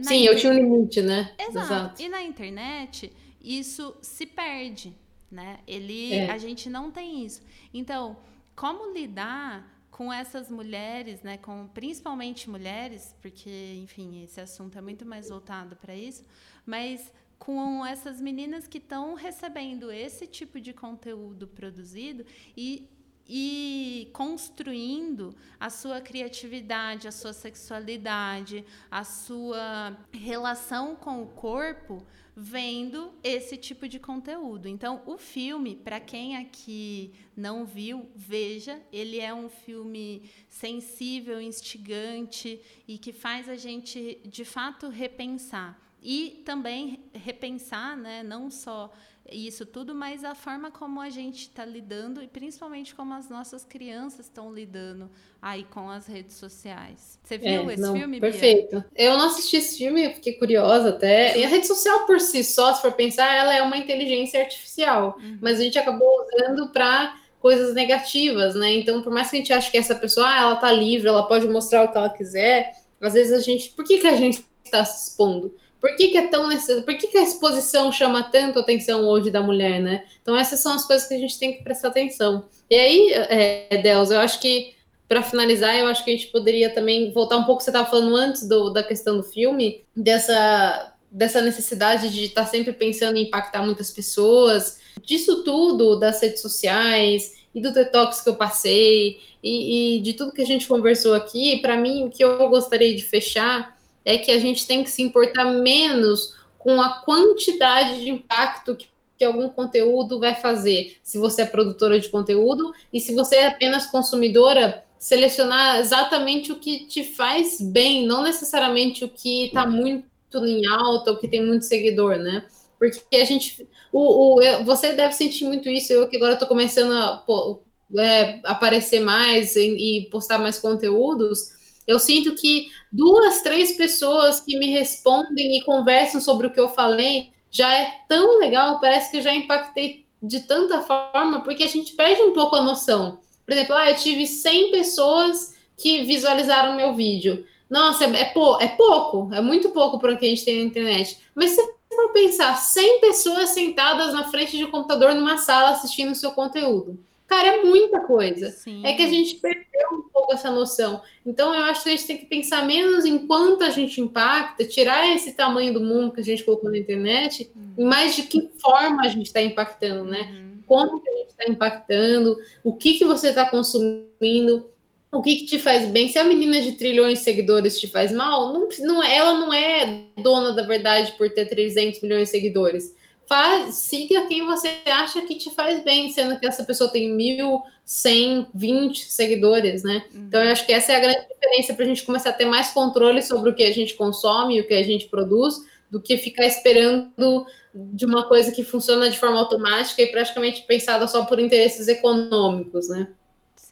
Sim, 0.00 0.22
inter... 0.22 0.24
eu 0.24 0.36
tinha 0.36 0.52
um 0.52 0.56
limite, 0.56 1.02
né? 1.02 1.34
Exato. 1.38 1.58
Exato. 1.58 2.02
E 2.02 2.08
na 2.08 2.22
internet, 2.22 3.12
isso 3.40 3.96
se 4.00 4.26
perde, 4.26 4.94
né? 5.30 5.60
Ele, 5.66 6.14
é. 6.14 6.30
A 6.30 6.38
gente 6.38 6.68
não 6.68 6.90
tem 6.90 7.24
isso. 7.24 7.42
Então, 7.72 8.16
como 8.54 8.92
lidar 8.92 9.68
com 9.90 10.12
essas 10.12 10.50
mulheres, 10.50 11.22
né, 11.22 11.36
com 11.36 11.68
principalmente 11.68 12.48
mulheres, 12.48 13.14
porque, 13.20 13.78
enfim, 13.82 14.22
esse 14.24 14.40
assunto 14.40 14.78
é 14.78 14.80
muito 14.80 15.04
mais 15.04 15.28
voltado 15.28 15.76
para 15.76 15.94
isso, 15.94 16.24
mas 16.64 17.12
com 17.42 17.84
essas 17.84 18.20
meninas 18.20 18.68
que 18.68 18.78
estão 18.78 19.14
recebendo 19.14 19.90
esse 19.90 20.28
tipo 20.28 20.60
de 20.60 20.72
conteúdo 20.72 21.48
produzido 21.48 22.24
e 22.56 22.88
e 23.28 24.10
construindo 24.12 25.34
a 25.58 25.70
sua 25.70 26.00
criatividade, 26.00 27.06
a 27.06 27.12
sua 27.12 27.32
sexualidade, 27.32 28.64
a 28.90 29.04
sua 29.04 29.96
relação 30.12 30.96
com 30.96 31.22
o 31.22 31.28
corpo, 31.28 32.04
vendo 32.36 33.12
esse 33.22 33.56
tipo 33.56 33.88
de 33.88 34.00
conteúdo. 34.00 34.68
Então, 34.68 35.02
o 35.06 35.16
filme, 35.16 35.76
para 35.76 36.00
quem 36.00 36.36
aqui 36.36 37.12
não 37.36 37.64
viu, 37.64 38.10
veja, 38.14 38.82
ele 38.92 39.20
é 39.20 39.32
um 39.32 39.48
filme 39.48 40.28
sensível, 40.48 41.40
instigante 41.40 42.60
e 42.88 42.98
que 42.98 43.12
faz 43.12 43.48
a 43.48 43.56
gente 43.56 44.20
de 44.24 44.44
fato 44.44 44.88
repensar 44.88 45.80
e 46.02 46.42
também 46.44 47.04
repensar, 47.14 47.96
né, 47.96 48.22
não 48.22 48.50
só 48.50 48.92
isso 49.30 49.64
tudo, 49.64 49.94
mas 49.94 50.24
a 50.24 50.34
forma 50.34 50.70
como 50.70 51.00
a 51.00 51.08
gente 51.08 51.42
está 51.42 51.64
lidando 51.64 52.22
e 52.22 52.26
principalmente 52.26 52.94
como 52.94 53.14
as 53.14 53.28
nossas 53.28 53.64
crianças 53.64 54.26
estão 54.26 54.52
lidando 54.52 55.08
aí 55.40 55.64
com 55.64 55.88
as 55.88 56.06
redes 56.06 56.36
sociais. 56.36 57.18
Você 57.22 57.38
viu 57.38 57.70
é, 57.70 57.74
esse 57.74 57.82
não, 57.82 57.94
filme? 57.94 58.20
Perfeito. 58.20 58.80
Bia? 58.80 58.86
Eu 58.96 59.16
não 59.16 59.26
assisti 59.26 59.56
esse 59.56 59.78
filme, 59.78 60.12
fiquei 60.14 60.34
curiosa 60.34 60.90
até. 60.90 61.38
E 61.38 61.44
a 61.44 61.48
rede 61.48 61.66
social 61.66 62.04
por 62.04 62.20
si 62.20 62.42
só, 62.42 62.74
se 62.74 62.82
for 62.82 62.92
pensar, 62.92 63.32
ela 63.34 63.54
é 63.54 63.62
uma 63.62 63.76
inteligência 63.76 64.40
artificial, 64.40 65.16
uhum. 65.18 65.38
mas 65.40 65.60
a 65.60 65.62
gente 65.62 65.78
acabou 65.78 66.26
usando 66.26 66.68
para 66.70 67.16
coisas 67.38 67.74
negativas, 67.74 68.54
né? 68.54 68.72
Então, 68.74 69.02
por 69.02 69.12
mais 69.12 69.30
que 69.30 69.36
a 69.36 69.38
gente 69.38 69.52
ache 69.52 69.70
que 69.70 69.78
essa 69.78 69.94
pessoa, 69.94 70.28
ah, 70.28 70.40
ela 70.40 70.56
tá 70.56 70.70
livre, 70.70 71.08
ela 71.08 71.26
pode 71.26 71.46
mostrar 71.48 71.84
o 71.84 71.90
que 71.90 71.98
ela 71.98 72.10
quiser, 72.10 72.72
às 73.00 73.14
vezes 73.14 73.32
a 73.32 73.40
gente, 73.40 73.70
por 73.70 73.84
que 73.84 73.98
que 73.98 74.06
a 74.06 74.16
gente 74.16 74.44
está 74.64 74.84
se 74.84 75.08
expondo? 75.08 75.54
Por 75.82 75.96
que, 75.96 76.10
que 76.10 76.16
é 76.16 76.28
tão 76.28 76.48
necessário? 76.48 76.84
Por 76.84 76.96
que, 76.96 77.08
que 77.08 77.18
a 77.18 77.24
exposição 77.24 77.90
chama 77.90 78.22
tanto 78.22 78.60
atenção 78.60 79.04
hoje 79.04 79.32
da 79.32 79.42
mulher, 79.42 79.80
né? 79.80 80.04
Então, 80.22 80.36
essas 80.36 80.60
são 80.60 80.74
as 80.74 80.86
coisas 80.86 81.08
que 81.08 81.14
a 81.14 81.18
gente 81.18 81.36
tem 81.36 81.54
que 81.54 81.64
prestar 81.64 81.88
atenção. 81.88 82.44
E 82.70 82.76
aí, 82.76 83.12
é, 83.12 83.78
Deus, 83.82 84.12
eu 84.12 84.20
acho 84.20 84.38
que, 84.38 84.76
para 85.08 85.24
finalizar, 85.24 85.76
eu 85.76 85.88
acho 85.88 86.04
que 86.04 86.12
a 86.12 86.16
gente 86.16 86.28
poderia 86.28 86.70
também 86.70 87.10
voltar 87.10 87.36
um 87.36 87.42
pouco, 87.42 87.60
você 87.60 87.70
estava 87.70 87.90
falando 87.90 88.14
antes 88.14 88.46
do, 88.46 88.70
da 88.70 88.84
questão 88.84 89.16
do 89.16 89.24
filme, 89.24 89.84
dessa, 89.94 90.94
dessa 91.10 91.42
necessidade 91.42 92.10
de 92.10 92.26
estar 92.26 92.44
tá 92.44 92.46
sempre 92.48 92.72
pensando 92.72 93.16
em 93.16 93.24
impactar 93.24 93.64
muitas 93.64 93.90
pessoas, 93.90 94.78
disso 95.04 95.42
tudo, 95.42 95.98
das 95.98 96.22
redes 96.22 96.42
sociais 96.42 97.42
e 97.52 97.60
do 97.60 97.72
detox 97.72 98.20
que 98.20 98.28
eu 98.28 98.36
passei, 98.36 99.18
e, 99.42 99.96
e 99.96 100.00
de 100.00 100.12
tudo 100.12 100.32
que 100.32 100.42
a 100.42 100.46
gente 100.46 100.68
conversou 100.68 101.12
aqui, 101.12 101.56
para 101.56 101.76
mim, 101.76 102.04
o 102.04 102.10
que 102.10 102.22
eu 102.22 102.48
gostaria 102.48 102.94
de 102.94 103.02
fechar 103.02 103.81
é 104.04 104.18
que 104.18 104.30
a 104.30 104.38
gente 104.38 104.66
tem 104.66 104.82
que 104.82 104.90
se 104.90 105.02
importar 105.02 105.44
menos 105.44 106.34
com 106.58 106.80
a 106.80 107.00
quantidade 107.00 108.00
de 108.00 108.10
impacto 108.10 108.76
que, 108.76 108.88
que 109.18 109.24
algum 109.24 109.48
conteúdo 109.48 110.20
vai 110.20 110.34
fazer. 110.34 110.96
Se 111.02 111.18
você 111.18 111.42
é 111.42 111.46
produtora 111.46 111.98
de 111.98 112.08
conteúdo 112.08 112.72
e 112.92 113.00
se 113.00 113.14
você 113.14 113.36
é 113.36 113.46
apenas 113.48 113.86
consumidora, 113.86 114.84
selecionar 114.98 115.80
exatamente 115.80 116.52
o 116.52 116.60
que 116.60 116.86
te 116.86 117.02
faz 117.02 117.60
bem, 117.60 118.06
não 118.06 118.22
necessariamente 118.22 119.04
o 119.04 119.08
que 119.08 119.46
está 119.46 119.66
muito 119.66 120.06
em 120.34 120.66
alta, 120.66 121.10
o 121.10 121.18
que 121.18 121.26
tem 121.26 121.44
muito 121.44 121.64
seguidor, 121.64 122.16
né? 122.16 122.44
Porque 122.78 123.16
a 123.16 123.24
gente, 123.24 123.68
o, 123.92 124.40
o, 124.40 124.64
você 124.64 124.92
deve 124.92 125.12
sentir 125.12 125.44
muito 125.44 125.68
isso. 125.68 125.92
Eu 125.92 126.08
que 126.08 126.16
agora 126.16 126.34
estou 126.34 126.48
começando 126.48 126.92
a, 126.92 127.16
pô, 127.16 127.60
é, 127.98 128.40
aparecer 128.44 129.00
mais 129.00 129.56
e, 129.56 130.06
e 130.06 130.10
postar 130.10 130.38
mais 130.38 130.58
conteúdos, 130.58 131.52
eu 131.86 131.98
sinto 131.98 132.34
que 132.34 132.70
duas, 132.90 133.42
três 133.42 133.72
pessoas 133.72 134.40
que 134.40 134.58
me 134.58 134.70
respondem 134.70 135.58
e 135.58 135.64
conversam 135.64 136.20
sobre 136.20 136.46
o 136.46 136.52
que 136.52 136.60
eu 136.60 136.68
falei 136.68 137.30
já 137.50 137.72
é 137.74 138.00
tão 138.08 138.38
legal, 138.38 138.80
parece 138.80 139.10
que 139.10 139.18
eu 139.18 139.22
já 139.22 139.34
impactei 139.34 140.06
de 140.22 140.40
tanta 140.40 140.80
forma, 140.82 141.40
porque 141.40 141.64
a 141.64 141.68
gente 141.68 141.92
perde 141.94 142.22
um 142.22 142.32
pouco 142.32 142.56
a 142.56 142.62
noção. 142.62 143.18
Por 143.44 143.52
exemplo, 143.52 143.74
ah, 143.74 143.90
eu 143.90 143.96
tive 143.96 144.26
100 144.26 144.70
pessoas 144.70 145.54
que 145.76 146.04
visualizaram 146.04 146.76
meu 146.76 146.94
vídeo. 146.94 147.44
Nossa, 147.68 148.04
é, 148.04 148.20
é 148.20 148.68
pouco, 148.68 149.34
é 149.34 149.40
muito 149.40 149.70
pouco 149.70 149.98
para 149.98 150.12
o 150.12 150.18
que 150.18 150.26
a 150.26 150.28
gente 150.28 150.44
tem 150.44 150.58
na 150.58 150.64
internet. 150.64 151.18
Mas 151.34 151.50
se 151.50 151.62
for 151.94 152.12
pensar, 152.12 152.54
100 152.54 153.00
pessoas 153.00 153.50
sentadas 153.50 154.14
na 154.14 154.24
frente 154.30 154.56
de 154.56 154.64
um 154.64 154.70
computador 154.70 155.14
numa 155.14 155.38
sala 155.38 155.70
assistindo 155.70 156.12
o 156.12 156.14
seu 156.14 156.30
conteúdo. 156.32 156.98
Cara, 157.32 157.48
é 157.48 157.64
muita 157.64 158.00
coisa. 158.00 158.50
Sim. 158.50 158.84
É 158.84 158.92
que 158.92 159.02
a 159.02 159.08
gente 159.08 159.36
perdeu 159.36 159.88
um 159.90 160.02
pouco 160.12 160.34
essa 160.34 160.50
noção. 160.50 161.00
Então, 161.24 161.54
eu 161.54 161.64
acho 161.64 161.82
que 161.82 161.88
a 161.88 161.92
gente 161.92 162.06
tem 162.06 162.18
que 162.18 162.26
pensar 162.26 162.66
menos 162.66 163.06
em 163.06 163.26
quanto 163.26 163.64
a 163.64 163.70
gente 163.70 164.02
impacta, 164.02 164.66
tirar 164.66 165.16
esse 165.16 165.32
tamanho 165.32 165.72
do 165.72 165.80
mundo 165.80 166.12
que 166.12 166.20
a 166.20 166.24
gente 166.24 166.44
colocou 166.44 166.70
na 166.70 166.76
internet, 166.76 167.50
uhum. 167.56 167.72
e 167.78 167.84
mais 167.86 168.14
de 168.14 168.24
que 168.24 168.50
forma 168.60 169.00
a 169.00 169.08
gente 169.08 169.28
está 169.28 169.40
impactando, 169.40 170.04
né? 170.04 170.30
Uhum. 170.30 170.62
Como 170.66 171.00
que 171.00 171.08
a 171.08 171.16
gente 171.16 171.30
está 171.30 171.44
impactando, 171.48 172.36
o 172.62 172.76
que, 172.76 172.98
que 172.98 173.04
você 173.06 173.30
está 173.30 173.48
consumindo, 173.48 174.70
o 175.10 175.22
que, 175.22 175.36
que, 175.36 175.46
te 175.46 175.58
faz 175.58 175.88
bem. 175.88 176.10
Se 176.10 176.18
a 176.18 176.24
menina 176.24 176.60
de 176.60 176.72
trilhões 176.72 177.20
de 177.20 177.24
seguidores 177.24 177.80
te 177.80 177.86
faz 177.86 178.12
mal, 178.12 178.52
não, 178.52 178.68
não, 178.80 179.02
ela 179.02 179.32
não 179.38 179.54
é 179.54 180.04
dona 180.18 180.52
da 180.52 180.64
verdade 180.64 181.12
por 181.16 181.30
ter 181.30 181.46
300 181.46 182.02
milhões 182.02 182.24
de 182.24 182.28
seguidores. 182.28 182.94
Faz, 183.26 183.76
siga 183.76 184.26
quem 184.26 184.44
você 184.44 184.80
acha 184.86 185.22
que 185.22 185.36
te 185.36 185.50
faz 185.54 185.82
bem, 185.82 186.10
sendo 186.10 186.38
que 186.38 186.46
essa 186.46 186.64
pessoa 186.64 186.90
tem 186.90 187.16
1.120 187.16 189.04
seguidores, 189.06 189.82
né? 189.82 190.04
Uhum. 190.12 190.24
Então, 190.26 190.42
eu 190.42 190.52
acho 190.52 190.66
que 190.66 190.72
essa 190.72 190.92
é 190.92 190.96
a 190.96 191.00
grande 191.00 191.28
diferença 191.28 191.74
para 191.74 191.84
a 191.84 191.88
gente 191.88 192.04
começar 192.04 192.30
a 192.30 192.34
ter 192.34 192.44
mais 192.44 192.70
controle 192.70 193.22
sobre 193.22 193.50
o 193.50 193.54
que 193.54 193.62
a 193.62 193.72
gente 193.72 193.94
consome 193.94 194.56
e 194.56 194.60
o 194.60 194.66
que 194.66 194.74
a 194.74 194.82
gente 194.82 195.08
produz, 195.08 195.56
do 195.90 196.00
que 196.00 196.16
ficar 196.16 196.46
esperando 196.46 197.46
de 197.74 198.04
uma 198.04 198.26
coisa 198.26 198.50
que 198.50 198.64
funciona 198.64 199.08
de 199.10 199.18
forma 199.18 199.38
automática 199.38 200.02
e 200.02 200.06
praticamente 200.06 200.62
pensada 200.62 201.06
só 201.06 201.24
por 201.24 201.38
interesses 201.38 201.88
econômicos, 201.88 202.88
né? 202.88 203.08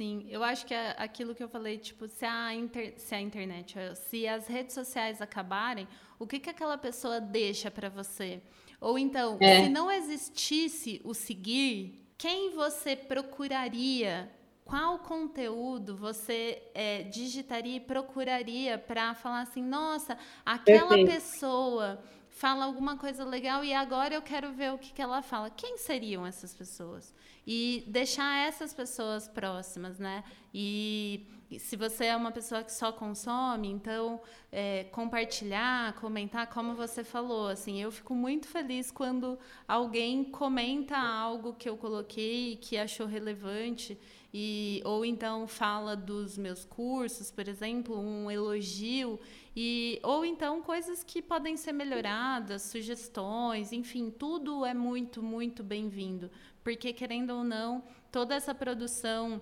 Sim, 0.00 0.26
eu 0.30 0.42
acho 0.42 0.64
que 0.64 0.72
é 0.72 0.94
aquilo 0.96 1.34
que 1.34 1.42
eu 1.42 1.48
falei, 1.48 1.76
tipo, 1.76 2.08
se 2.08 2.24
a, 2.24 2.54
inter, 2.54 2.94
se 2.96 3.14
a 3.14 3.20
internet, 3.20 3.76
se 3.94 4.26
as 4.26 4.46
redes 4.46 4.74
sociais 4.74 5.20
acabarem, 5.20 5.86
o 6.18 6.26
que, 6.26 6.40
que 6.40 6.48
aquela 6.48 6.78
pessoa 6.78 7.20
deixa 7.20 7.70
para 7.70 7.90
você? 7.90 8.40
Ou 8.80 8.98
então, 8.98 9.36
é. 9.40 9.64
se 9.64 9.68
não 9.68 9.90
existisse 9.90 11.00
o 11.04 11.12
seguir, 11.12 12.00
quem 12.16 12.50
você 12.50 12.96
procuraria? 12.96 14.30
Qual 14.64 15.00
conteúdo 15.00 15.96
você 15.96 16.62
é, 16.74 17.02
digitaria 17.02 17.76
e 17.76 17.80
procuraria 17.80 18.78
para 18.78 19.14
falar 19.14 19.42
assim, 19.42 19.62
nossa, 19.62 20.16
aquela 20.46 20.88
Perfeito. 20.88 21.10
pessoa 21.10 22.00
fala 22.40 22.64
alguma 22.64 22.96
coisa 22.96 23.22
legal 23.22 23.62
e 23.62 23.74
agora 23.74 24.14
eu 24.14 24.22
quero 24.22 24.50
ver 24.50 24.72
o 24.72 24.78
que, 24.78 24.94
que 24.94 25.02
ela 25.02 25.20
fala. 25.20 25.50
Quem 25.50 25.76
seriam 25.76 26.26
essas 26.26 26.54
pessoas? 26.54 27.14
E 27.46 27.84
deixar 27.86 28.48
essas 28.48 28.72
pessoas 28.72 29.28
próximas, 29.28 29.98
né? 29.98 30.24
E 30.52 31.26
se 31.58 31.76
você 31.76 32.06
é 32.06 32.16
uma 32.16 32.32
pessoa 32.32 32.62
que 32.62 32.72
só 32.72 32.92
consome, 32.92 33.68
então 33.68 34.22
é, 34.50 34.84
compartilhar, 34.84 35.92
comentar, 36.00 36.46
como 36.46 36.74
você 36.74 37.04
falou, 37.04 37.48
assim, 37.48 37.82
eu 37.82 37.92
fico 37.92 38.14
muito 38.14 38.48
feliz 38.48 38.90
quando 38.90 39.38
alguém 39.68 40.24
comenta 40.24 40.96
algo 40.96 41.52
que 41.52 41.68
eu 41.68 41.76
coloquei 41.76 42.56
que 42.56 42.78
achou 42.78 43.06
relevante 43.06 43.98
e 44.32 44.80
ou 44.84 45.04
então 45.04 45.46
fala 45.48 45.96
dos 45.96 46.38
meus 46.38 46.64
cursos, 46.64 47.30
por 47.30 47.48
exemplo, 47.48 47.98
um 47.98 48.30
elogio 48.30 49.18
e 49.54 50.00
ou 50.02 50.24
então 50.24 50.62
coisas 50.62 51.02
que 51.02 51.20
podem 51.20 51.56
ser 51.56 51.72
melhoradas, 51.72 52.62
sugestões, 52.62 53.72
enfim, 53.72 54.10
tudo 54.10 54.64
é 54.64 54.72
muito 54.72 55.22
muito 55.22 55.62
bem-vindo, 55.64 56.30
porque 56.62 56.92
querendo 56.92 57.30
ou 57.30 57.44
não, 57.44 57.82
toda 58.12 58.34
essa 58.34 58.54
produção 58.54 59.40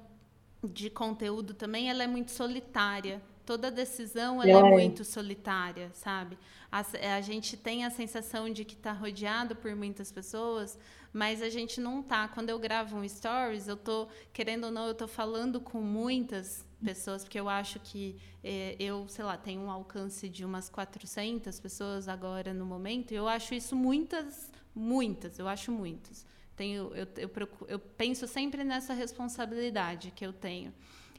de 0.63 0.91
conteúdo 0.91 1.55
também 1.55 1.89
ela 1.91 2.03
é 2.03 2.07
muito 2.07 2.31
solitária. 2.31 3.23
Toda 3.45 3.71
decisão 3.71 4.43
ela 4.43 4.67
é. 4.67 4.71
é 4.71 4.71
muito 4.71 5.05
solitária, 5.05 5.91
sabe? 5.95 6.37
A, 6.71 6.85
a, 7.17 7.21
gente 7.23 7.57
tem 7.57 7.83
a 7.83 7.91
sensação 7.91 8.51
de 8.51 8.63
que 8.63 8.75
está 8.75 8.93
rodeado 8.93 9.57
por 9.57 9.75
muitas 9.75 10.13
pessoas, 10.13 10.79
mas 11.15 11.41
a 11.41 11.49
gente 11.49 11.81
não 11.81 12.03
tá. 12.03 12.29
Quando 12.29 12.51
eu 12.51 12.59
gravo 12.59 12.99
um 12.99 13.09
stories, 13.09 13.67
eu 13.67 13.77
tô 13.77 14.07
querendo 14.35 14.65
ou 14.65 14.71
não, 14.71 14.87
eu 14.87 14.95
tô 14.95 15.09
falando 15.09 15.63
com 15.63 15.81
muitas 15.81 16.68
pessoas, 16.85 17.25
porque 17.25 17.39
eu 17.39 17.49
acho 17.49 17.81
que 17.81 18.17
é, 18.43 18.77
eu, 18.79 19.09
sei 19.09 19.25
lá, 19.25 19.37
tenho 19.37 19.61
um 19.63 19.71
alcance 19.71 20.29
de 20.29 20.45
umas 20.45 20.69
400 20.69 21.59
pessoas 21.61 22.09
agora 22.09 22.55
no 22.55 22.65
momento, 22.65 23.13
e 23.13 23.17
eu 23.17 23.29
acho 23.29 23.55
isso 23.55 23.75
muitas, 23.75 24.51
muitas, 24.75 25.39
eu 25.39 25.49
acho 25.49 25.73
muitas. 25.73 26.27
Tenho, 26.57 26.93
eu, 26.95 27.07
eu, 27.17 27.49
eu 27.69 27.79
penso 27.79 28.27
sempre 28.27 28.65
nessa 28.65 28.93
responsabilidade 28.93 30.11
que 30.11 30.27
eu 30.27 30.33
tenho. 30.33 30.73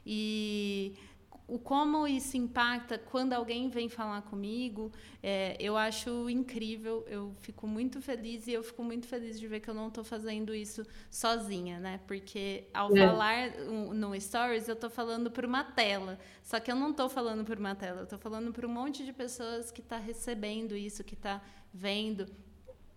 E 0.04 0.94
o 1.50 1.58
como 1.58 2.06
isso 2.06 2.36
impacta 2.36 2.96
quando 2.96 3.32
alguém 3.32 3.68
vem 3.68 3.88
falar 3.88 4.22
comigo, 4.22 4.92
é, 5.20 5.56
eu 5.58 5.76
acho 5.76 6.30
incrível, 6.30 7.04
eu 7.08 7.34
fico 7.40 7.66
muito 7.66 8.00
feliz 8.00 8.46
e 8.46 8.52
eu 8.52 8.62
fico 8.62 8.84
muito 8.84 9.08
feliz 9.08 9.38
de 9.38 9.48
ver 9.48 9.58
que 9.58 9.68
eu 9.68 9.74
não 9.74 9.88
estou 9.88 10.04
fazendo 10.04 10.54
isso 10.54 10.86
sozinha, 11.10 11.80
né? 11.80 12.00
Porque 12.06 12.68
ao 12.72 12.96
é. 12.96 13.06
falar 13.06 13.50
no 13.92 14.18
Stories, 14.20 14.68
eu 14.68 14.74
estou 14.74 14.88
falando 14.88 15.28
por 15.28 15.44
uma 15.44 15.64
tela, 15.64 16.20
só 16.42 16.60
que 16.60 16.70
eu 16.70 16.76
não 16.76 16.92
estou 16.92 17.08
falando 17.08 17.44
por 17.44 17.58
uma 17.58 17.74
tela, 17.74 18.02
eu 18.02 18.04
estou 18.04 18.18
falando 18.18 18.52
por 18.52 18.64
um 18.64 18.70
monte 18.70 19.04
de 19.04 19.12
pessoas 19.12 19.72
que 19.72 19.80
está 19.80 19.98
recebendo 19.98 20.76
isso, 20.76 21.02
que 21.02 21.14
está 21.14 21.42
vendo. 21.74 22.26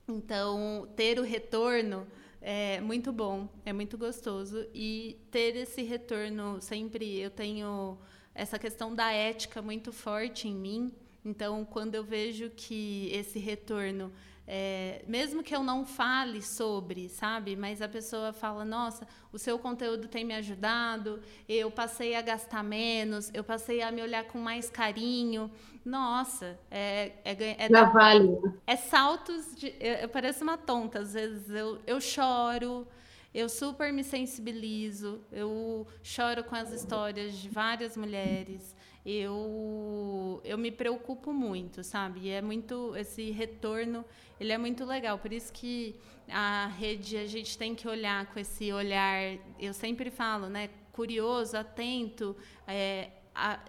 Então, 0.07 0.87
ter 0.95 1.17
o 1.17 1.23
retorno 1.23 2.05
é 2.39 2.79
muito 2.81 3.11
bom, 3.11 3.49
é 3.65 3.73
muito 3.73 3.97
gostoso. 3.97 4.67
E 4.73 5.17
ter 5.31 5.55
esse 5.55 5.81
retorno 5.81 6.61
sempre, 6.61 7.17
eu 7.19 7.31
tenho 7.31 7.97
essa 8.35 8.57
questão 8.57 8.93
da 8.93 9.11
ética 9.11 9.61
muito 9.61 9.91
forte 9.91 10.47
em 10.47 10.55
mim. 10.55 10.91
Então, 11.25 11.63
quando 11.65 11.95
eu 11.95 12.03
vejo 12.03 12.49
que 12.49 13.09
esse 13.13 13.39
retorno 13.39 14.11
é, 14.45 15.01
mesmo 15.07 15.41
que 15.41 15.55
eu 15.55 15.63
não 15.63 15.85
fale 15.85 16.41
sobre, 16.41 17.07
sabe? 17.07 17.55
Mas 17.55 17.81
a 17.81 17.87
pessoa 17.87 18.33
fala: 18.33 18.65
nossa, 18.65 19.07
o 19.31 19.39
seu 19.39 19.57
conteúdo 19.57 20.07
tem 20.07 20.25
me 20.25 20.33
ajudado, 20.33 21.21
eu 21.47 21.71
passei 21.71 22.13
a 22.15 22.21
gastar 22.21 22.61
menos, 22.61 23.31
eu 23.33 23.43
passei 23.43 23.81
a 23.81 23.91
me 23.91 24.01
olhar 24.01 24.25
com 24.25 24.37
mais 24.37 24.69
carinho. 24.69 25.49
Nossa, 25.85 26.59
é. 26.69 27.13
É, 27.23 27.65
é, 27.65 27.69
Já 27.69 27.85
vale. 27.85 28.37
é 28.67 28.75
saltos 28.75 29.55
de. 29.55 29.73
Eu, 29.79 29.93
eu 29.95 30.09
pareço 30.09 30.43
uma 30.43 30.57
tonta, 30.57 30.99
às 30.99 31.13
vezes 31.13 31.49
eu, 31.49 31.79
eu 31.87 32.01
choro. 32.01 32.85
Eu 33.33 33.49
super 33.49 33.91
me 33.91 34.03
sensibilizo, 34.03 35.21
eu 35.31 35.87
choro 36.03 36.43
com 36.43 36.55
as 36.55 36.71
histórias 36.71 37.35
de 37.35 37.49
várias 37.49 37.97
mulheres 37.97 38.75
eu, 39.05 40.41
eu 40.45 40.57
me 40.57 40.71
preocupo 40.71 41.33
muito, 41.33 41.83
sabe? 41.83 42.21
E 42.21 42.29
é 42.29 42.41
muito 42.41 42.95
esse 42.95 43.31
retorno, 43.31 44.05
ele 44.39 44.53
é 44.53 44.57
muito 44.57 44.85
legal. 44.85 45.19
Por 45.19 45.33
isso 45.33 45.51
que 45.51 45.95
a 46.29 46.67
rede 46.67 47.17
a 47.17 47.25
gente 47.27 47.57
tem 47.57 47.75
que 47.75 47.87
olhar 47.87 48.25
com 48.27 48.39
esse 48.39 48.71
olhar. 48.71 49.37
Eu 49.59 49.73
sempre 49.73 50.09
falo, 50.09 50.47
né? 50.47 50.69
Curioso, 50.93 51.57
atento, 51.57 52.35
é, 52.65 53.09
a, 53.35 53.59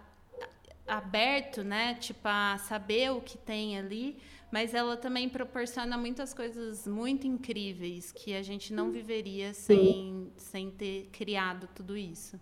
aberto, 0.86 1.64
né? 1.64 1.94
Tipo 1.94 2.28
a 2.28 2.56
saber 2.58 3.10
o 3.10 3.20
que 3.20 3.36
tem 3.36 3.76
ali. 3.76 4.16
Mas 4.54 4.72
ela 4.72 4.96
também 4.96 5.28
proporciona 5.28 5.98
muitas 5.98 6.32
coisas 6.32 6.86
muito 6.86 7.26
incríveis 7.26 8.12
que 8.12 8.36
a 8.36 8.40
gente 8.40 8.72
não 8.72 8.92
viveria 8.92 9.52
sem, 9.52 10.30
sem 10.36 10.70
ter 10.70 11.08
criado 11.10 11.68
tudo 11.74 11.96
isso. 11.96 12.38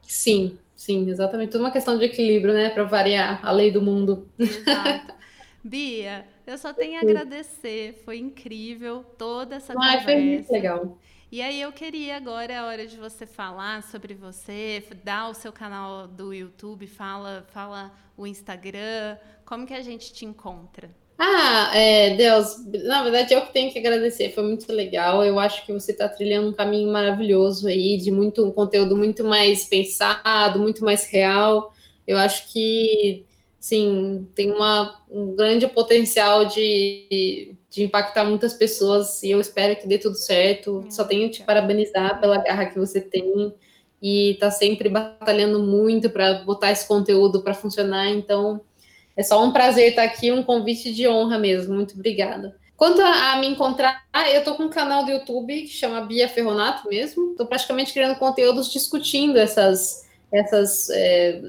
Sim, 0.00 0.58
sim, 0.74 1.10
exatamente. 1.10 1.50
Tudo 1.50 1.60
uma 1.60 1.70
questão 1.70 1.98
de 1.98 2.06
equilíbrio, 2.06 2.54
né? 2.54 2.70
Para 2.70 2.84
variar 2.84 3.46
a 3.46 3.52
lei 3.52 3.70
do 3.70 3.82
mundo. 3.82 4.30
Exato. 4.38 5.12
Bia, 5.62 6.26
eu 6.46 6.56
só 6.56 6.72
tenho 6.72 6.96
a 6.96 7.02
agradecer. 7.02 8.00
Foi 8.02 8.16
incrível 8.16 9.04
toda 9.18 9.56
essa 9.56 9.74
ah, 9.74 9.76
conversa. 9.76 10.04
Foi 10.04 10.16
muito 10.16 10.50
legal. 10.50 10.98
E 11.30 11.42
aí 11.42 11.60
eu 11.60 11.70
queria 11.70 12.16
agora 12.16 12.50
é 12.50 12.56
a 12.56 12.64
hora 12.64 12.86
de 12.86 12.96
você 12.96 13.26
falar 13.26 13.82
sobre 13.82 14.14
você, 14.14 14.82
dar 15.04 15.28
o 15.28 15.34
seu 15.34 15.52
canal 15.52 16.08
do 16.08 16.32
YouTube, 16.32 16.86
fala, 16.86 17.44
fala 17.52 17.92
o 18.16 18.26
Instagram, 18.26 19.18
como 19.44 19.66
que 19.66 19.74
a 19.74 19.82
gente 19.82 20.14
te 20.14 20.24
encontra? 20.24 20.98
Ah, 21.22 21.70
é, 21.76 22.16
Deus, 22.16 22.64
na 22.84 23.02
verdade 23.02 23.34
eu 23.34 23.42
que 23.42 23.52
tenho 23.52 23.70
que 23.70 23.78
agradecer, 23.78 24.32
foi 24.32 24.42
muito 24.42 24.72
legal. 24.72 25.22
Eu 25.22 25.38
acho 25.38 25.66
que 25.66 25.72
você 25.72 25.92
está 25.92 26.08
trilhando 26.08 26.48
um 26.48 26.52
caminho 26.54 26.90
maravilhoso 26.90 27.68
aí, 27.68 27.98
de 27.98 28.10
muito 28.10 28.42
um 28.42 28.50
conteúdo 28.50 28.96
muito 28.96 29.22
mais 29.22 29.66
pensado, 29.66 30.58
muito 30.58 30.82
mais 30.82 31.04
real. 31.10 31.74
Eu 32.06 32.16
acho 32.16 32.50
que 32.50 33.26
sim, 33.58 34.26
tem 34.34 34.50
uma, 34.50 34.98
um 35.10 35.36
grande 35.36 35.66
potencial 35.68 36.46
de, 36.46 37.54
de 37.68 37.82
impactar 37.84 38.24
muitas 38.24 38.54
pessoas 38.54 39.22
e 39.22 39.30
eu 39.30 39.40
espero 39.42 39.76
que 39.76 39.86
dê 39.86 39.98
tudo 39.98 40.16
certo. 40.16 40.86
Só 40.88 41.04
tenho 41.04 41.28
que 41.28 41.36
te 41.36 41.42
parabenizar 41.44 42.18
pela 42.18 42.38
garra 42.38 42.64
que 42.64 42.78
você 42.78 42.98
tem 42.98 43.54
e 44.00 44.38
tá 44.40 44.50
sempre 44.50 44.88
batalhando 44.88 45.62
muito 45.62 46.08
para 46.08 46.42
botar 46.44 46.70
esse 46.72 46.88
conteúdo 46.88 47.42
para 47.42 47.52
funcionar. 47.52 48.08
Então, 48.08 48.62
é 49.16 49.22
só 49.22 49.42
um 49.44 49.52
prazer 49.52 49.90
estar 49.90 50.02
aqui, 50.02 50.30
um 50.30 50.42
convite 50.42 50.92
de 50.92 51.06
honra 51.08 51.38
mesmo. 51.38 51.74
Muito 51.74 51.94
obrigada. 51.94 52.56
Quanto 52.76 53.02
a, 53.02 53.32
a 53.32 53.38
me 53.38 53.46
encontrar, 53.46 54.02
eu 54.32 54.42
tô 54.42 54.54
com 54.54 54.64
um 54.64 54.70
canal 54.70 55.04
do 55.04 55.10
YouTube 55.10 55.62
que 55.62 55.68
chama 55.68 56.00
Bia 56.00 56.28
Ferronato 56.28 56.88
mesmo. 56.88 57.32
Estou 57.32 57.46
praticamente 57.46 57.92
criando 57.92 58.18
conteúdos 58.18 58.72
discutindo 58.72 59.36
essas 59.36 60.08
essas 60.32 60.88
é, 60.90 61.42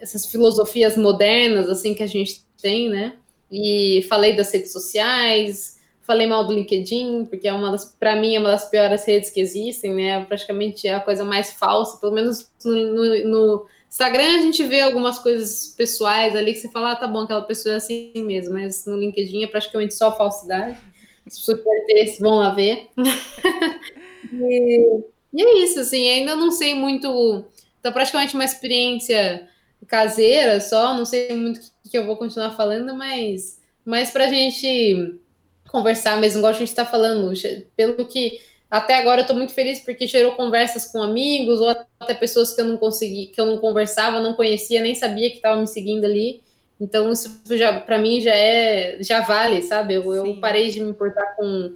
essas 0.00 0.26
filosofias 0.26 0.96
modernas 0.96 1.68
assim 1.70 1.94
que 1.94 2.02
a 2.02 2.06
gente 2.06 2.44
tem, 2.60 2.90
né? 2.90 3.14
E 3.50 4.04
falei 4.08 4.34
das 4.36 4.52
redes 4.52 4.72
sociais, 4.72 5.78
falei 6.02 6.26
mal 6.26 6.46
do 6.46 6.52
LinkedIn, 6.52 7.24
porque 7.26 7.48
é 7.48 7.52
uma 7.52 7.70
das, 7.70 7.84
para 7.84 8.14
mim, 8.14 8.34
é 8.34 8.38
uma 8.38 8.50
das 8.50 8.68
piores 8.68 9.04
redes 9.04 9.30
que 9.30 9.40
existem, 9.40 9.94
né? 9.94 10.24
Praticamente 10.24 10.86
é 10.86 10.94
a 10.94 11.00
coisa 11.00 11.24
mais 11.24 11.52
falsa, 11.52 11.98
pelo 11.98 12.12
menos 12.12 12.50
no, 12.64 12.72
no, 12.72 13.28
no 13.28 13.66
Instagram 13.94 14.38
a 14.38 14.42
gente 14.42 14.64
vê 14.64 14.80
algumas 14.80 15.20
coisas 15.20 15.72
pessoais 15.76 16.34
ali 16.34 16.52
que 16.52 16.58
você 16.58 16.68
fala, 16.68 16.90
ah, 16.90 16.96
tá 16.96 17.06
bom, 17.06 17.20
aquela 17.20 17.42
pessoa 17.42 17.74
é 17.74 17.76
assim 17.76 18.12
mesmo, 18.16 18.54
mas 18.54 18.84
no 18.86 18.98
LinkedIn 18.98 19.44
é 19.44 19.46
praticamente 19.46 19.94
só 19.94 20.16
falsidade. 20.16 20.76
As 21.24 21.38
pessoas 21.38 21.60
que 21.62 21.68
interesse 21.68 22.20
vão 22.20 22.34
lá 22.40 22.50
ver. 22.50 22.88
e, 24.32 25.00
e, 25.32 25.42
é 25.42 25.58
isso, 25.62 25.78
assim, 25.78 26.08
ainda 26.08 26.34
não 26.34 26.50
sei 26.50 26.74
muito. 26.74 27.44
Tá 27.80 27.92
praticamente 27.92 28.34
uma 28.34 28.44
experiência 28.44 29.48
caseira 29.86 30.60
só, 30.60 30.92
não 30.92 31.04
sei 31.04 31.32
muito 31.36 31.60
o 31.86 31.88
que 31.88 31.96
eu 31.96 32.04
vou 32.04 32.16
continuar 32.16 32.50
falando, 32.56 32.96
mas, 32.96 33.60
mas 33.84 34.10
para 34.10 34.24
a 34.24 34.28
gente 34.28 35.20
conversar 35.68 36.20
mesmo, 36.20 36.40
igual 36.40 36.52
a 36.52 36.58
gente 36.58 36.66
está 36.66 36.84
falando, 36.84 37.32
pelo 37.76 38.04
que 38.06 38.40
até 38.74 38.96
agora 38.96 39.20
eu 39.20 39.22
estou 39.22 39.36
muito 39.36 39.52
feliz 39.52 39.78
porque 39.78 40.04
gerou 40.04 40.32
conversas 40.32 40.86
com 40.90 41.00
amigos 41.00 41.60
ou 41.60 41.68
até 41.68 42.12
pessoas 42.12 42.52
que 42.52 42.60
eu 42.60 42.64
não 42.64 42.76
consegui, 42.76 43.26
que 43.26 43.40
eu 43.40 43.46
não 43.46 43.58
conversava, 43.58 44.20
não 44.20 44.34
conhecia, 44.34 44.82
nem 44.82 44.96
sabia 44.96 45.30
que 45.30 45.36
estavam 45.36 45.60
me 45.60 45.68
seguindo 45.68 46.04
ali. 46.04 46.42
Então 46.80 47.12
isso 47.12 47.40
já 47.50 47.78
para 47.78 47.98
mim 47.98 48.20
já 48.20 48.34
é 48.34 48.96
já 49.00 49.20
vale, 49.20 49.62
sabe? 49.62 49.94
Eu, 49.94 50.12
eu, 50.12 50.40
parei 50.40 50.70
de 50.70 50.80
me 50.80 50.90
importar 50.90 51.36
com 51.36 51.72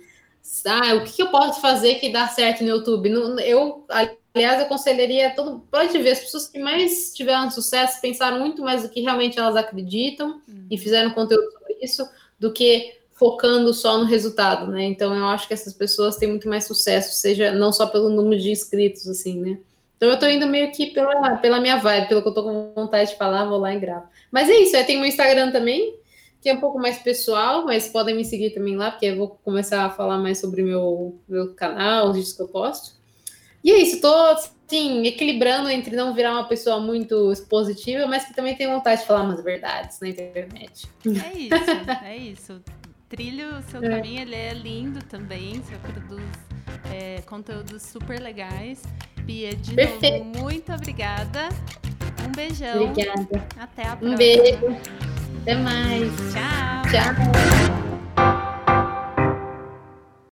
ah, 0.67 0.95
o 0.97 1.05
que, 1.05 1.13
que 1.13 1.23
eu 1.23 1.29
posso 1.29 1.61
fazer 1.61 2.01
que 2.01 2.09
dá 2.09 2.27
certo 2.27 2.65
no 2.65 2.71
YouTube. 2.71 3.09
Eu 3.45 3.87
aliás 4.35 4.61
aconselharia 4.61 5.31
todo 5.37 5.61
pode 5.71 5.97
ver 5.99 6.11
as 6.11 6.21
pessoas 6.21 6.49
que 6.49 6.59
mais 6.59 7.15
tiveram 7.15 7.49
sucesso 7.49 8.01
pensaram 8.01 8.41
muito 8.41 8.61
mais 8.61 8.83
do 8.83 8.89
que 8.89 9.01
realmente 9.01 9.39
elas 9.39 9.55
acreditam 9.55 10.43
uhum. 10.49 10.67
e 10.69 10.77
fizeram 10.77 11.13
conteúdo 11.13 11.49
sobre 11.53 11.79
isso 11.81 12.09
do 12.41 12.53
que 12.53 12.98
focando 13.19 13.75
só 13.75 13.99
no 13.99 14.05
resultado, 14.05 14.71
né? 14.71 14.85
Então 14.85 15.15
eu 15.15 15.27
acho 15.27 15.49
que 15.49 15.53
essas 15.53 15.73
pessoas 15.73 16.17
têm 16.17 16.29
muito 16.29 16.49
mais 16.49 16.65
sucesso, 16.65 17.15
seja 17.15 17.51
não 17.51 17.73
só 17.73 17.87
pelo 17.87 18.09
número 18.09 18.41
de 18.41 18.51
inscritos, 18.51 19.09
assim, 19.09 19.41
né? 19.41 19.59
Então 19.97 20.09
eu 20.09 20.19
tô 20.19 20.27
indo 20.29 20.47
meio 20.47 20.71
que 20.71 20.87
pela, 20.87 21.37
pela 21.39 21.61
minha 21.61 21.77
vibe, 21.79 22.09
pelo 22.09 22.23
que 22.23 22.29
eu 22.29 22.35
tô 22.35 22.45
com 22.45 22.73
vontade 22.73 23.11
de 23.11 23.17
falar, 23.17 23.47
vou 23.47 23.59
lá 23.59 23.75
e 23.75 23.81
gravo. 23.81 24.07
Mas 24.31 24.49
é 24.49 24.55
isso, 24.55 24.77
eu 24.77 24.87
tenho 24.87 25.01
meu 25.01 25.09
Instagram 25.09 25.51
também, 25.51 25.97
que 26.41 26.49
é 26.49 26.55
um 26.55 26.61
pouco 26.61 26.79
mais 26.79 26.99
pessoal, 26.99 27.65
mas 27.65 27.89
podem 27.89 28.15
me 28.15 28.25
seguir 28.25 28.51
também 28.51 28.77
lá, 28.77 28.93
porque 28.93 29.07
eu 29.07 29.17
vou 29.17 29.29
começar 29.45 29.85
a 29.85 29.91
falar 29.91 30.19
mais 30.19 30.39
sobre 30.39 30.63
meu, 30.63 31.19
meu 31.29 31.53
canal, 31.55 32.11
os 32.11 32.15
vídeos 32.15 32.33
que 32.35 32.43
eu 32.43 32.49
posto. 32.49 32.97
E 33.65 33.73
é 33.73 33.79
isso, 33.79 34.01
tô 34.01 34.15
assim, 34.15 35.05
equilibrando 35.05 35.69
entre 35.69 35.97
não 35.97 36.15
virar 36.15 36.35
uma 36.35 36.45
pessoa 36.45 36.79
muito 36.79 37.33
expositiva, 37.33 38.07
mas 38.07 38.25
que 38.25 38.33
também 38.33 38.55
tem 38.55 38.69
vontade 38.69 39.01
de 39.01 39.09
falar 39.09 39.25
umas 39.25 39.43
verdades 39.43 39.99
na 39.99 40.09
internet. 40.09 40.87
É 41.05 41.37
isso, 41.37 42.05
é 42.05 42.17
isso 42.17 42.78
trilha 43.09 43.59
o 43.59 43.63
seu 43.71 43.83
é. 43.83 43.89
caminho, 43.89 44.23
ele 44.23 44.35
é 44.35 44.53
lindo 44.53 45.03
também, 45.05 45.61
você 45.61 45.77
produz 45.77 46.23
é, 46.93 47.21
conteúdos 47.23 47.83
super 47.83 48.21
legais. 48.21 48.83
Bia, 49.23 49.55
de 49.55 49.75
Perfeito. 49.75 50.25
novo, 50.25 50.41
muito 50.41 50.73
obrigada. 50.73 51.49
Um 52.27 52.33
beijão. 52.33 52.85
Obrigada. 52.85 53.47
Até 53.59 53.83
a 53.83 53.97
próxima. 53.97 54.13
Um 54.13 54.17
beijo. 54.17 54.77
Até 55.43 55.55
mais. 55.55 56.13
Tchau. 56.33 56.83
Tchau. 58.17 58.58